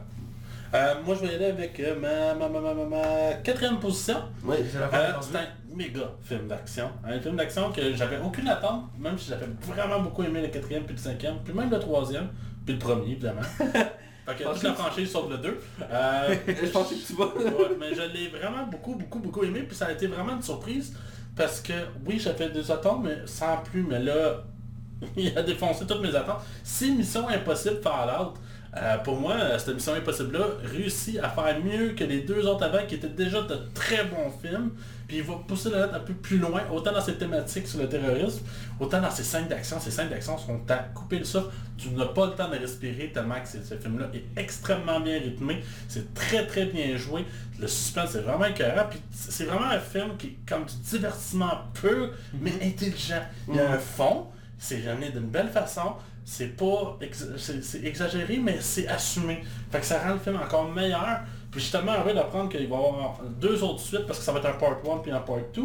Euh, 0.75 0.93
moi, 1.03 1.15
je 1.15 1.21
vais 1.25 1.31
y 1.33 1.35
aller 1.35 1.45
avec 1.45 1.79
euh, 1.79 1.99
ma, 1.99 2.35
ma, 2.35 2.47
ma, 2.47 2.61
ma, 2.61 2.73
ma- 2.75 2.85
ma 2.85 3.33
quatrième 3.43 3.79
position. 3.79 4.17
L'avais 4.47 4.63
Euh, 4.93 5.13
c'est 5.21 5.35
un 5.37 5.47
méga 5.75 6.11
film 6.21 6.47
d'action. 6.47 6.91
Un 7.03 7.19
film 7.19 7.35
d'action 7.35 7.71
que 7.71 7.93
j'avais 7.95 8.19
aucune 8.19 8.47
attente, 8.47 8.83
même 8.99 9.17
si 9.17 9.29
j'avais 9.29 9.47
vraiment 9.61 9.99
beaucoup 10.01 10.21
aimé 10.23 10.41
le 10.43 10.49
quatrième, 10.49 10.83
puis 10.83 10.93
le 10.95 11.01
cinquième, 11.01 11.37
puis 11.43 11.53
même 11.53 11.71
le 11.71 11.79
troisième, 11.79 12.29
puis 12.65 12.73
le 12.75 12.79
premier, 12.79 13.11
évidemment. 13.13 13.41
fait 14.33 14.43
que 14.43 14.49
toute 14.53 14.63
la 14.63 14.73
franchise 14.73 15.11
sauf 15.11 15.29
le 15.29 15.37
2. 15.37 15.59
Euh, 15.81 16.35
je 16.47 16.69
pensais 16.69 16.95
que 16.95 17.07
tu 17.07 17.13
vas. 17.13 17.25
ouais, 17.25 17.75
mais 17.79 17.93
je 17.93 18.01
l'ai 18.01 18.27
vraiment 18.27 18.65
beaucoup, 18.65 18.95
beaucoup, 18.95 19.19
beaucoup 19.19 19.43
aimé, 19.43 19.63
puis 19.63 19.75
ça 19.75 19.87
a 19.87 19.91
été 19.91 20.07
vraiment 20.07 20.35
une 20.35 20.41
surprise, 20.41 20.95
parce 21.35 21.61
que, 21.61 21.73
oui, 22.05 22.19
j'avais 22.19 22.49
des 22.49 22.69
attentes, 22.71 23.03
mais 23.03 23.17
sans 23.25 23.57
plus, 23.57 23.83
mais 23.83 23.99
là, 23.99 24.43
il 25.17 25.37
a 25.37 25.43
défoncé 25.43 25.85
toutes 25.85 26.01
mes 26.01 26.15
attentes. 26.15 26.41
Si 26.63 26.91
Mission 26.91 27.27
Impossible 27.27 27.81
Fallout, 27.81 28.33
euh, 28.77 28.97
pour 28.99 29.19
moi, 29.19 29.33
euh, 29.33 29.57
cette 29.57 29.73
Mission 29.73 29.93
Impossible-là 29.93 30.45
réussit 30.63 31.17
à 31.19 31.29
faire 31.29 31.59
mieux 31.63 31.89
que 31.89 32.03
les 32.03 32.21
deux 32.21 32.45
autres 32.45 32.63
avant, 32.63 32.85
qui 32.85 32.95
étaient 32.95 33.07
déjà 33.07 33.41
de 33.41 33.55
très 33.73 34.03
bons 34.03 34.29
films, 34.41 34.71
puis 35.07 35.17
il 35.17 35.23
va 35.23 35.35
pousser 35.47 35.71
la 35.71 35.81
lettre 35.81 35.95
un 35.95 36.01
peu 36.01 36.13
plus 36.13 36.37
loin, 36.37 36.61
autant 36.71 36.91
dans 36.91 37.01
ses 37.01 37.15
thématiques 37.15 37.67
sur 37.67 37.79
le 37.79 37.89
terrorisme, 37.89 38.45
autant 38.79 39.01
dans 39.01 39.09
ses 39.09 39.23
scènes 39.23 39.47
d'action. 39.47 39.79
Ces 39.79 39.89
scènes 39.89 40.09
d'action 40.09 40.37
sont 40.37 40.61
à 40.69 40.75
couper 40.75 41.17
le 41.17 41.25
souffle, 41.25 41.49
tu 41.77 41.89
n'as 41.89 42.05
pas 42.05 42.27
le 42.27 42.33
temps 42.33 42.47
de 42.47 42.57
respirer 42.57 43.11
tellement 43.11 43.41
que 43.41 43.47
ce 43.47 43.73
film-là 43.75 44.07
est 44.13 44.39
extrêmement 44.39 44.99
bien 44.99 45.17
rythmé, 45.17 45.63
c'est 45.87 46.13
très 46.13 46.45
très 46.45 46.65
bien 46.65 46.95
joué, 46.95 47.25
le 47.59 47.67
suspense 47.67 48.13
est 48.13 48.21
vraiment 48.21 48.45
écœurant, 48.45 48.87
puis 48.87 49.01
c'est 49.11 49.45
vraiment 49.45 49.71
un 49.71 49.79
film 49.79 50.15
qui 50.15 50.27
est 50.27 50.37
comme 50.47 50.65
du 50.65 50.75
divertissement 50.75 51.63
pur, 51.73 52.11
mais 52.39 52.53
intelligent. 52.61 53.23
Il 53.47 53.55
y 53.55 53.59
a 53.59 53.71
un 53.71 53.79
fond, 53.79 54.27
c'est 54.59 54.87
amené 54.87 55.09
d'une 55.09 55.29
belle 55.29 55.49
façon, 55.49 55.95
c'est 56.25 56.55
pas 56.55 56.97
ex- 57.01 57.27
c'est 57.37 57.83
exagéré, 57.83 58.37
mais 58.37 58.57
c'est 58.61 58.87
assumé. 58.87 59.43
Fait 59.71 59.79
que 59.79 59.85
ça 59.85 59.99
rend 59.99 60.13
le 60.13 60.19
film 60.19 60.35
encore 60.37 60.69
meilleur. 60.71 61.21
Puis 61.51 61.61
je 61.61 61.65
suis 61.65 61.71
tellement 61.71 61.93
heureux 61.93 62.13
d'apprendre 62.13 62.47
qu'il 62.49 62.67
va 62.67 62.75
y 62.75 62.79
avoir 62.79 63.19
deux 63.41 63.63
autres 63.63 63.79
suites 63.79 64.05
parce 64.05 64.19
que 64.19 64.25
ça 64.25 64.31
va 64.31 64.37
être 64.39 64.45
un 64.49 64.53
part 64.53 64.77
1 64.87 64.97
puis 64.99 65.11
un 65.11 65.19
part 65.19 65.37
2. 65.53 65.61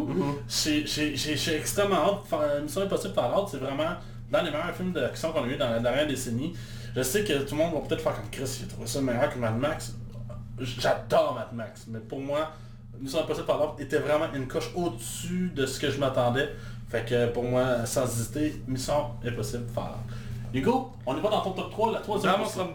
J'ai- 0.49 0.85
J'ai 0.87 1.15
j'ai- 1.15 1.37
j'ai 1.37 1.55
extrêmement 1.57 1.95
hâte 1.97 2.23
de 2.23 2.27
faire 2.27 2.61
Mission 2.63 2.81
Impossible 2.81 3.13
Fallout, 3.13 3.47
c'est 3.51 3.57
vraiment 3.57 3.93
dans 4.31 4.41
les 4.41 4.49
meilleurs 4.49 4.75
films 4.75 4.91
d'action 4.93 5.31
qu'on 5.31 5.43
a 5.43 5.47
eu 5.47 5.57
dans 5.57 5.69
la 5.69 5.79
dernière 5.79 6.07
décennie. 6.07 6.53
Je 6.95 7.03
sais 7.03 7.23
que 7.23 7.33
tout 7.43 7.55
le 7.55 7.61
monde 7.61 7.73
va 7.75 7.81
peut-être 7.81 8.01
faire 8.01 8.15
comme 8.15 8.29
Chris, 8.31 8.57
il 8.61 8.65
a 8.65 8.67
trouvé 8.69 8.87
ça 8.87 8.99
meilleur 9.01 9.31
que 9.31 9.37
Mad 9.37 9.57
Max. 9.59 9.93
J'adore 10.59 11.35
Mad 11.35 11.53
Max, 11.53 11.85
mais 11.87 11.99
pour 11.99 12.19
moi, 12.19 12.51
Mission 12.99 13.19
Impossible 13.21 13.45
Fallout 13.45 13.75
était 13.77 13.99
vraiment 13.99 14.27
une 14.33 14.47
coche 14.47 14.71
au-dessus 14.73 15.51
de 15.53 15.65
ce 15.65 15.79
que 15.79 15.91
je 15.91 15.99
m'attendais. 15.99 16.49
Fait 16.89 17.03
que 17.05 17.27
pour 17.27 17.43
moi, 17.43 17.85
sans 17.85 18.05
hésiter, 18.05 18.61
Mission 18.67 19.07
Impossible 19.25 19.65
Fallout. 19.73 19.97
Hugo, 20.55 20.91
on 21.05 21.17
est 21.17 21.21
pas 21.21 21.29
dans 21.29 21.41
ton 21.41 21.51
top 21.51 21.69
3, 21.71 21.91
la 21.91 21.99
troisième 21.99 22.31
Dans 22.31 22.37
mon 22.39 22.43
position. 22.45 22.63
tro- 22.65 22.73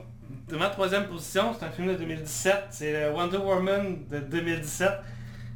de 0.48 0.56
ma 0.56 0.68
troisième 0.68 1.06
position, 1.06 1.54
c'est 1.58 1.64
un 1.64 1.70
film 1.70 1.88
de 1.88 1.94
2017, 1.94 2.54
c'est 2.70 2.92
le 2.92 3.12
Wonder 3.14 3.38
Woman 3.38 3.98
de 4.10 4.18
2017. 4.18 4.90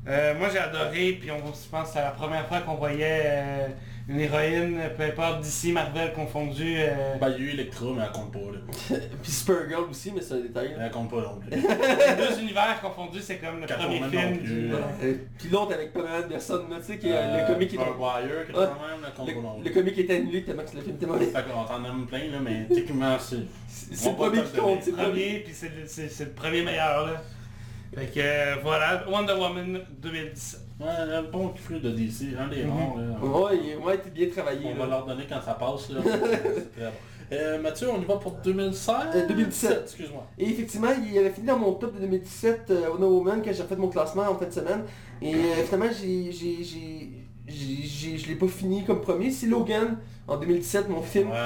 Euh, 0.07 0.35
moi 0.39 0.49
j'ai 0.53 0.59
adoré, 0.59 1.19
puis 1.21 1.31
on, 1.31 1.39
je 1.39 1.69
pense 1.71 1.89
que 1.89 1.95
c'est 1.95 2.03
la 2.03 2.11
première 2.11 2.47
fois 2.47 2.61
qu'on 2.61 2.75
voyait 2.75 3.23
euh, 3.25 3.67
une 4.07 4.21
héroïne, 4.21 4.79
peu 4.99 5.05
importe 5.05 5.41
d'ici 5.41 5.73
Marvel 5.73 6.13
confondu. 6.13 6.75
euh, 6.77 7.15
Ben, 7.19 7.31
il 7.31 7.33
y 7.33 7.37
a 7.37 7.39
eu 7.39 7.55
Electra, 7.55 7.87
mais 7.97 8.03
elle 8.05 8.11
compte 8.13 8.31
pas. 8.33 8.39
Là. 8.39 8.99
Puis 9.23 9.33
Supergirl 9.33 9.85
aussi, 9.89 10.13
mais 10.15 10.21
c'est 10.21 10.35
un 10.35 10.41
détail. 10.41 10.75
là. 10.77 10.85
Elle 10.85 10.91
compte 10.91 11.09
pas 11.11 11.23
non 11.23 11.41
plus. 11.41 11.49
les 11.59 12.17
deux 12.27 12.39
univers 12.43 12.79
confondus, 12.83 13.21
c'est 13.23 13.39
comme 13.39 13.61
le 13.63 13.67
premier 13.67 14.03
film 14.11 14.37
du... 14.43 14.73
Euh, 14.75 15.15
Puis 15.39 15.49
l'autre 15.49 15.73
avec 15.73 15.95
Pamela 15.95 16.19
Anderson, 16.23 16.65
là, 16.71 16.77
tu 16.81 16.85
sais, 16.85 16.99
qui 16.99 17.09
est 17.09 17.13
Euh, 17.15 17.41
le 17.49 17.55
comique 17.55 17.71
qui 17.71 17.77
est... 17.77 17.79
Wire, 17.79 18.47
de 18.47 18.53
même, 18.59 18.69
elle 19.07 19.13
compte 19.15 19.29
Le, 19.29 19.35
pas 19.37 19.41
non 19.41 19.61
le 19.65 19.71
comique 19.71 19.99
est 19.99 20.11
annulé 20.11 20.45
tellement 20.45 20.65
que 20.65 20.77
le 20.77 20.83
film 20.83 20.97
était 20.97 21.07
mauvais. 21.07 21.25
Fait 21.27 21.45
qu'on 21.45 21.65
t'en 21.65 21.83
aime 21.83 22.05
plein, 22.07 22.31
là, 22.31 22.41
mais 22.43 22.67
techniquement, 22.69 23.17
c'est... 23.19 23.37
C'est 23.69 23.95
c'est 23.97 24.09
On 24.09 24.11
le 24.13 24.17
premier 24.19 24.39
pas 24.41 24.45
qui 24.45 24.53
te 24.53 24.61
compte, 24.61 24.83
c'est 24.83 24.91
le 24.91 24.97
premier. 24.99 25.39
puis 25.47 25.55
c'est 25.55 26.25
le 26.27 26.31
premier 26.33 26.63
meilleur 26.63 27.07
là. 27.07 27.23
Fait 27.95 28.07
que 28.07 28.21
euh, 28.21 28.57
voilà, 28.63 29.05
Wonder 29.09 29.35
Woman 29.35 29.81
2017. 30.03 30.61
Ouais, 30.81 30.87
un 30.89 31.23
bon 31.23 31.53
fruit 31.55 31.79
de 31.81 31.91
DC, 31.91 32.35
un 32.39 32.49
des 32.49 32.65
Mhm. 32.65 32.71
rares. 32.71 32.97
là. 32.97 33.41
Ouais, 33.41 33.59
il 33.63 33.77
ouais, 33.85 33.99
t'es 33.99 34.11
bien 34.11 34.29
travaillé. 34.29 34.67
On 34.75 34.79
va 34.79 34.87
leur 34.87 35.07
donner 35.07 35.25
quand 35.29 35.41
ça 35.41 35.55
passe. 35.55 35.91
Là. 35.91 36.01
C'est 36.05 36.73
très 36.73 36.87
bon. 36.87 36.93
Euh, 37.33 37.61
Mathieu, 37.61 37.89
on 37.91 38.01
y 38.03 38.05
va 38.05 38.17
pour 38.17 38.33
2016 38.45 38.95
Euh, 39.15 39.27
2017. 39.29 39.81
Excuse-moi. 39.85 40.27
Et 40.39 40.51
effectivement, 40.51 40.89
il 41.11 41.17
avait 41.19 41.31
fini 41.31 41.47
dans 41.47 41.59
mon 41.59 41.73
top 41.75 41.95
de 41.95 42.01
2017 42.01 42.67
euh, 42.71 42.89
Wonder 42.91 43.07
Woman 43.07 43.41
quand 43.43 43.53
j'ai 43.53 43.63
fait 43.63 43.77
mon 43.77 43.89
classement 43.89 44.23
en 44.29 44.35
fin 44.35 44.47
de 44.47 44.51
semaine. 44.53 44.83
Et 45.23 45.35
euh, 45.35 45.39
finalement, 45.65 45.91
j'ai, 45.99 46.31
je 47.49 48.27
l'ai 48.29 48.35
pas 48.37 48.49
fini 48.49 48.85
comme 48.85 49.01
premier. 49.01 49.31
C'est 49.31 49.47
Logan 49.47 49.99
en 50.27 50.37
2017, 50.39 50.89
mon 50.89 51.03
film. 51.03 51.29
Ouais. 51.31 51.37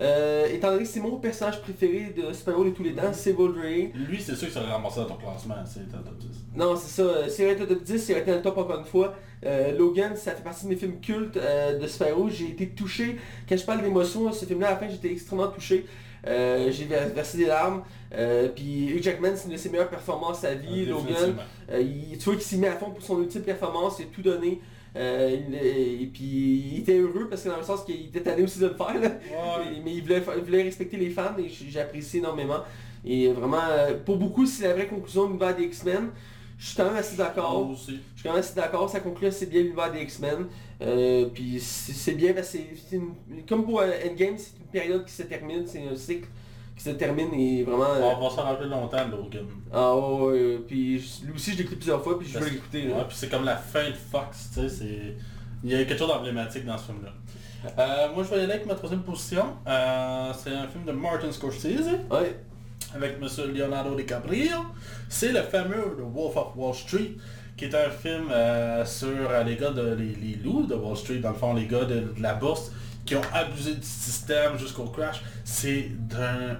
Euh, 0.00 0.46
étant 0.52 0.70
donné 0.70 0.84
que 0.84 0.88
c'est 0.88 1.00
mon 1.00 1.16
personnage 1.16 1.60
préféré 1.62 2.14
de 2.16 2.32
super-héros 2.32 2.64
de 2.64 2.70
tous 2.70 2.82
les 2.84 2.94
temps, 2.94 3.12
c'est 3.12 3.32
Wolverine. 3.32 3.90
Lui, 3.94 4.20
c'est 4.20 4.36
sûr 4.36 4.46
que 4.48 4.54
ça 4.54 4.60
aurait 4.60 4.70
ramassé 4.70 5.00
dans 5.00 5.06
ton 5.06 5.16
classement. 5.16 5.54
C'est 5.66 5.80
un 5.94 5.98
top 6.02 6.16
10. 6.18 6.28
Non, 6.54 6.76
c'est 6.76 6.88
ça. 6.90 7.02
euh, 7.02 7.28
S'il 7.28 7.44
aurait 7.46 7.54
été 7.54 7.66
top 7.66 7.82
10, 7.82 7.98
s'il 7.98 8.12
aurait 8.14 8.22
été 8.22 8.30
dans 8.30 8.36
le 8.36 8.42
top 8.42 8.58
encore 8.58 8.78
une 8.78 8.84
fois. 8.84 9.14
Euh, 9.44 9.76
Logan, 9.76 10.14
ça 10.16 10.32
fait 10.32 10.42
partie 10.44 10.64
de 10.66 10.70
mes 10.70 10.76
films 10.76 11.00
cultes 11.00 11.36
euh, 11.36 11.78
de 11.78 11.86
super-héros. 11.86 12.28
J'ai 12.28 12.50
été 12.50 12.68
touché. 12.68 13.16
Quand 13.48 13.56
je 13.56 13.64
parle 13.64 13.82
d'émotion, 13.82 14.30
ce 14.32 14.44
film-là, 14.44 14.68
à 14.68 14.70
la 14.72 14.76
fin, 14.76 14.88
j'étais 14.88 15.10
extrêmement 15.10 15.48
touché. 15.48 15.86
Euh, 16.26 16.70
j'ai 16.70 16.84
ver- 16.84 17.08
versé 17.08 17.38
des 17.38 17.46
larmes. 17.46 17.82
Euh, 18.12 18.48
puis 18.48 18.88
Hugh 18.90 19.02
Jackman, 19.02 19.30
c'est 19.34 19.46
une 19.46 19.52
de 19.52 19.56
ses 19.56 19.70
meilleures 19.70 19.88
performances 19.88 20.44
à 20.44 20.54
vie. 20.54 20.84
Logan, 20.84 21.06
Définitivement. 21.06 21.42
euh, 21.72 21.80
il- 21.80 22.18
tu 22.18 22.24
vois 22.26 22.34
qu'il 22.34 22.42
s'y 22.44 22.58
met 22.58 22.68
à 22.68 22.76
fond 22.76 22.90
pour 22.90 23.02
son 23.02 23.20
ultime 23.22 23.40
performance, 23.42 23.96
il 23.98 24.02
a 24.02 24.06
tout 24.14 24.20
donné. 24.22 24.60
Euh, 24.96 25.36
il- 25.48 25.54
et 26.02 26.06
puis 26.06 26.24
il 26.74 26.78
était 26.80 26.98
heureux 26.98 27.28
parce 27.28 27.42
que 27.42 27.48
dans 27.48 27.56
le 27.58 27.62
sens 27.62 27.84
qu'il 27.84 28.06
était 28.06 28.20
tanné 28.22 28.42
aussi 28.42 28.58
de 28.58 28.66
le 28.66 28.74
faire. 28.74 28.94
là. 29.00 29.08
Ouais. 29.08 29.80
Mais 29.84 29.94
il 29.94 30.02
voulait, 30.02 30.20
fa- 30.20 30.36
il 30.36 30.42
voulait 30.42 30.62
respecter 30.62 30.96
les 30.96 31.10
fans 31.10 31.36
et 31.38 31.48
j'apprécie 31.48 32.18
énormément. 32.18 32.60
Et 33.04 33.28
vraiment, 33.28 33.62
euh, 33.70 33.94
pour 34.04 34.16
beaucoup, 34.16 34.46
c'est 34.46 34.64
la 34.68 34.74
vraie 34.74 34.86
conclusion 34.88 35.22
de 35.24 35.28
l'univers 35.28 35.56
des 35.56 35.64
X-Men. 35.64 36.10
Je 36.58 36.66
suis 36.66 36.76
quand 36.76 36.84
même 36.84 36.96
assez 36.96 37.16
d'accord. 37.16 37.70
Je 37.74 37.92
suis 37.92 38.00
quand 38.22 38.30
même 38.30 38.40
assez 38.40 38.54
d'accord, 38.54 38.90
ça 38.90 39.00
conclut 39.00 39.28
assez 39.28 39.46
bien 39.46 39.62
l'univers 39.62 39.90
des 39.92 40.02
X-Men. 40.02 40.46
Euh, 40.82 41.26
puis 41.32 41.58
c'est 41.60 42.12
bien 42.12 42.32
parce 42.34 42.50
que 42.52 42.58
c'est- 42.88 43.00
comme 43.48 43.64
pour 43.64 43.80
Endgame, 43.80 44.36
c'est 44.36 44.52
une 44.58 44.66
période 44.72 45.04
qui 45.06 45.12
se 45.12 45.22
termine, 45.22 45.62
c'est 45.66 45.82
un 45.90 45.96
cycle 45.96 46.26
qui 46.82 46.88
se 46.88 46.94
termine 46.94 47.32
et 47.34 47.62
vraiment... 47.62 47.84
euh, 47.84 48.12
On 48.18 48.28
va 48.28 48.34
s'en 48.34 48.42
rappeler 48.42 48.68
longtemps, 48.68 49.06
Logan. 49.10 49.44
ah 49.72 49.94
ouais, 49.94 50.32
ouais, 50.32 50.58
puis 50.66 50.98
lui 51.24 51.32
aussi 51.34 51.52
je 51.52 51.56
l'ai 51.56 51.62
écouté 51.62 51.76
plusieurs 51.76 52.02
fois 52.02 52.18
puis 52.18 52.26
je 52.28 52.38
veux 52.38 52.48
l'écouter. 52.48 52.88
Ouais, 52.88 53.04
puis 53.06 53.16
c'est 53.16 53.28
comme 53.28 53.44
la 53.44 53.56
fin 53.56 53.84
de 53.90 53.94
Fox, 53.94 54.50
tu 54.54 54.60
sais, 54.60 54.68
c'est... 54.68 55.16
Il 55.62 55.70
y 55.70 55.74
a 55.74 55.84
quelque 55.84 55.98
chose 55.98 56.08
d'emblématique 56.08 56.64
dans 56.64 56.78
ce 56.78 56.84
film-là. 56.86 57.10
Euh, 57.78 58.14
moi, 58.14 58.24
je 58.24 58.30
vais 58.30 58.40
y 58.40 58.44
aller 58.44 58.54
avec 58.54 58.64
ma 58.66 58.74
troisième 58.74 59.02
position. 59.02 59.44
Euh, 59.68 60.32
c'est 60.32 60.54
un 60.54 60.66
film 60.68 60.84
de 60.86 60.92
Martin 60.92 61.30
Scorsese, 61.30 61.90
Ouais. 62.10 62.40
avec 62.94 63.16
M. 63.20 63.28
Leonardo 63.54 63.94
DiCaprio. 63.94 64.56
C'est 65.10 65.32
le 65.32 65.42
fameux 65.42 65.98
The 65.98 66.14
Wolf 66.14 66.34
of 66.38 66.56
Wall 66.56 66.74
Street, 66.74 67.12
qui 67.58 67.66
est 67.66 67.74
un 67.74 67.90
film 67.90 68.28
euh, 68.30 68.86
sur 68.86 69.08
euh, 69.30 69.44
les 69.44 69.56
gars 69.56 69.70
de 69.72 69.92
les, 69.92 70.14
les 70.14 70.36
loups 70.42 70.64
de 70.66 70.74
Wall 70.74 70.96
Street, 70.96 71.18
dans 71.18 71.28
le 71.32 71.34
fond, 71.36 71.52
les 71.52 71.66
gars 71.66 71.84
de, 71.84 72.00
de 72.16 72.22
la 72.22 72.32
bourse, 72.32 72.72
qui 73.04 73.16
ont 73.16 73.20
abusé 73.34 73.74
du 73.74 73.82
système 73.86 74.56
jusqu'au 74.58 74.84
crash. 74.84 75.20
C'est 75.44 75.90
d'un... 76.08 76.56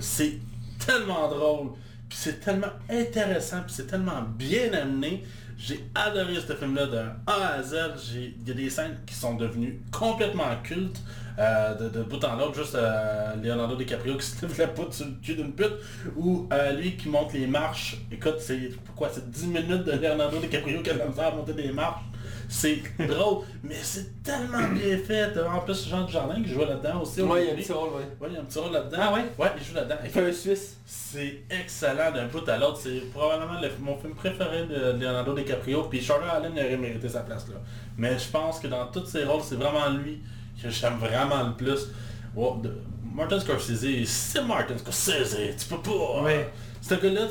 C'est 0.00 0.38
tellement 0.84 1.28
drôle, 1.28 1.72
puis 2.08 2.18
c'est 2.20 2.40
tellement 2.40 2.72
intéressant, 2.90 3.62
puis 3.66 3.74
c'est 3.74 3.86
tellement 3.86 4.22
bien 4.36 4.72
amené. 4.72 5.24
J'ai 5.56 5.84
adoré 5.94 6.34
ce 6.46 6.52
film-là 6.52 6.86
de 6.86 6.98
A 7.26 7.54
à 7.54 7.62
Z. 7.62 7.76
Il 8.12 8.48
y 8.48 8.50
a 8.50 8.54
des 8.54 8.68
scènes 8.70 8.98
qui 9.06 9.14
sont 9.14 9.34
devenues 9.34 9.80
complètement 9.92 10.56
cultes. 10.62 11.00
euh, 11.38 11.74
de, 11.74 11.88
de 11.88 12.02
bout 12.04 12.22
en 12.24 12.36
l'autre, 12.36 12.54
juste 12.54 12.74
euh, 12.76 13.34
Leonardo 13.42 13.74
DiCaprio 13.76 14.16
qui 14.16 14.26
se 14.26 14.46
lève 14.46 14.56
la 14.58 14.68
poutre 14.68 14.94
sur 14.94 15.06
le 15.06 15.14
cul 15.22 15.34
d'une 15.34 15.52
pute, 15.52 15.72
ou 16.16 16.48
euh, 16.52 16.72
lui 16.72 16.96
qui 16.96 17.08
monte 17.08 17.32
les 17.32 17.46
marches. 17.46 17.96
Écoute, 18.12 18.36
c'est 18.38 18.70
pourquoi 18.84 19.08
c'est 19.12 19.28
10 19.30 19.46
minutes 19.48 19.84
de 19.84 19.92
Leonardo 19.92 20.38
DiCaprio 20.38 20.80
qui 20.82 20.90
a 20.90 20.94
misère 20.94 21.26
à 21.26 21.30
monter 21.32 21.54
des 21.54 21.72
marches? 21.72 22.02
C'est 22.48 22.82
drôle, 23.06 23.44
mais 23.62 23.76
c'est 23.82 24.22
tellement 24.22 24.68
bien 24.68 24.98
fait. 24.98 25.32
En 25.40 25.60
plus, 25.60 25.88
Jean 25.88 26.04
Dujardin 26.04 26.42
qui 26.42 26.48
joue 26.48 26.60
là-dedans 26.60 27.02
aussi. 27.02 27.22
Moi, 27.22 27.40
il 27.40 27.46
y 27.46 27.50
a 27.50 27.52
un 27.52 27.56
petit 27.56 27.72
rôle, 27.72 27.88
ouais. 27.90 28.06
Ouais, 28.20 28.28
il 28.30 28.34
y 28.34 28.36
a 28.36 28.40
un 28.40 28.44
petit 28.44 28.58
rôle 28.58 28.72
là-dedans. 28.72 28.98
Ah 29.00 29.12
ouais? 29.14 29.24
Ouais, 29.38 29.50
il 29.58 29.64
joue 29.64 29.74
là-dedans. 29.74 29.96
Il 30.04 30.10
fait 30.10 30.28
un 30.28 30.32
Suisse. 30.32 30.76
C'est 30.86 31.42
excellent 31.50 32.12
d'un 32.12 32.26
bout 32.26 32.48
à 32.48 32.56
l'autre. 32.58 32.78
C'est 32.82 33.00
probablement 33.12 33.60
le- 33.60 33.70
mon 33.80 33.96
film 33.98 34.14
préféré 34.14 34.66
de 34.66 34.92
Leonardo 35.00 35.34
DiCaprio. 35.34 35.84
Puis 35.84 36.00
Charlotte 36.00 36.28
Allen 36.30 36.52
aurait 36.52 36.76
mérité 36.76 37.08
sa 37.08 37.20
place 37.20 37.46
là. 37.48 37.56
Mais 37.96 38.18
je 38.18 38.28
pense 38.30 38.58
que 38.60 38.66
dans 38.68 38.86
tous 38.86 39.06
ses 39.06 39.24
rôles, 39.24 39.42
c'est 39.42 39.56
vraiment 39.56 39.88
lui 39.90 40.20
que 40.62 40.68
j'aime 40.70 40.96
vraiment 40.98 41.42
le 41.42 41.54
plus. 41.54 41.88
Wow, 42.34 42.60
de- 42.62 42.76
Martin 43.14 43.38
Scorsese, 43.38 44.04
c'est 44.06 44.42
Martin 44.42 44.76
Scorsese, 44.76 45.36
tu 45.58 45.66
peux 45.68 45.80
pas. 45.80 46.22
Ouais. 46.22 46.50
Ce 46.82 46.94
gars-là, 46.94 47.28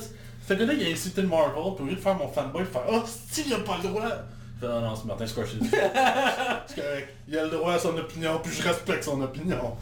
ce 0.47 0.53
gars-là, 0.53 0.73
il 0.73 0.87
a 0.87 0.89
insulté 0.91 1.21
le 1.21 1.27
Marvel, 1.27 1.85
lieu 1.87 1.95
de 1.95 1.99
faire 1.99 2.15
mon 2.15 2.27
fanboy, 2.29 2.63
fait 2.65 2.79
Oh, 2.89 3.01
si, 3.05 3.43
il 3.47 3.53
a 3.53 3.59
pas 3.59 3.77
le 3.83 3.89
droit. 3.89 4.09
Ah 4.63 4.79
non, 4.81 4.95
c'est 4.95 5.05
Martin 5.05 5.25
Scorsese. 5.27 5.55
c'est 6.67 6.81
correct. 6.81 7.09
Il 7.27 7.37
a 7.37 7.43
le 7.43 7.49
droit 7.49 7.73
à 7.73 7.79
son 7.79 7.95
opinion, 7.97 8.39
puis 8.43 8.51
je 8.53 8.63
respecte 8.63 9.03
son 9.03 9.21
opinion. 9.21 9.75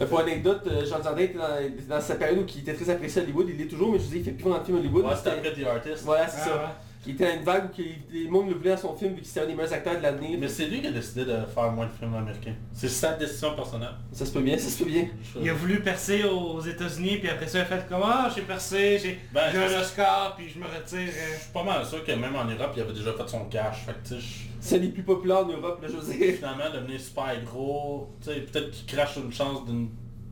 Euh, 0.00 0.06
pour 0.06 0.20
anecdote, 0.20 0.62
euh, 0.66 0.84
Jean 0.86 0.98
Dujardin 0.98 1.22
était 1.22 1.38
dans, 1.38 1.96
dans 1.96 2.00
sa 2.00 2.14
période 2.14 2.38
où 2.38 2.44
il 2.54 2.60
était 2.60 2.74
très 2.74 2.90
apprécié 2.90 3.20
à 3.20 3.24
Hollywood, 3.24 3.46
il 3.48 3.56
l'est 3.58 3.66
toujours, 3.66 3.92
mais 3.92 3.98
je 3.98 4.04
vous 4.04 4.10
dis, 4.10 4.18
il 4.18 4.24
fait 4.24 4.30
plus 4.32 4.44
vraiment 4.44 4.58
de 4.60 4.64
films 4.64 4.78
Hollywood. 4.78 5.04
Ouais, 5.04 5.10
c'était 5.16 5.30
C'était- 5.36 5.48
après 5.48 5.62
The 5.62 5.66
Artist. 5.66 6.04
Voilà, 6.04 6.28
c'est 6.28 6.38
Ah, 6.42 6.44
ça. 6.44 6.50
ouais. 6.54 6.60
Il 7.06 7.12
était 7.14 7.26
à 7.26 7.34
une 7.34 7.42
vague 7.44 7.66
où 7.66 7.68
qu'il- 7.68 7.96
le 8.24 8.30
monde 8.30 8.48
le 8.48 8.54
voulait 8.56 8.70
dans 8.72 8.76
son 8.76 8.94
film, 8.96 9.14
vu 9.14 9.22
qu'il 9.22 9.30
était 9.30 9.40
un 9.40 9.46
des 9.46 9.54
meilleurs 9.54 9.72
acteurs 9.72 9.96
de 9.96 10.02
l'année. 10.02 10.36
Mais 10.38 10.48
c'est 10.48 10.66
lui 10.66 10.80
qui 10.80 10.88
a 10.88 10.90
décidé 10.92 11.24
de 11.24 11.36
faire 11.54 11.70
moins 11.72 11.86
de 11.86 11.92
films 11.98 12.14
américains. 12.14 12.54
C'est 12.72 12.88
sa 12.88 13.12
décision 13.14 13.54
personnelle. 13.54 13.94
Ça 14.12 14.26
se 14.26 14.32
peut 14.32 14.40
bien, 14.40 14.58
ça 14.58 14.68
se 14.68 14.82
peut 14.82 14.90
bien. 14.90 15.06
Il 15.40 15.48
a 15.48 15.54
voulu 15.54 15.80
percer 15.80 16.24
aux 16.24 16.60
États-Unis, 16.60 17.18
puis 17.18 17.28
après 17.30 17.46
ça, 17.46 17.58
il 17.58 17.62
a 17.62 17.64
fait 17.66 17.88
comme 17.88 18.02
Ah, 18.04 18.30
j'ai 18.34 18.42
percé, 18.42 18.98
j'ai 19.02 19.18
Ben, 19.32 19.42
un 19.54 19.80
Oscar, 19.80 20.34
puis 20.36 20.48
je 20.50 20.58
me 20.58 20.64
retire. 20.64 20.98
euh. 21.08 21.34
Je 21.36 21.42
suis 21.44 21.52
pas 21.52 21.62
mal 21.64 21.84
sûr 21.86 22.04
que 22.04 22.12
même 22.12 22.34
en 22.36 22.44
Europe, 22.44 22.72
il 22.76 22.82
avait 22.82 22.92
déjà 22.92 23.12
fait 23.12 23.28
son 23.28 23.44
cash. 23.46 23.84
Fait 23.86 23.92
que 24.16 24.20
C'est 24.60 24.78
les 24.78 24.88
plus 24.88 25.04
populaires 25.04 25.38
en 25.46 25.48
Europe, 25.48 25.80
là, 25.80 25.88
je 25.88 25.96
veux 25.96 26.12
dire. 26.14 26.34
finalement, 26.34 26.64
devenir 26.74 27.00
super 27.00 27.32
gros, 27.44 28.10
tu 28.20 28.30
sais, 28.32 28.40
peut-être 28.40 28.70
qu'il 28.72 28.86
crache 28.86 29.16
une 29.16 29.32
chance 29.32 29.64
d'une... 29.66 29.88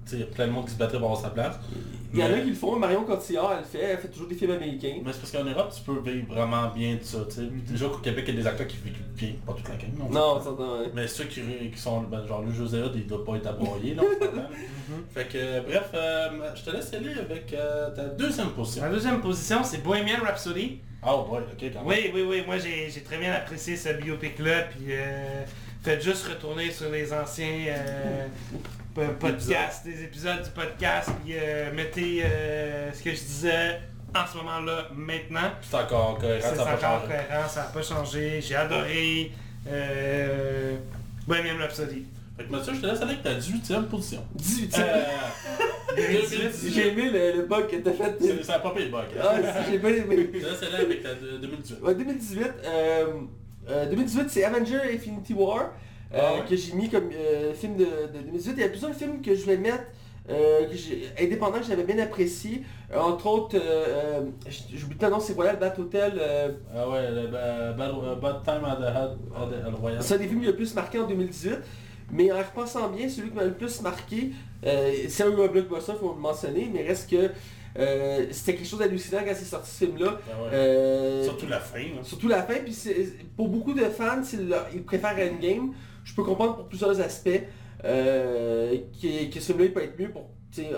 Tu 0.06 0.12
sais, 0.12 0.16
il 0.16 0.20
y 0.20 0.22
a 0.22 0.26
plein 0.26 0.46
de 0.46 0.52
monde 0.52 0.66
qui 0.66 0.72
se 0.72 0.78
battrait 0.78 0.98
pour 0.98 1.08
avoir 1.08 1.20
sa 1.20 1.30
place. 1.30 1.56
Il 2.14 2.20
y 2.20 2.22
en 2.22 2.32
a 2.32 2.38
qui 2.38 2.48
le 2.48 2.54
font, 2.54 2.76
Marion 2.78 3.04
Cotillard, 3.04 3.52
elle 3.52 3.58
le 3.58 3.64
fait, 3.64 3.80
elle 3.80 3.98
fait 3.98 4.08
toujours 4.08 4.28
des 4.28 4.36
films 4.36 4.52
américains. 4.52 5.00
Mais 5.04 5.12
c'est 5.12 5.18
parce 5.20 5.32
qu'en 5.32 5.44
Europe, 5.44 5.72
tu 5.76 5.82
peux 5.82 5.98
vivre 6.08 6.32
vraiment 6.32 6.68
bien 6.68 6.94
de 6.94 7.02
ça, 7.02 7.18
tu 7.28 7.34
sais. 7.34 7.42
Déjà 7.68 7.88
qu'au 7.88 7.98
Québec, 7.98 8.24
il 8.28 8.34
y 8.36 8.38
a 8.38 8.40
des 8.42 8.46
acteurs 8.46 8.66
qui 8.68 8.76
vivent 8.76 9.02
bien, 9.14 9.32
pas 9.44 9.52
toute 9.52 9.68
la 9.68 9.74
gang. 9.74 9.90
on 10.00 10.08
Non, 10.10 10.40
ça 10.40 10.50
non, 10.50 10.78
ouais. 10.78 10.90
Mais 10.94 11.06
ceux 11.08 11.24
qui, 11.24 11.40
qui 11.42 11.78
sont, 11.78 12.02
ben, 12.02 12.24
genre 12.26 12.42
le 12.42 12.52
José 12.52 12.80
il 12.94 13.06
doit 13.06 13.24
pas 13.24 13.36
être 13.36 13.48
aboyé, 13.48 13.94
là, 13.94 14.02
on 14.04 14.24
s'entend. 14.24 14.48
Fait 15.14 15.24
que, 15.24 15.36
euh, 15.36 15.60
bref, 15.62 15.90
euh, 15.92 16.28
je 16.54 16.62
te 16.62 16.70
laisse 16.70 16.94
aller 16.94 17.12
avec 17.12 17.52
euh, 17.52 17.90
ta 17.90 18.04
deuxième 18.04 18.50
position. 18.50 18.82
Ma 18.82 18.90
deuxième 18.90 19.20
position, 19.20 19.64
c'est 19.64 19.82
Bohemian 19.82 20.22
Rhapsody. 20.22 20.78
Oh 21.06 21.26
boy, 21.28 21.40
ok, 21.40 21.72
quand 21.72 21.84
même. 21.84 21.86
Oui, 21.86 22.10
oui, 22.14 22.22
oui, 22.26 22.42
moi 22.46 22.58
j'ai 22.58 22.88
j'ai 22.90 23.02
très 23.02 23.18
bien 23.18 23.32
apprécié 23.32 23.76
ce 23.76 23.90
biopic-là, 23.90 24.62
puis 24.62 24.86
euh, 24.90 25.42
faites 25.82 26.02
juste 26.02 26.26
retourner 26.26 26.70
sur 26.70 26.90
les 26.90 27.12
anciens 27.12 27.76
po- 28.96 29.12
podcasts, 29.20 29.84
des 29.84 30.02
épisodes 30.04 30.42
du 30.42 30.50
podcast, 30.50 31.10
puis 31.24 31.34
euh, 31.36 31.72
mettez 31.74 32.22
euh, 32.24 32.92
ce 32.92 33.02
que 33.02 33.10
je 33.10 33.20
disais 33.20 33.80
en 34.14 34.26
ce 34.26 34.36
moment-là, 34.38 34.88
maintenant. 34.94 35.50
C'est 35.62 35.76
encore 35.76 36.18
cohérent, 36.18 36.40
ça 36.40 36.64
va 36.64 36.74
encore 36.74 36.80
changer. 36.80 37.06
cohérent, 37.06 37.48
ça 37.48 37.60
n'a 37.60 37.66
pas 37.66 37.82
changé, 37.82 38.40
j'ai 38.40 38.54
adoré 38.56 39.32
euh, 39.68 40.76
Bohemian 41.26 41.58
Rhapsody. 41.58 42.06
Fait 42.36 42.44
que 42.44 42.52
Mathieu, 42.52 42.74
je 42.74 42.80
te 42.80 42.86
laisse 42.86 43.00
aller 43.00 43.12
avec 43.12 43.22
ta 43.22 43.32
18e 43.34 43.84
position. 43.88 44.22
18 44.34 44.78
Euh, 44.78 45.04
2018. 45.96 46.72
J'ai 46.74 46.88
aimé 46.88 47.10
le, 47.10 47.38
le 47.40 47.46
bug 47.46 47.66
que 47.68 47.76
t'as 47.76 47.92
fait. 47.92 48.16
C'est- 48.20 48.42
Ça 48.42 48.56
a 48.56 48.58
pas 48.58 48.70
payé 48.70 48.86
le 48.86 48.92
bug. 48.92 49.04
Ah, 49.22 49.36
j'ai 49.70 49.78
pas 49.78 49.88
aimé. 49.90 50.30
Je 50.34 50.38
te 50.40 50.44
laisse 50.46 50.62
aller 50.62 50.84
avec 50.84 51.02
ta 51.02 51.14
de- 51.14 51.38
2018. 51.38 51.80
Ouais, 51.82 51.94
2018, 51.94 52.42
euh, 52.64 53.06
euh, 53.70 53.86
2018 53.90 54.28
c'est 54.28 54.44
Avenger 54.44 54.80
Infinity 54.94 55.32
War 55.32 55.70
euh, 56.14 56.18
Ah 56.22 56.34
ouais? 56.34 56.40
que 56.48 56.56
j'ai 56.56 56.72
mis 56.74 56.88
comme 56.88 57.10
euh, 57.12 57.52
film 57.54 57.76
de, 57.76 57.84
de 57.84 58.18
2018. 58.24 58.52
Il 58.56 58.60
y 58.60 58.64
a 58.64 58.68
plusieurs 58.68 58.94
films 58.94 59.20
que 59.22 59.34
je 59.34 59.44
vais 59.44 59.56
mettre 59.56 59.84
euh, 60.28 60.66
que 60.66 61.22
indépendants 61.24 61.58
que 61.60 61.66
j'avais 61.66 61.84
bien 61.84 61.98
apprécié. 61.98 62.62
Euh, 62.92 62.98
entre 63.00 63.26
autres, 63.26 63.56
euh, 63.56 63.86
euh, 63.88 64.50
j'oublie 64.74 64.96
le 65.00 65.08
nom, 65.08 65.20
c'est 65.20 65.34
Royal 65.34 65.58
Bat 65.58 65.74
Hotel. 65.78 66.12
euh, 66.18 66.48
Ah 66.74 66.88
ouais, 66.88 67.10
le 67.10 67.26
ba- 67.28 67.72
Bad, 67.72 67.90
euh, 68.24 68.32
Time 68.44 68.64
at 68.64 68.76
the 68.76 69.74
Royal. 69.80 70.02
c'est 70.02 70.14
un 70.14 70.18
des 70.18 70.26
films 70.26 70.40
qui 70.40 70.46
m'a 70.46 70.50
le 70.52 70.56
plus 70.56 70.74
marqué 70.74 70.98
en 70.98 71.06
2018. 71.06 71.58
Mais 72.12 72.30
en 72.30 72.38
repensant 72.38 72.88
bien, 72.88 73.08
celui 73.08 73.30
qui 73.30 73.34
m'a 73.36 73.42
le 73.44 73.54
plus 73.54 73.80
marqué, 73.82 74.30
euh, 74.64 74.92
c'est 75.08 75.24
un 75.24 75.30
blockbuster, 75.30 75.92
il 75.94 75.98
faut 75.98 76.12
le 76.14 76.20
mentionner, 76.20 76.70
mais 76.72 76.84
reste 76.86 77.10
que 77.10 77.30
euh, 77.78 78.26
c'était 78.30 78.54
quelque 78.54 78.68
chose 78.68 78.78
d'hallucinant 78.78 79.18
quand 79.26 79.34
c'est 79.34 79.44
sorti 79.44 79.70
ce 79.70 79.84
film-là. 79.86 80.12
Ah 80.30 80.42
ouais. 80.42 80.48
Euh, 80.52 81.24
Surtout 81.24 81.46
la 81.48 81.58
fin. 81.58 81.78
là. 81.80 82.02
Surtout 82.04 82.28
la 82.28 82.42
fin, 82.44 82.54
puis 82.64 82.76
pour 83.36 83.48
beaucoup 83.48 83.74
de 83.74 83.84
fans, 83.86 84.22
ils 84.72 84.82
préfèrent 84.84 85.16
Endgame. 85.32 85.72
Je 86.06 86.14
peux 86.14 86.22
comprendre 86.22 86.56
pour 86.56 86.68
plusieurs 86.68 86.98
aspects 87.00 87.28
euh, 87.84 88.76
que, 89.02 89.30
que 89.30 89.40
ce 89.40 89.46
film-là 89.46 89.64
il 89.66 89.72
peut 89.72 89.82
être 89.82 89.98
mieux 89.98 90.10
pour, 90.10 90.30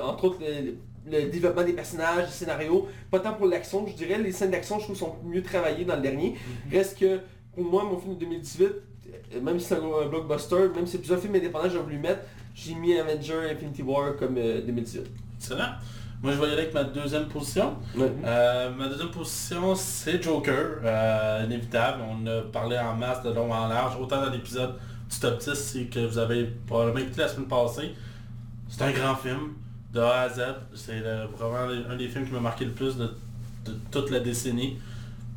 entre 0.02 0.24
autres, 0.24 0.38
le, 0.40 0.74
le 1.10 1.30
développement 1.30 1.62
des 1.62 1.74
personnages, 1.74 2.26
le 2.26 2.32
scénario, 2.32 2.88
pas 3.10 3.20
tant 3.20 3.34
pour 3.34 3.46
l'action, 3.46 3.86
je 3.86 3.92
dirais, 3.92 4.18
les 4.18 4.32
scènes 4.32 4.50
d'action, 4.50 4.78
je 4.78 4.84
trouve, 4.84 4.96
sont 4.96 5.16
mieux 5.24 5.42
travaillées 5.42 5.84
dans 5.84 5.96
le 5.96 6.02
dernier. 6.02 6.34
Reste 6.72 6.98
que, 6.98 7.20
pour 7.54 7.64
moi, 7.64 7.84
mon 7.84 7.98
film 7.98 8.14
de 8.14 8.20
2018, 8.20 8.64
euh, 8.64 9.40
même 9.42 9.60
si 9.60 9.66
c'est 9.66 9.76
un, 9.76 10.08
blockbuster, 10.08 10.68
même 10.74 10.86
si 10.86 10.92
c'est 10.92 10.98
plusieurs 10.98 11.20
films 11.20 11.34
indépendants 11.34 11.64
que 11.66 11.74
j'ai 11.74 11.78
voulu 11.78 11.98
mettre, 11.98 12.22
j'ai 12.54 12.74
mis 12.74 12.98
Avenger 12.98 13.50
Infinity 13.52 13.82
War 13.82 14.16
comme 14.16 14.36
euh, 14.38 14.62
2018. 14.62 15.02
Excellent. 15.36 15.68
Moi, 16.20 16.32
je 16.32 16.40
vais 16.40 16.48
y 16.48 16.52
aller 16.52 16.62
avec 16.62 16.74
ma 16.74 16.82
deuxième 16.82 17.28
position. 17.28 17.76
Euh, 17.96 18.70
ma 18.70 18.88
deuxième 18.88 19.10
position, 19.10 19.76
c'est 19.76 20.20
Joker. 20.20 20.80
Euh, 20.82 21.44
inévitable. 21.46 22.02
On 22.10 22.26
a 22.26 22.40
parlé 22.42 22.76
en 22.76 22.96
masse 22.96 23.22
de 23.22 23.30
long 23.30 23.52
en 23.52 23.68
large. 23.68 23.96
Autant 24.00 24.20
dans 24.22 24.30
l'épisode 24.30 24.74
du 25.08 25.18
top 25.18 25.38
10 25.38 25.54
c'est 25.54 25.84
que 25.84 26.00
vous 26.00 26.18
avez 26.18 26.44
probablement 26.66 26.98
écouté 26.98 27.22
la 27.22 27.28
semaine 27.28 27.48
passée. 27.48 27.94
C'est 28.68 28.82
un 28.82 28.92
grand 28.92 29.16
film. 29.16 29.54
De 29.92 30.00
A 30.00 30.20
à 30.22 30.28
Z. 30.28 30.40
C'est 30.74 31.00
vraiment 31.00 31.72
un 31.88 31.96
des 31.96 32.08
films 32.08 32.26
qui 32.26 32.32
m'a 32.32 32.40
marqué 32.40 32.66
le 32.66 32.72
plus 32.72 32.96
de, 32.96 33.06
de 33.64 33.72
toute 33.90 34.10
la 34.10 34.20
décennie. 34.20 34.78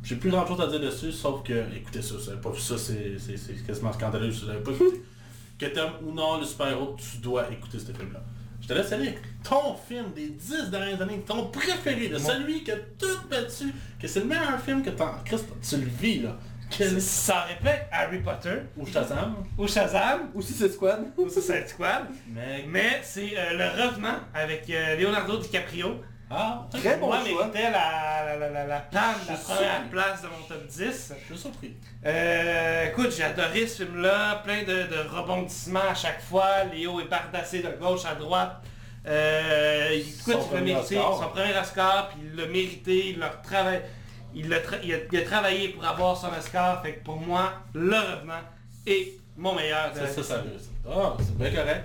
J'ai 0.02 0.16
plus 0.16 0.30
grand 0.30 0.46
chose 0.46 0.60
à 0.60 0.66
dire 0.66 0.80
dessus, 0.80 1.12
sauf 1.12 1.42
que, 1.42 1.64
écoutez 1.74 2.02
ça, 2.02 2.16
c'est 2.22 2.40
pas 2.40 2.52
ça, 2.58 2.76
c'est 2.76 3.66
quasiment 3.66 3.92
scandaleux 3.92 4.32
si 4.32 4.42
vous 4.42 4.48
l'avez 4.48 4.62
pas 4.62 4.72
écouté. 4.72 5.02
que 5.58 5.66
t'aimes 5.66 5.92
ou 6.04 6.12
non 6.12 6.38
le 6.40 6.44
super-héros, 6.44 6.96
tu 6.98 7.18
dois 7.18 7.50
écouter 7.50 7.78
ce 7.78 7.92
film-là. 7.92 8.20
Je 8.60 8.68
te 8.68 8.72
laisse 8.74 8.92
aller 8.92 9.08
avec 9.08 9.22
ton 9.42 9.74
film 9.74 10.06
des 10.14 10.30
10 10.30 10.70
dernières 10.70 11.00
années, 11.02 11.20
ton 11.26 11.46
préféré, 11.46 12.08
de 12.08 12.18
celui 12.18 12.62
que 12.62 12.72
tout 12.98 13.28
battu, 13.30 13.72
que 13.98 14.06
c'est 14.06 14.20
le 14.20 14.26
meilleur 14.26 14.60
film 14.60 14.82
que 14.82 14.90
t'en... 14.90 15.14
Christ, 15.24 15.46
tu 15.68 15.76
le 15.76 15.86
vis 15.86 16.20
là. 16.20 16.36
Ça 17.00 17.42
répète 17.42 17.86
Harry 17.92 18.18
Potter, 18.18 18.62
Ou 18.76 18.86
Shazam. 18.86 19.36
ou 19.58 19.68
Shazam, 19.68 20.30
Aussi 20.34 20.52
c'est 20.52 20.68
Squad. 20.70 21.04
ou 21.16 21.28
Suicide 21.28 21.68
Squad, 21.68 22.04
Mais... 22.28 22.64
mais 22.66 23.00
c'est 23.02 23.32
euh, 23.36 23.52
Le 23.58 23.82
Revenant 23.88 24.18
avec 24.34 24.68
euh, 24.70 24.96
Leonardo 24.96 25.36
DiCaprio. 25.38 26.00
Ah, 26.34 26.66
Très 26.72 26.96
bon 26.96 27.08
Moi, 27.08 27.18
choix. 27.26 27.44
méritait 27.46 27.70
la, 27.70 28.24
la, 28.24 28.36
la, 28.38 28.48
la, 28.50 28.66
la 28.66 28.80
palme, 28.80 29.04
la 29.28 29.34
Je 29.36 29.40
première 29.42 29.80
suis- 29.80 29.90
place 29.90 30.22
de 30.22 30.28
mon 30.28 30.42
top 30.48 30.66
10. 30.66 31.12
Je 31.20 31.34
suis 31.34 31.38
surpris. 31.42 31.76
Euh, 32.06 32.86
écoute, 32.88 33.12
j'ai 33.14 33.24
adoré 33.24 33.66
ce 33.66 33.82
film-là, 33.84 34.36
plein 34.42 34.62
de, 34.62 34.66
de 34.84 35.08
rebondissements 35.14 35.80
à 35.90 35.94
chaque 35.94 36.22
fois. 36.22 36.64
Léo 36.72 37.00
est 37.00 37.08
bardassé 37.08 37.58
de 37.60 37.68
gauche 37.78 38.06
à 38.06 38.14
droite. 38.14 38.62
Euh, 39.06 39.90
écoute, 39.90 40.08
Son 40.24 40.30
il 40.30 40.36
l'a 40.38 40.44
premier 40.46 40.72
mérité, 40.74 40.96
Oscar. 40.96 41.18
son 41.22 41.28
premier 41.28 41.58
Oscar, 41.60 42.08
puis 42.08 42.20
il 42.24 42.36
l'a 42.36 42.46
mérité, 42.46 43.08
il 43.10 43.18
l'a 43.18 43.28
retrava- 43.28 43.80
il, 44.34 44.48
l'a 44.48 44.58
tra- 44.60 44.80
il 44.82 44.94
a, 44.94 44.98
il 45.10 45.18
a 45.18 45.22
travaillé 45.22 45.68
pour 45.68 45.84
avoir 45.84 46.16
son 46.16 46.28
Oscar, 46.36 46.82
fait 46.82 46.94
que 46.94 47.04
pour 47.04 47.16
moi, 47.16 47.52
Le 47.74 47.96
Revenant 47.96 48.40
est 48.86 49.12
mon 49.36 49.54
meilleur 49.54 49.90
C'est 49.94 50.06
ça, 50.08 50.22
ça. 50.22 50.42
Ah, 50.88 51.16
c'est 51.18 51.36
bien 51.36 51.50
correct. 51.50 51.84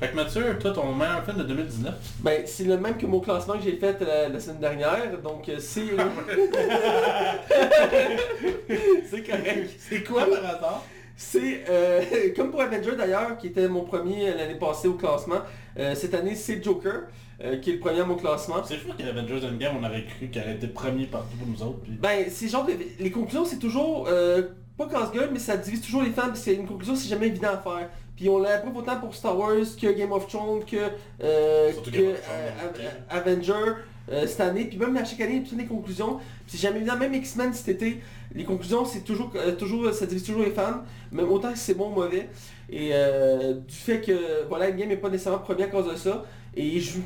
Fait 0.00 0.08
que 0.08 0.16
Mathieu, 0.16 0.58
toi, 0.58 0.70
ton 0.72 0.94
meilleur 0.94 1.22
film 1.24 1.36
de 1.36 1.42
2019. 1.42 1.94
Ben, 2.20 2.42
c'est 2.46 2.64
le 2.64 2.78
même 2.78 2.96
que 2.96 3.04
mon 3.04 3.20
classement 3.20 3.54
que 3.54 3.62
j'ai 3.64 3.76
fait 3.76 4.00
la, 4.00 4.30
la 4.30 4.40
semaine 4.40 4.60
dernière, 4.60 5.18
donc 5.22 5.46
euh, 5.48 5.56
c'est... 5.58 5.82
c'est 9.10 9.22
correct. 9.22 9.70
C'est 9.78 10.02
quoi 10.04 10.24
par 10.24 10.44
hasard? 10.44 10.84
C'est, 11.16 11.64
euh, 11.68 12.00
comme 12.36 12.50
pour 12.50 12.62
Avenger 12.62 12.96
d'ailleurs, 12.96 13.36
qui 13.36 13.48
était 13.48 13.68
mon 13.68 13.82
premier 13.82 14.32
l'année 14.32 14.54
passée 14.54 14.88
au 14.88 14.94
classement, 14.94 15.40
euh, 15.78 15.94
cette 15.94 16.14
année 16.14 16.34
c'est 16.34 16.64
Joker, 16.64 17.02
euh, 17.42 17.56
qui 17.58 17.70
est 17.70 17.72
le 17.74 17.78
premier 17.80 18.00
à 18.00 18.04
mon 18.04 18.16
classement. 18.16 18.56
C'est 18.64 18.76
fou 18.76 18.90
qu'Avengers 18.96 19.46
Endgame, 19.46 19.76
on 19.80 19.84
aurait 19.86 20.04
cru 20.04 20.28
qu'elle 20.28 20.50
était 20.56 20.66
premier 20.68 21.06
partout 21.06 21.36
pour 21.36 21.46
nous 21.48 21.62
autres. 21.62 21.80
Puis... 21.82 21.92
Ben, 22.00 22.26
c'est 22.28 22.48
genre 22.48 22.66
de- 22.66 22.72
les 22.98 23.10
conclusions, 23.10 23.44
c'est 23.44 23.58
toujours 23.58 24.06
euh, 24.08 24.42
pas 24.76 24.86
casse-gueule, 24.88 25.30
mais 25.32 25.38
ça 25.38 25.56
divise 25.56 25.80
toujours 25.80 26.02
les 26.02 26.10
fans, 26.10 26.28
parce 26.28 26.42
que 26.44 26.50
une 26.50 26.66
conclusion, 26.66 26.94
c'est 26.94 27.08
jamais 27.08 27.26
évident 27.28 27.48
à 27.52 27.58
faire. 27.58 27.88
Puis 28.16 28.28
on 28.28 28.38
l'a 28.38 28.58
pas 28.58 28.68
autant 28.78 29.00
pour 29.00 29.14
Star 29.14 29.38
Wars 29.38 29.54
que 29.80 29.92
Game 29.92 30.12
of 30.12 30.26
Thrones, 30.28 30.64
que, 30.64 30.76
euh, 31.22 31.72
que 31.72 31.90
Thrones, 31.90 32.04
euh. 32.04 32.68
Av- 33.10 33.26
Avenger. 33.26 33.72
euh, 34.10 34.26
cette 34.26 34.40
année, 34.40 34.64
puis 34.64 34.76
même 34.76 34.96
à 34.96 35.04
chaque 35.04 35.20
année, 35.20 35.34
il 35.36 35.42
y 35.42 35.46
a 35.46 35.48
toutes 35.48 35.58
les 35.58 35.66
conclusions. 35.66 36.18
Puis 36.48 36.58
jamais 36.58 36.78
évident, 36.78 36.96
même 36.96 37.14
X-Men 37.14 37.52
cet 37.54 37.68
été, 37.68 38.00
les 38.34 38.42
conclusions, 38.44 38.84
c'est 38.84 39.04
toujours, 39.04 39.30
euh, 39.36 39.52
toujours, 39.54 39.92
ça 39.94 40.04
divise 40.04 40.24
toujours 40.24 40.42
les 40.42 40.50
fans, 40.50 40.82
même 41.12 41.30
autant 41.30 41.52
que 41.52 41.58
c'est 41.58 41.74
bon 41.74 41.90
ou 41.92 41.94
mauvais. 41.94 42.28
Et 42.68 42.90
euh, 42.92 43.54
du 43.54 43.74
fait 43.76 44.00
que, 44.00 44.46
voilà, 44.48 44.72
game 44.72 44.88
n'est 44.88 44.96
pas 44.96 45.10
nécessairement 45.10 45.38
premier 45.38 45.62
à 45.64 45.68
cause 45.68 45.88
de 45.88 45.94
ça. 45.96 46.24
Et 46.56 46.80
je, 46.80 46.98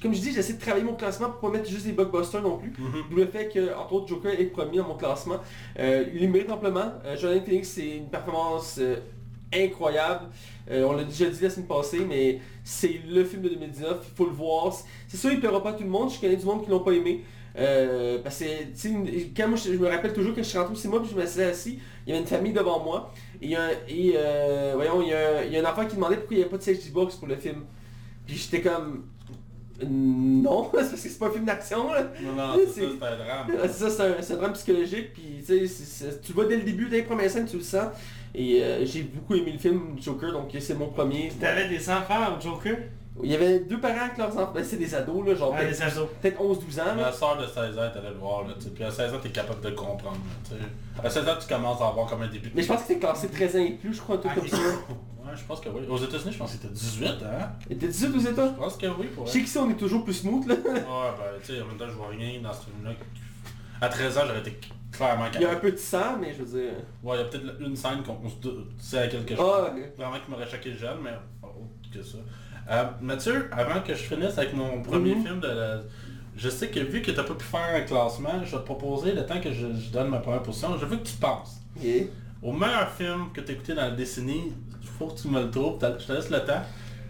comme 0.00 0.14
je 0.14 0.20
dis, 0.20 0.32
j'essaie 0.32 0.52
de 0.54 0.60
travailler 0.60 0.84
mon 0.84 0.94
classement 0.94 1.28
pour 1.30 1.40
pas 1.50 1.58
mettre 1.58 1.68
juste 1.68 1.86
des 1.86 1.92
blockbusters 1.92 2.40
non 2.42 2.56
plus. 2.56 2.72
Mhm. 2.78 3.04
D'où 3.10 3.16
le 3.16 3.26
fait 3.26 3.48
que, 3.48 3.74
entre 3.76 3.94
autres, 3.94 4.06
Joker 4.08 4.32
est 4.38 4.44
premier 4.44 4.78
dans 4.78 4.88
mon 4.88 4.94
classement. 4.96 5.38
Euh, 5.78 6.04
il 6.14 6.22
le 6.22 6.28
mérite 6.28 6.50
amplement. 6.50 6.92
Euh, 7.04 7.16
Jonathan 7.16 7.44
Phoenix, 7.44 7.68
c'est 7.68 7.96
une 7.96 8.08
performance 8.08 8.76
euh, 8.78 8.96
incroyable. 9.52 10.26
On 10.70 10.92
l'a 10.92 11.04
déjà 11.04 11.26
dit 11.26 11.42
la 11.42 11.50
semaine 11.50 11.66
passée, 11.68 12.00
mais 12.08 12.40
c'est 12.64 13.00
le 13.08 13.24
film 13.24 13.42
de 13.42 13.48
2019. 13.50 13.98
Il 14.10 14.16
faut 14.16 14.24
le 14.26 14.32
voir. 14.32 14.72
C'est 15.06 15.16
sûr, 15.16 15.30
il 15.32 15.38
plaira 15.40 15.62
pas 15.62 15.70
à 15.70 15.72
tout 15.74 15.84
le 15.84 15.88
monde. 15.88 16.10
Je 16.12 16.20
connais 16.20 16.36
du 16.36 16.44
monde 16.44 16.64
qui 16.64 16.70
l'ont 16.70 16.80
pas 16.80 16.92
aimé. 16.92 17.22
Parce 18.22 18.38
que, 18.40 19.36
quand 19.36 19.48
moi, 19.48 19.56
je, 19.56 19.72
je 19.72 19.78
me 19.78 19.88
rappelle 19.88 20.12
toujours 20.12 20.34
que 20.34 20.42
je 20.42 20.48
suis 20.48 20.58
rentré 20.58 20.72
au 20.72 20.76
cinéma 20.76 21.00
puis 21.00 21.10
je 21.14 21.20
me 21.20 21.24
suis 21.26 21.42
assis, 21.42 21.78
il 22.06 22.10
y 22.10 22.12
avait 22.12 22.20
une 22.22 22.26
famille 22.28 22.52
devant 22.52 22.82
moi. 22.82 23.12
Et, 23.40 23.46
il 23.46 23.50
y 23.50 23.56
a 23.56 23.62
un- 23.62 23.70
et, 23.88 24.14
voyons, 24.74 25.02
il 25.02 25.08
y, 25.08 25.12
a 25.12 25.38
un, 25.38 25.42
il 25.44 25.52
y 25.52 25.56
a 25.56 25.66
un 25.66 25.70
enfant 25.70 25.86
qui 25.86 25.94
demandait 25.94 26.16
pourquoi 26.16 26.34
il 26.34 26.38
n'y 26.38 26.42
avait 26.42 26.50
pas 26.50 26.58
de 26.58 26.62
safety 26.62 26.90
box 26.90 27.14
pour 27.16 27.28
le 27.28 27.36
film. 27.36 27.64
Puis 28.26 28.36
j'étais 28.36 28.60
comme... 28.62 29.04
Non, 29.86 30.70
c'est 30.74 30.78
parce 30.78 30.90
que 30.92 30.96
c'est 30.96 31.18
pas 31.18 31.26
un 31.26 31.30
film 31.32 31.44
d'action 31.44 31.92
là. 31.92 32.02
Non, 32.22 32.32
non, 32.34 32.54
c'est 32.74 32.80
C'est- 32.80 32.86
ça, 32.86 32.92
c'est 32.98 33.06
un 33.06 33.16
drame. 33.16 33.46
C'est 33.62 33.90
ça, 33.90 34.20
c'est 34.22 34.32
un, 34.32 34.36
drame 34.36 34.52
psychologique, 34.54 35.12
puis 35.12 35.44
tu 35.46 35.68
sais, 35.68 36.32
vois 36.32 36.46
dès 36.46 36.56
le 36.56 36.62
début, 36.62 36.88
dès 36.88 36.96
les 36.98 37.02
premières 37.02 37.30
scènes, 37.30 37.46
tu 37.46 37.56
le 37.58 37.62
sens. 37.62 37.88
Et 38.34 38.62
euh, 38.62 38.84
j'ai 38.86 39.02
beaucoup 39.02 39.34
aimé 39.34 39.52
le 39.52 39.58
film 39.58 39.96
Joker, 40.00 40.32
donc 40.32 40.50
c'est 40.58 40.74
mon 40.78 40.88
premier. 40.88 41.30
T'avais 41.38 41.68
des 41.68 41.90
enfants 41.90 42.36
au 42.36 42.40
Joker? 42.40 42.76
Il 43.22 43.30
y 43.30 43.34
avait 43.34 43.60
deux 43.60 43.80
parents 43.80 44.04
avec 44.04 44.18
leurs 44.18 44.28
enfants, 44.36 44.52
ben, 44.54 44.62
c'est 44.64 44.76
des 44.76 44.94
ados, 44.94 45.26
là, 45.26 45.34
genre 45.34 45.54
Ah, 45.54 45.60
peut-être 45.60 45.70
des 45.70 45.82
ados. 45.82 46.08
peut-être 46.20 46.38
11-12 46.40 46.80
ans. 46.80 46.94
Ma 46.96 47.02
Là. 47.02 47.12
soeur 47.12 47.38
de 47.38 47.46
16 47.46 47.78
ans 47.78 47.80
allée 47.80 48.08
le 48.10 48.14
voir, 48.18 48.44
là. 48.46 48.54
Puis 48.74 48.84
à 48.84 48.90
16 48.90 49.14
ans, 49.14 49.18
t'es 49.22 49.30
capable 49.30 49.62
de 49.62 49.70
comprendre. 49.70 50.18
À 51.02 51.08
16 51.08 51.26
ans, 51.28 51.32
tu 51.40 51.48
commences 51.54 51.80
à 51.80 51.88
avoir 51.88 52.06
comme 52.08 52.20
un 52.22 52.28
début 52.28 52.50
de... 52.50 52.56
Mais 52.56 52.62
je 52.62 52.68
pense 52.68 52.80
que 52.82 52.86
c'est 52.88 52.98
classé 52.98 53.28
13 53.28 53.56
ans 53.56 53.58
et 53.60 53.70
plus, 53.72 53.94
je 53.94 54.00
crois, 54.02 54.16
un 54.16 54.18
truc 54.18 54.32
Ah, 54.34 54.38
comme 54.40 54.48
ça. 54.48 54.56
Ouais, 55.26 55.32
je 55.36 55.44
pense 55.44 55.60
que 55.60 55.68
oui. 55.68 55.82
Aux 55.88 55.98
États-Unis, 55.98 56.32
je 56.32 56.38
pense 56.38 56.52
que 56.52 56.58
c'était 56.62 56.72
18, 56.72 57.06
hein? 57.24 57.50
Et 57.68 57.76
t'es 57.76 57.88
18 57.88 58.16
aux 58.16 58.20
États? 58.20 58.46
Je 58.48 58.52
pense 58.52 58.76
que 58.76 58.86
oui, 58.86 59.06
pour 59.14 59.26
Je 59.26 59.32
sais 59.32 59.40
qu'ici 59.40 59.58
on 59.58 59.68
est 59.70 59.74
toujours 59.74 60.04
plus 60.04 60.14
smooth, 60.14 60.46
là? 60.46 60.54
Ouais, 60.54 60.62
ben, 60.70 61.40
tu 61.44 61.52
sais, 61.54 61.60
en 61.62 61.66
même 61.66 61.76
temps, 61.76 61.86
je 61.88 61.94
vois 61.94 62.08
rien 62.08 62.40
dans 62.40 62.52
ce 62.52 62.64
film-là. 62.66 62.92
À 63.80 63.88
13 63.88 64.18
ans, 64.18 64.22
j'aurais 64.26 64.40
été 64.40 64.58
clairement 64.92 65.24
Il 65.34 65.40
y 65.40 65.44
a 65.44 65.50
un 65.52 65.56
peu 65.56 65.72
de 65.72 65.76
sang, 65.76 66.16
mais 66.20 66.32
je 66.32 66.42
veux 66.44 66.58
dire... 66.60 66.72
Ouais, 67.02 67.16
il 67.16 67.20
y 67.20 67.22
a 67.22 67.24
peut-être 67.24 67.60
une 67.60 67.76
scène 67.76 68.02
qu'on 68.04 68.18
on 68.24 68.28
se 68.28 68.36
c'est 68.78 68.98
à 68.98 69.08
quelque 69.08 69.34
chose. 69.36 69.44
Ah, 69.68 69.74
ouais. 69.74 69.92
Vraiment 69.96 70.16
qui 70.24 70.30
m'aurait 70.30 70.48
choqué 70.48 70.72
jeune, 70.74 70.98
mais 71.02 71.10
autre 71.42 71.90
que 71.92 72.02
ça. 72.02 72.18
Euh, 72.70 72.84
Mathieu, 73.00 73.48
avant 73.52 73.80
que 73.80 73.94
je 73.94 74.02
finisse 74.02 74.38
avec 74.38 74.54
mon 74.54 74.82
premier 74.82 75.14
Mhm. 75.14 75.22
film 75.24 75.40
de 75.40 75.48
la- 75.48 75.80
Je 76.36 76.50
sais 76.50 76.68
que 76.68 76.80
vu 76.80 77.00
que 77.00 77.10
tu 77.10 77.16
n'as 77.16 77.22
pas 77.22 77.32
pu 77.34 77.44
faire 77.44 77.74
un 77.74 77.80
classement, 77.80 78.44
je 78.44 78.50
vais 78.52 78.58
te 78.58 78.64
proposer, 78.66 79.12
le 79.12 79.24
temps 79.24 79.40
que 79.40 79.50
je, 79.52 79.68
je 79.74 79.90
donne 79.90 80.08
ma 80.10 80.18
première 80.18 80.42
position, 80.42 80.76
je 80.78 80.84
veux 80.84 80.98
que 80.98 81.06
tu 81.06 81.14
penses. 81.16 81.60
Yeah. 81.80 82.04
Au 82.42 82.52
meilleur 82.52 82.90
film 82.90 83.28
que 83.32 83.40
tu 83.40 83.52
as 83.52 83.54
écouté 83.54 83.72
dans 83.74 83.80
la 83.82 83.90
décennie, 83.92 84.52
faut 84.98 85.06
que 85.08 85.20
tu 85.20 85.28
me 85.28 85.42
le 85.42 85.50
trouves, 85.50 85.78
je 85.98 86.04
te 86.06 86.12
laisse 86.12 86.30
le 86.30 86.40
temps. 86.40 86.62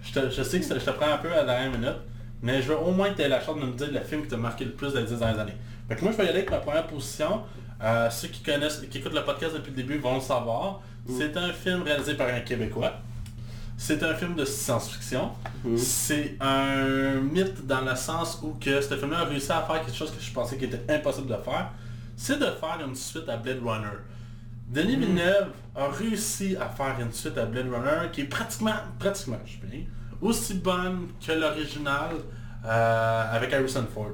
Je, 0.02 0.12
te- 0.12 0.30
je 0.30 0.42
sais 0.42 0.60
que 0.60 0.66
je 0.66 0.74
te 0.84 0.90
prends 0.90 1.12
un 1.12 1.18
peu 1.18 1.32
à 1.32 1.36
la 1.42 1.44
dernière 1.44 1.70
minute, 1.78 1.96
mais 2.42 2.62
je 2.62 2.68
veux 2.68 2.78
au 2.78 2.92
moins 2.92 3.10
que 3.10 3.16
tu 3.16 3.22
aies 3.22 3.28
la 3.28 3.40
chance 3.40 3.56
de 3.60 3.66
me 3.66 3.72
dire 3.72 3.88
le 3.92 4.00
film 4.00 4.22
qui 4.22 4.28
t'a 4.28 4.36
marqué 4.36 4.64
le 4.64 4.72
plus 4.72 4.92
dans 4.92 5.00
les 5.00 5.06
10 5.06 5.18
dernières 5.18 5.40
années. 5.40 5.56
Fait 5.88 5.96
que 5.96 6.02
moi 6.02 6.12
je 6.12 6.16
vais 6.18 6.24
y 6.26 6.28
aller 6.28 6.38
avec 6.38 6.50
ma 6.50 6.58
première 6.58 6.86
position. 6.86 7.42
Euh, 7.82 8.08
ceux 8.10 8.28
qui 8.28 8.42
connaissent, 8.42 8.80
qui 8.90 8.98
écoutent 8.98 9.14
le 9.14 9.24
podcast 9.24 9.54
depuis 9.54 9.70
le 9.70 9.76
début 9.76 9.98
vont 9.98 10.14
le 10.16 10.20
savoir. 10.20 10.80
C'est 11.08 11.36
un 11.36 11.52
film 11.52 11.82
réalisé 11.82 12.14
par 12.14 12.28
un 12.28 12.40
Québécois. 12.40 12.92
C'est 13.76 14.02
un 14.02 14.14
film 14.14 14.34
de 14.34 14.44
science-fiction. 14.44 15.30
Mhm. 15.64 15.76
C'est 15.76 16.36
un 16.40 17.20
mythe 17.20 17.66
dans 17.66 17.82
le 17.82 17.94
sens 17.94 18.40
où 18.42 18.54
que 18.58 18.80
ce 18.80 18.94
film-là 18.96 19.18
a 19.20 19.24
réussi 19.24 19.52
à 19.52 19.60
faire 19.62 19.84
quelque 19.84 19.94
chose 19.96 20.10
que 20.10 20.20
je 20.20 20.32
pensais 20.32 20.56
qu'il 20.56 20.72
était 20.72 20.92
impossible 20.94 21.26
de 21.28 21.34
faire. 21.42 21.70
C'est 22.16 22.38
de 22.38 22.46
faire 22.46 22.78
une 22.86 22.94
suite 22.94 23.28
à 23.28 23.36
Blade 23.36 23.60
Runner. 23.62 23.86
Denis 24.68 24.96
Villeneuve 24.96 25.50
a 25.76 25.88
réussi 25.88 26.56
à 26.56 26.68
faire 26.68 26.96
une 27.00 27.12
suite 27.12 27.38
à 27.38 27.46
Blade 27.46 27.68
Runner 27.72 28.10
qui 28.12 28.22
est 28.22 28.24
pratiquement, 28.24 28.74
pratiquement, 28.98 29.38
je 29.46 29.58
peux 29.58 29.68
dire, 29.68 29.86
aussi 30.20 30.54
bonne 30.54 31.08
que 31.24 31.32
l'original 31.32 32.16
euh, 32.64 33.24
avec 33.36 33.52
Harrison 33.52 33.86
Ford 33.94 34.10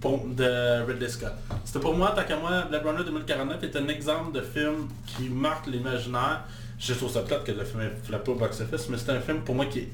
pour, 0.00 0.26
de 0.26 0.84
Ridley 0.84 1.08
Scott. 1.08 1.32
C'était 1.64 1.78
pour 1.78 1.94
moi, 1.94 2.12
tant 2.16 2.24
qu'à 2.24 2.36
moi, 2.36 2.62
Blade 2.62 2.84
Runner 2.84 3.04
2049 3.04 3.62
est 3.62 3.76
un 3.76 3.86
exemple 3.86 4.32
de 4.32 4.40
film 4.40 4.88
qui 5.06 5.28
marque 5.28 5.68
l'imaginaire. 5.68 6.44
Je 6.80 6.94
trouve 6.94 7.12
ça 7.12 7.22
plate 7.22 7.44
que 7.44 7.52
le 7.52 7.64
film 7.64 7.82
ait 7.82 7.92
flappé 8.02 8.32
au 8.32 8.34
box-office, 8.34 8.88
mais 8.88 8.98
c'est 8.98 9.12
un 9.12 9.20
film 9.20 9.42
pour 9.42 9.54
moi 9.54 9.66
qui 9.66 9.78
est 9.80 9.88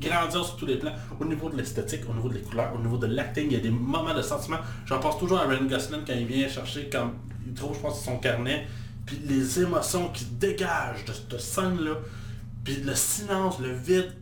grandiose 0.00 0.46
sur 0.46 0.56
tous 0.56 0.64
les 0.64 0.76
plans, 0.76 0.94
au 1.20 1.26
niveau 1.26 1.50
de 1.50 1.58
l'esthétique, 1.58 2.08
au 2.08 2.14
niveau 2.14 2.30
des 2.30 2.40
couleurs, 2.40 2.72
au 2.74 2.78
niveau 2.78 2.96
de 2.96 3.06
l'acting, 3.06 3.48
il 3.48 3.52
y 3.52 3.56
a 3.56 3.60
des 3.60 3.68
moments 3.68 4.14
de 4.14 4.22
sentiment. 4.22 4.56
J'en 4.86 4.98
pense 4.98 5.18
toujours 5.18 5.40
à 5.40 5.46
Ryan 5.46 5.64
Gosling 5.64 6.00
quand 6.06 6.14
il 6.14 6.24
vient 6.24 6.48
chercher, 6.48 6.88
quand 6.90 7.12
il 7.46 7.52
trouve, 7.52 7.76
je 7.76 7.80
pense, 7.80 8.02
son 8.02 8.16
carnet, 8.16 8.66
puis 9.06 9.20
les 9.26 9.60
émotions 9.60 10.08
qui 10.10 10.24
dégagent 10.24 11.04
de 11.04 11.12
cette 11.12 11.40
scène-là, 11.40 11.92
puis 12.64 12.76
le 12.76 12.94
silence, 12.94 13.58
le 13.60 13.72
vide, 13.72 14.12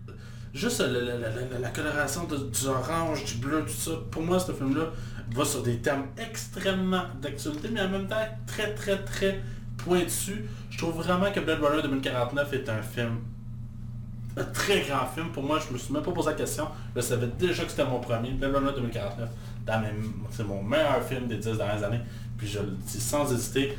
juste 0.54 0.80
la 1.60 1.68
coloration 1.70 2.24
du 2.24 2.66
orange, 2.66 3.24
du 3.24 3.34
bleu, 3.34 3.64
tout 3.66 3.72
ça, 3.72 3.92
pour 4.10 4.22
moi, 4.22 4.38
ce 4.40 4.52
film-là 4.52 4.86
va 5.34 5.44
sur 5.44 5.62
des 5.62 5.78
thèmes 5.78 6.04
extrêmement 6.16 7.02
d'actualité, 7.20 7.68
mais 7.72 7.80
en 7.82 7.88
même 7.88 8.06
temps 8.08 8.16
très, 8.46 8.74
très, 8.74 9.04
très 9.04 9.40
pointu. 9.76 10.44
Je 10.70 10.78
trouve 10.78 10.96
vraiment 10.96 11.30
que 11.32 11.40
Blade 11.40 11.60
Runner 11.62 11.82
2049 11.82 12.52
est 12.54 12.68
un 12.68 12.82
film 12.82 13.18
un 14.36 14.44
très 14.44 14.82
grand 14.82 15.04
film. 15.12 15.30
Pour 15.32 15.42
moi, 15.42 15.58
je 15.66 15.72
me 15.72 15.78
suis 15.78 15.92
même 15.92 16.02
pas 16.04 16.12
posé 16.12 16.28
la 16.30 16.36
question. 16.36 16.68
Je 16.94 17.00
savais 17.00 17.26
déjà 17.38 17.64
que 17.64 17.70
c'était 17.70 17.84
mon 17.84 17.98
premier. 17.98 18.30
Blade 18.30 18.54
Runner 18.54 18.70
2049. 18.76 19.28
dans 19.66 19.80
mes- 19.80 19.88
C'est 20.30 20.44
mon 20.44 20.62
meilleur 20.62 21.02
film 21.02 21.26
des 21.26 21.36
10 21.38 21.56
dernières 21.56 21.82
années. 21.82 22.00
Puis 22.36 22.46
je 22.46 22.60
le 22.60 22.70
dis 22.86 23.00
sans 23.00 23.30
hésiter. 23.32 23.76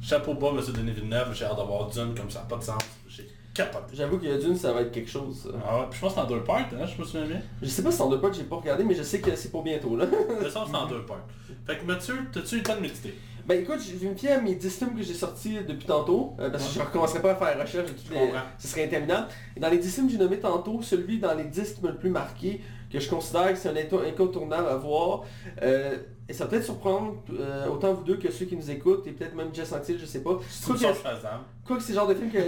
Chapeau 0.00 0.34
bas, 0.34 0.52
Monsieur 0.52 0.72
Denis 0.72 0.92
Villeneuve. 0.92 1.34
J'ai 1.34 1.44
hâte 1.44 1.56
d'avoir 1.56 1.88
Dune 1.88 2.14
comme 2.14 2.30
ça. 2.30 2.40
Pas 2.48 2.56
de 2.56 2.62
sens. 2.62 2.82
J'ai 3.08 3.28
capoté. 3.52 3.94
J'avoue 3.94 4.18
qu'il 4.18 4.28
y 4.28 4.32
a 4.32 4.38
d'une, 4.38 4.56
ça 4.56 4.72
va 4.72 4.82
être 4.82 4.92
quelque 4.92 5.10
chose. 5.10 5.42
ça. 5.42 5.48
Ah 5.66 5.80
ouais, 5.80 5.86
puis 5.90 5.96
je 5.96 6.00
pense 6.00 6.14
que 6.14 6.20
c'est 6.20 6.24
en 6.26 6.28
deux 6.28 6.44
parts, 6.44 6.60
hein, 6.60 6.86
je 6.86 7.00
me 7.00 7.06
souviens 7.06 7.26
bien. 7.26 7.40
Je 7.60 7.68
sais 7.68 7.82
pas 7.82 7.90
si 7.90 7.96
c'est 7.96 8.02
en 8.02 8.08
deux 8.08 8.20
parts, 8.20 8.32
j'ai 8.32 8.44
pas 8.44 8.56
regardé, 8.56 8.84
mais 8.84 8.94
je 8.94 9.02
sais 9.02 9.20
que 9.20 9.34
c'est 9.34 9.50
pour 9.50 9.62
bientôt, 9.62 9.96
là. 9.96 10.06
Je 10.42 10.48
sens 10.48 10.66
que 10.66 10.70
c'est 10.70 10.76
en 10.76 10.86
deux 10.86 11.04
parts. 11.04 11.26
Fait 11.66 11.78
que 11.78 11.84
Mathieu, 11.84 12.14
t'as-tu 12.32 12.54
eu 12.56 12.58
le 12.58 12.64
temps 12.64 12.76
de 12.76 12.80
méditer? 12.80 13.14
Ben 13.46 13.62
écoute, 13.62 13.78
je 13.80 13.96
vais 13.96 14.10
me 14.10 14.14
fier 14.14 14.32
à 14.32 14.40
mes 14.42 14.54
10 14.54 14.76
films 14.78 14.94
que 14.94 15.02
j'ai 15.02 15.14
sortis 15.14 15.56
depuis 15.66 15.86
tantôt, 15.86 16.34
euh, 16.38 16.50
parce 16.50 16.68
que 16.68 16.74
je 16.74 16.80
recommencerai 16.80 17.22
pas 17.22 17.32
à 17.32 17.34
faire 17.34 17.56
la 17.56 17.64
recherche 17.64 17.88
de 17.90 17.96
toutes 17.96 18.10
les... 18.10 18.18
comprends. 18.18 18.42
Ce 18.58 18.68
serait 18.68 18.84
interminable. 18.84 19.28
Et 19.56 19.60
dans 19.60 19.70
les 19.70 19.78
10 19.78 19.94
films 19.94 20.06
que 20.06 20.12
j'ai 20.12 20.18
nommés 20.18 20.38
tantôt, 20.38 20.82
celui 20.82 21.18
dans 21.18 21.34
les 21.34 21.44
10 21.44 21.72
qui 21.72 21.82
m'a 21.82 21.90
le 21.90 21.96
plus 21.96 22.10
marqué, 22.10 22.60
que 22.90 22.98
je 23.00 23.08
considère 23.08 23.52
que 23.52 23.58
c'est 23.58 23.68
un 23.68 23.74
inco- 23.74 24.06
incontournable 24.06 24.68
à 24.68 24.76
voir, 24.76 25.24
euh, 25.62 25.96
et 26.28 26.32
ça 26.32 26.44
va 26.44 26.50
peut-être 26.50 26.64
surprendre 26.64 27.16
euh, 27.38 27.68
autant 27.68 27.92
vous 27.94 28.04
deux 28.04 28.16
que 28.16 28.30
ceux 28.30 28.44
qui 28.46 28.56
nous 28.56 28.70
écoutent, 28.70 29.06
et 29.06 29.12
peut-être 29.12 29.34
même 29.34 29.54
Jess 29.54 29.72
Anctil, 29.72 29.98
je 29.98 30.06
sais 30.06 30.22
pas. 30.22 30.38
C'est 30.48 30.66
Quoi 30.66 30.74
que-. 30.92 30.98
Quoi 31.66 31.76
c'est 31.80 31.92
le 31.92 31.98
genre 31.98 32.08
de 32.08 32.14
film 32.14 32.30
que 32.30 32.38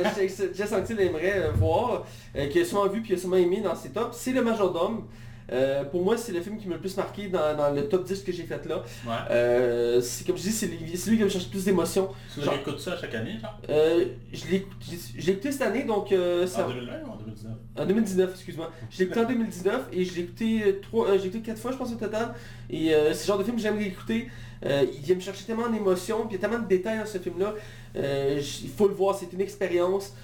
Jess 0.55 0.73
Anctil 0.73 1.01
aimerait 1.01 1.39
euh, 1.45 1.51
voir, 1.53 2.05
euh, 2.37 2.47
qu'il 2.49 2.63
a 2.63 2.65
souvent 2.65 2.87
vu 2.89 3.01
puis 3.01 3.09
qu'il 3.11 3.17
a 3.17 3.19
souvent 3.19 3.37
aimé 3.37 3.61
dans 3.63 3.75
ses 3.75 3.91
tops, 3.91 4.17
c'est 4.17 4.33
Le 4.33 4.43
Majordome. 4.43 5.05
Euh, 5.53 5.85
pour 5.85 6.03
moi, 6.05 6.17
c'est 6.17 6.33
le 6.33 6.41
film 6.41 6.59
qui 6.59 6.69
m'a 6.69 6.75
le 6.75 6.81
plus 6.81 6.97
marqué 6.97 7.29
dans, 7.29 7.57
dans 7.57 7.71
le 7.75 7.89
top 7.89 8.05
10 8.05 8.23
que 8.23 8.31
j'ai 8.33 8.45
fait 8.45 8.65
là. 8.67 8.85
Ouais. 9.07 9.13
Euh, 9.31 10.01
c'est 10.01 10.27
comme 10.27 10.37
je 10.37 10.43
dis, 10.43 10.53
c'est 10.53 10.67
lui 10.67 11.17
qui 11.19 11.25
me 11.25 11.29
cherche 11.29 11.49
plus 11.51 11.65
d'émotions. 11.65 12.09
Tu 12.35 12.41
écoutes 12.55 12.79
ça 12.81 12.97
chaque 12.97 13.15
année, 13.15 13.39
genre? 13.41 13.59
Euh, 13.69 14.05
je 14.33 14.47
l'ai 14.47 14.57
écouté- 14.59 15.51
cette 15.53 15.63
année, 15.63 15.85
donc 15.85 16.15
ça... 16.47 16.67
En 16.67 16.69
2020 16.71 16.93
ou 17.07 17.11
en 17.11 17.17
2019 17.17 17.53
En 17.77 17.87
2019, 17.87 18.31
excuse-moi. 18.35 18.71
Je 18.91 18.99
l'ai 18.99 19.05
écouté 19.05 19.21
en 19.21 19.25
2019 19.29 19.89
et 19.93 20.05
je 20.05 20.15
l'ai 20.15 20.21
écouté 20.23 20.81
trois, 20.83 21.15
écouté 21.17 21.41
quatre 21.41 21.59
fois 21.59 21.73
je 21.73 21.77
pense 21.77 21.93
au 21.93 21.97
total. 21.97 22.35
Et 22.69 22.91
c'est 23.13 23.23
le 23.23 23.27
genre 23.27 23.39
de 23.39 23.45
film 23.45 23.57
que 23.57 23.63
j'aime 23.63 23.79
l'écouter. 23.79 24.29
Euh, 24.65 24.85
il 24.95 25.01
vient 25.01 25.15
me 25.17 25.21
chercher 25.21 25.45
tellement 25.45 25.69
d'émotions, 25.69 26.27
puis 26.27 26.37
il 26.37 26.41
y 26.41 26.45
a 26.45 26.49
tellement 26.49 26.63
de 26.63 26.69
détails 26.69 26.99
dans 26.99 27.07
ce 27.07 27.19
film-là. 27.19 27.55
Il 27.97 28.71
faut 28.77 28.87
le 28.89 28.95
voir, 28.95 29.17
c'est 29.19 29.33
une 29.33 29.41
expérience. 29.41 30.15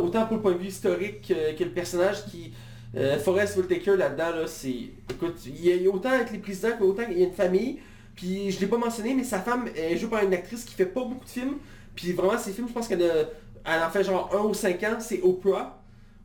Autant 0.00 0.26
pour 0.26 0.36
le 0.36 0.42
point 0.42 0.52
de 0.52 0.58
vue 0.58 0.68
historique 0.68 1.28
que, 1.28 1.54
que 1.56 1.64
le 1.64 1.70
personnage 1.70 2.24
qui... 2.26 2.52
Euh, 2.96 3.18
Forrest 3.18 3.56
Whitaker 3.56 3.96
là-dedans, 3.96 4.30
là, 4.40 4.46
c'est... 4.46 4.90
Écoute, 5.10 5.36
il 5.46 5.64
y, 5.64 5.86
a, 5.86 5.90
autant 5.90 6.10
avec 6.10 6.32
les 6.32 6.38
présidents 6.38 6.70
qu'autant 6.78 7.04
il 7.10 7.18
y 7.18 7.22
a 7.22 7.26
une 7.26 7.32
famille. 7.32 7.78
Puis 8.16 8.50
je 8.50 8.60
l'ai 8.60 8.66
pas 8.66 8.78
mentionné, 8.78 9.14
mais 9.14 9.24
sa 9.24 9.38
femme 9.40 9.68
est 9.76 9.96
jouée 9.96 10.10
par 10.10 10.24
une 10.24 10.34
actrice 10.34 10.64
qui 10.64 10.74
fait 10.74 10.86
pas 10.86 11.04
beaucoup 11.04 11.24
de 11.24 11.30
films. 11.30 11.54
Puis 11.94 12.12
vraiment, 12.12 12.36
ses 12.36 12.52
films, 12.52 12.68
je 12.68 12.72
pense 12.72 12.88
qu'elle 12.88 13.02
a- 13.02 13.28
elle 13.64 13.82
en 13.82 13.90
fait 13.90 14.02
genre 14.04 14.30
1 14.34 14.44
ou 14.44 14.54
5 14.54 14.82
ans, 14.84 14.96
c'est 14.98 15.20
Oprah. 15.22 15.80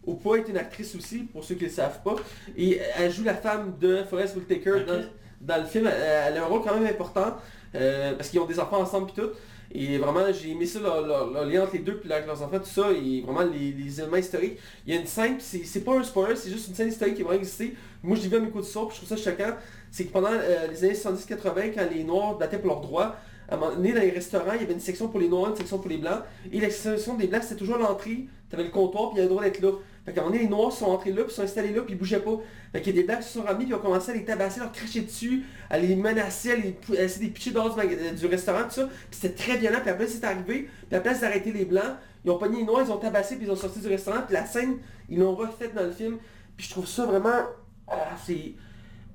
Oprah 0.08 0.38
est 0.38 0.48
une 0.50 0.58
actrice 0.58 0.96
aussi, 0.96 1.20
pour 1.20 1.44
ceux 1.44 1.56
qui 1.56 1.64
ne 1.66 1.70
le 1.70 1.76
savent 1.76 2.02
pas. 2.04 2.16
Et 2.58 2.80
elle 2.98 3.12
joue 3.12 3.24
la 3.24 3.36
femme 3.36 3.76
de 3.80 4.04
Forrest 4.10 4.36
Whitaker 4.36 4.72
Ok. 4.72 4.86
dans, 4.88 5.04
dans 5.42 5.62
le 5.62 5.68
film. 5.68 5.88
Elle, 5.88 6.32
elle 6.34 6.38
a 6.38 6.44
un 6.44 6.48
rôle 6.48 6.62
quand 6.64 6.74
même 6.80 6.88
important, 6.88 7.36
euh, 7.76 8.14
parce 8.16 8.30
qu'ils 8.30 8.40
ont 8.40 8.46
des 8.46 8.60
enfants 8.60 8.80
ensemble 8.82 9.10
et 9.12 9.22
tout. 9.22 9.30
Et 9.74 9.98
vraiment, 9.98 10.32
j'ai 10.32 10.52
aimé 10.52 10.66
ça, 10.66 10.80
leur 10.80 11.46
lien 11.46 11.64
entre 11.64 11.74
les 11.74 11.80
deux, 11.80 11.98
puis 11.98 12.10
leurs 12.10 12.42
enfants, 12.42 12.60
tout 12.60 12.66
ça, 12.66 12.92
et 12.92 13.22
vraiment 13.22 13.44
les, 13.44 13.72
les 13.72 14.00
éléments 14.00 14.18
historiques. 14.18 14.58
Il 14.86 14.94
y 14.94 14.98
a 14.98 15.02
une 15.02 15.08
scène, 15.08 15.38
c'est 15.40 15.84
pas 15.84 15.98
un 15.98 16.04
spoiler, 16.04 16.36
c'est 16.36 16.50
juste 16.50 16.70
une 16.70 16.76
scène 16.76 16.90
historique 16.90 17.16
qui 17.16 17.24
va 17.24 17.36
exister. 17.36 17.76
Moi, 18.04 18.16
je 18.16 18.24
l'ai 18.24 18.28
vu 18.30 18.38
à 18.38 18.40
mes 18.40 18.50
coups 18.50 18.68
de 18.68 18.80
puis 18.80 18.90
je 18.92 19.06
trouve 19.06 19.18
ça 19.18 19.18
choquant. 19.18 19.56
C'est 19.92 20.06
que 20.06 20.12
pendant 20.12 20.32
euh, 20.32 20.68
les 20.68 20.84
années 20.84 20.94
70-80, 20.94 21.74
quand 21.74 21.90
les 21.92 22.04
Noirs 22.04 22.38
battaient 22.38 22.60
pour 22.60 22.68
leurs 22.68 22.82
droits, 22.82 23.16
à 23.50 23.56
un 23.56 23.58
moment 23.58 23.76
donné, 23.76 23.94
dans 23.94 24.02
les 24.02 24.12
restaurants, 24.12 24.54
il 24.54 24.62
y 24.62 24.64
avait 24.64 24.74
une 24.74 24.80
section 24.80 25.08
pour 25.08 25.20
les 25.20 25.28
Noirs, 25.28 25.52
une 25.52 25.56
section 25.56 25.80
pour 25.80 25.90
les 25.90 25.98
Blancs. 25.98 26.22
Et 26.52 26.60
la 26.60 26.70
section 26.70 27.16
des 27.16 27.28
Blancs, 27.28 27.44
c'était 27.44 27.56
toujours 27.56 27.78
l'entrée. 27.78 28.26
Tu 28.50 28.56
avais 28.56 28.64
le 28.64 28.72
comptoir, 28.72 29.10
puis 29.10 29.20
il 29.20 29.24
y 29.24 29.26
avait 29.26 29.30
le 29.30 29.36
droit 29.36 29.44
d'être 29.44 29.62
là. 29.62 29.72
Fait 30.06 30.14
qu'à 30.14 30.22
un 30.22 30.24
moment 30.26 30.36
donné, 30.36 30.44
les 30.44 30.50
Noirs 30.50 30.72
sont 30.72 30.86
entrés 30.86 31.12
là, 31.12 31.24
puis 31.24 31.34
sont 31.34 31.42
installés 31.42 31.74
là, 31.74 31.82
puis 31.82 31.94
ils 31.94 31.98
bougeaient 31.98 32.20
pas. 32.20 32.38
Fait 32.72 32.86
y 32.86 32.90
a 32.90 32.94
des 32.94 33.04
Blancs 33.04 33.20
qui 33.20 33.28
se 33.28 33.34
sont 33.34 33.44
ramenés, 33.44 33.66
puis 33.66 33.74
ont 33.74 33.80
commencé 33.80 34.12
à 34.12 34.14
les 34.14 34.24
tabasser, 34.24 34.60
à 34.60 34.64
leur 34.64 34.72
cracher 34.72 35.02
dessus, 35.02 35.44
à 35.70 35.80
les 35.80 35.96
menacer, 35.96 36.52
à 36.52 36.56
les 36.56 36.76
à 36.98 37.04
essayer 37.04 37.22
de 37.22 37.26
les 37.26 37.34
pitcher 37.34 37.52
dehors 37.52 37.74
du, 37.74 37.76
maga- 37.76 38.12
du 38.12 38.26
restaurant, 38.28 38.64
tout 38.66 38.72
ça. 38.72 38.88
Puis 39.10 39.20
c'était 39.20 39.34
très 39.34 39.58
violent, 39.58 39.80
puis 39.82 39.90
après 39.90 40.08
c'est 40.08 40.24
arrivé, 40.24 40.44
puis 40.44 40.68
la 40.92 41.00
place 41.00 41.22
d'arrêter 41.22 41.52
les 41.52 41.66
Blancs, 41.66 41.96
ils 42.24 42.32
ont 42.32 42.38
pogné 42.38 42.60
les 42.60 42.66
Noirs, 42.66 42.84
ils 42.86 42.92
ont 42.92 42.98
tabassé, 42.98 43.36
puis 43.36 43.46
ils 43.48 43.52
ont 43.52 43.56
sorti 43.56 43.80
du 43.80 43.88
restaurant, 43.88 44.22
puis 44.26 44.34
la 44.36 44.46
scène, 44.46 44.78
ils 45.10 45.18
l'ont 45.18 45.36
refaite 45.36 45.74
dans 45.74 45.84
le 45.84 45.92
film. 45.92 46.18
Puis 46.56 46.68
je 46.68 46.72
trouve 46.72 46.88
ça 46.88 47.06
vraiment... 47.06 47.44
Ah, 47.88 48.16
c'est... 48.26 48.54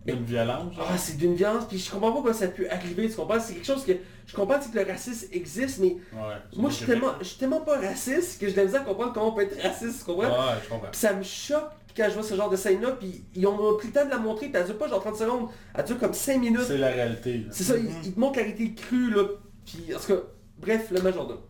Une 0.06 0.24
violence. 0.24 0.74
Ah, 0.80 0.96
c'est 0.96 1.16
d'une 1.18 1.34
violence, 1.34 1.66
puis 1.68 1.78
je 1.78 1.90
comprends 1.90 2.10
pas 2.12 2.22
comment 2.22 2.34
ça 2.34 2.46
a 2.46 2.48
pu 2.48 2.66
arriver, 2.68 3.08
tu 3.08 3.16
comprends? 3.16 3.38
C'est 3.38 3.54
quelque 3.54 3.66
chose 3.66 3.84
que... 3.84 3.92
Je 4.26 4.34
comprends 4.34 4.58
que 4.58 4.78
le 4.78 4.84
racisme 4.90 5.26
existe, 5.32 5.78
mais 5.80 5.96
Ouais. 6.12 6.36
moi 6.56 6.70
je 6.70 6.76
suis 6.76 6.86
tellement, 6.86 7.12
je 7.20 7.24
suis 7.26 7.38
tellement 7.38 7.60
pas 7.60 7.78
raciste 7.78 8.40
que 8.40 8.48
je 8.48 8.56
l'aime 8.56 8.74
à 8.74 8.78
comprendre 8.80 9.12
comment 9.12 9.28
on 9.28 9.32
peut 9.32 9.42
être 9.42 9.60
raciste, 9.62 9.98
tu 10.00 10.04
comprends? 10.04 10.28
Ouais, 10.30 10.54
je 10.64 10.68
comprends. 10.70 10.88
Puis 10.90 11.00
ça 11.00 11.12
me 11.12 11.22
choque 11.22 11.68
quand 11.96 12.06
je 12.08 12.14
vois 12.14 12.22
ce 12.22 12.34
genre 12.34 12.48
de 12.48 12.56
scène-là, 12.56 12.92
puis 12.92 13.24
ils 13.34 13.46
ont 13.46 13.76
pris 13.76 13.88
le 13.88 13.92
temps 13.92 14.04
de 14.06 14.10
la 14.10 14.18
montrer, 14.18 14.46
puis 14.48 14.56
elle 14.60 14.66
dure 14.66 14.78
pas 14.78 14.88
genre 14.88 15.00
30 15.02 15.16
secondes, 15.16 15.48
elle 15.74 15.84
dure 15.84 15.98
comme 15.98 16.14
5 16.14 16.38
minutes. 16.40 16.62
C'est 16.66 16.78
la 16.78 16.88
réalité. 16.90 17.44
C'est 17.50 17.64
ça, 17.64 17.76
ils, 17.76 17.90
ils 18.04 18.12
te 18.14 18.20
montrent 18.20 18.38
la 18.38 18.44
réalité 18.44 18.72
crue, 18.74 19.10
là. 19.10 19.24
Puis, 19.66 19.94
en 19.94 19.98
tout 19.98 20.06
cas, 20.14 20.20
bref, 20.58 20.90
le 20.92 21.02
majordome. 21.02 21.40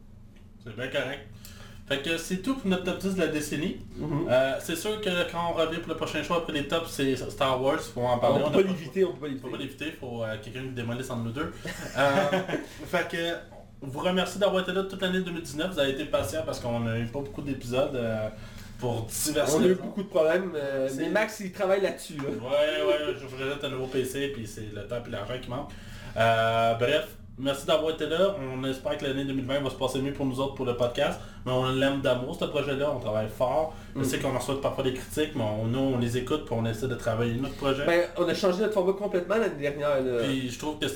C'est 0.64 0.74
bien 0.74 0.88
correct. 0.88 1.20
Fait 1.90 1.98
que 2.02 2.16
c'est 2.18 2.36
tout 2.36 2.54
pour 2.54 2.70
notre 2.70 2.84
top 2.84 2.98
10 2.98 3.14
de 3.16 3.20
la 3.20 3.26
décennie. 3.26 3.78
Mhm. 3.96 4.28
Euh, 4.30 4.54
c'est 4.60 4.76
sûr 4.76 5.00
que 5.00 5.10
quand 5.30 5.50
on 5.50 5.54
revient 5.54 5.78
pour 5.78 5.88
le 5.88 5.96
prochain 5.96 6.22
choix 6.22 6.36
après 6.38 6.52
les 6.52 6.68
tops, 6.68 6.88
c'est 6.88 7.16
Star 7.16 7.60
Wars, 7.60 7.80
faut 7.80 8.02
en 8.02 8.18
parler. 8.18 8.42
on 8.44 8.50
peut 8.50 8.58
pas 8.58 8.62
pas- 8.62 8.68
l'éviter, 8.68 9.04
on 9.04 9.12
peut 9.14 9.26
pas 9.28 9.34
Faut 9.42 9.48
pas 9.48 9.56
l'éviter. 9.58 9.84
l'éviter, 9.86 9.98
faut 9.98 10.22
euh, 10.22 10.36
quelqu'un 10.42 10.60
qui 10.62 10.68
démolisse 10.68 11.10
entre 11.10 11.24
nous 11.24 11.32
deux. 11.32 11.52
Euh, 11.98 12.06
fait 12.86 13.08
que 13.10 13.34
vous 13.82 13.98
remercie 13.98 14.38
d'avoir 14.38 14.62
été 14.62 14.72
là 14.72 14.84
toute 14.84 15.02
l'année 15.02 15.20
2019. 15.20 15.72
Vous 15.72 15.78
avez 15.80 15.90
été 15.90 16.04
patient 16.04 16.42
parce 16.46 16.60
qu'on 16.60 16.86
a 16.86 16.96
eu 16.98 17.06
pas 17.06 17.20
beaucoup 17.20 17.42
d'épisodes 17.42 17.98
pour 18.78 19.02
diverses 19.06 19.54
On 19.54 19.62
a 19.62 19.66
eu 19.66 19.74
beaucoup 19.74 20.02
de 20.02 20.08
problèmes, 20.08 20.52
euh, 20.54 20.88
mais 20.96 21.08
Max, 21.08 21.40
il 21.40 21.52
travaille 21.52 21.82
là-dessus, 21.82 22.14
là. 22.16 22.24
Ouais, 22.24 22.86
ouais, 22.86 23.14
je 23.20 23.26
vous 23.26 23.36
jette 23.36 23.62
un 23.64 23.68
nouveau 23.68 23.86
PC, 23.86 24.28
puis 24.34 24.46
c'est 24.46 24.68
le 24.74 24.86
temps 24.86 25.02
et 25.06 25.10
l'argent 25.10 25.34
qui 25.42 25.50
manque. 25.50 25.70
Euh, 26.16 26.74
bref, 26.74 27.08
merci 27.40 27.66
d'avoir 27.66 27.90
été 27.94 28.06
là. 28.06 28.36
On 28.54 28.62
espère 28.64 28.96
que 28.98 29.04
l'année 29.06 29.24
2020 29.24 29.60
va 29.60 29.70
se 29.70 29.74
passer 29.74 30.00
mieux 30.00 30.12
pour 30.12 30.26
nous 30.26 30.38
autres 30.40 30.54
pour 30.54 30.66
le 30.66 30.76
podcast. 30.76 31.18
Mais 31.46 31.52
on 31.52 31.70
l'aime 31.72 32.00
d'amour, 32.02 32.36
ce 32.38 32.44
projet-là. 32.44 32.92
On 32.94 33.00
travaille 33.00 33.28
fort. 33.28 33.74
Je 33.96 34.00
Mm. 34.00 34.04
sais 34.04 34.18
qu'on 34.18 34.36
reçoit 34.36 34.60
parfois 34.60 34.84
des 34.84 34.92
critiques, 34.92 35.30
mais 35.34 35.42
on- 35.42 35.64
nous, 35.66 35.78
on 35.78 35.98
les 35.98 36.16
écoute, 36.18 36.44
puis 36.44 36.54
on 36.56 36.64
essaie 36.66 36.86
de 36.88 36.94
travailler 36.94 37.34
notre 37.34 37.56
projet. 37.56 37.86
Ben, 37.86 38.02
on 38.18 38.28
a 38.28 38.34
changé 38.34 38.60
notre 38.60 38.74
format 38.74 38.92
complètement 38.92 39.36
l'année 39.36 39.58
dernière, 39.60 40.02
là. 40.02 40.22
Puis 40.24 40.50
je 40.50 40.58
trouve 40.58 40.78
que 40.78 40.86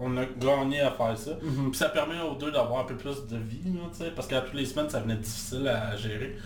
on 0.00 0.16
a 0.16 0.24
gagné 0.38 0.80
à 0.80 0.90
faire 0.92 1.16
ça. 1.16 1.32
Mhm. 1.42 1.70
Puis 1.70 1.78
ça 1.78 1.90
permet 1.90 2.20
aux 2.22 2.34
deux 2.34 2.50
d'avoir 2.50 2.80
un 2.80 2.84
peu 2.84 2.94
plus 2.96 3.26
de 3.26 3.36
vie, 3.36 3.62
là, 3.74 3.80
tu 3.92 4.04
sais, 4.04 4.10
parce 4.16 4.26
qu'à 4.28 4.40
toutes 4.40 4.54
les 4.54 4.64
semaines, 4.66 4.88
ça 4.88 5.00
venait 5.00 5.16
difficile 5.16 5.68
à 5.68 5.94
gérer. 5.96 6.36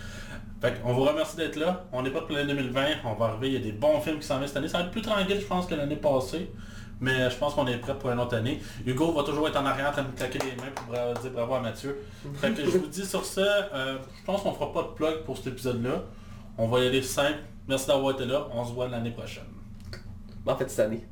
Fait 0.59 0.73
on 0.83 0.91
vous 0.93 1.03
remercie 1.03 1.37
d'être 1.37 1.55
là. 1.55 1.85
On 1.93 2.01
n'est 2.01 2.09
pas 2.09 2.21
pour 2.21 2.35
l'année 2.35 2.53
2020. 2.53 2.85
On 3.05 3.13
va 3.13 3.27
arriver, 3.27 3.47
il 3.49 3.53
y 3.53 3.57
a 3.57 3.59
des 3.59 3.71
bons 3.73 4.01
films 4.01 4.17
qui 4.19 4.25
s'en 4.25 4.37
viennent 4.37 4.47
cette 4.47 4.57
année. 4.57 4.67
Ça 4.67 4.79
va 4.79 4.85
être 4.85 4.91
plus 4.91 5.03
tranquille, 5.03 5.37
je 5.39 5.45
pense, 5.45 5.67
que 5.67 5.75
l'année 5.75 5.95
passée. 5.97 6.49
Mais 6.99 7.29
je 7.29 7.35
pense 7.37 7.53
qu'on 7.53 7.67
est 7.67 7.77
prêt 7.77 7.97
pour 7.97 8.09
une 8.09 8.19
autre 8.19 8.35
année. 8.35 8.59
Hugo 8.85 9.11
va 9.11 9.23
toujours 9.23 9.47
être 9.47 9.59
en 9.59 9.65
arrière 9.65 9.89
en 9.89 9.91
train 9.91 10.03
de 10.03 10.15
claquer 10.15 10.39
les 10.39 10.55
mains 10.55 10.71
pour 10.73 10.93
dire 11.21 11.31
bravo 11.31 11.53
à 11.55 11.59
Mathieu. 11.59 11.97
Fait 12.35 12.51
que 12.51 12.65
je 12.65 12.77
vous 12.77 12.87
dis 12.87 13.05
sur 13.05 13.23
ça, 13.23 13.69
euh, 13.73 13.97
je 14.19 14.25
pense 14.25 14.41
qu'on 14.41 14.53
fera 14.53 14.73
pas 14.73 14.81
de 14.83 14.87
plug 14.89 15.23
pour 15.23 15.37
cet 15.37 15.47
épisode-là. 15.47 16.03
On 16.57 16.67
va 16.67 16.79
y 16.79 16.87
aller 16.87 17.03
simple. 17.03 17.39
Merci 17.67 17.87
d'avoir 17.87 18.13
été 18.13 18.25
là. 18.25 18.47
On 18.51 18.65
se 18.65 18.71
voit 18.73 18.87
l'année 18.87 19.11
prochaine. 19.11 19.43
En 20.45 20.55
fait, 20.55 20.69
cette 20.69 20.85
année. 20.87 21.05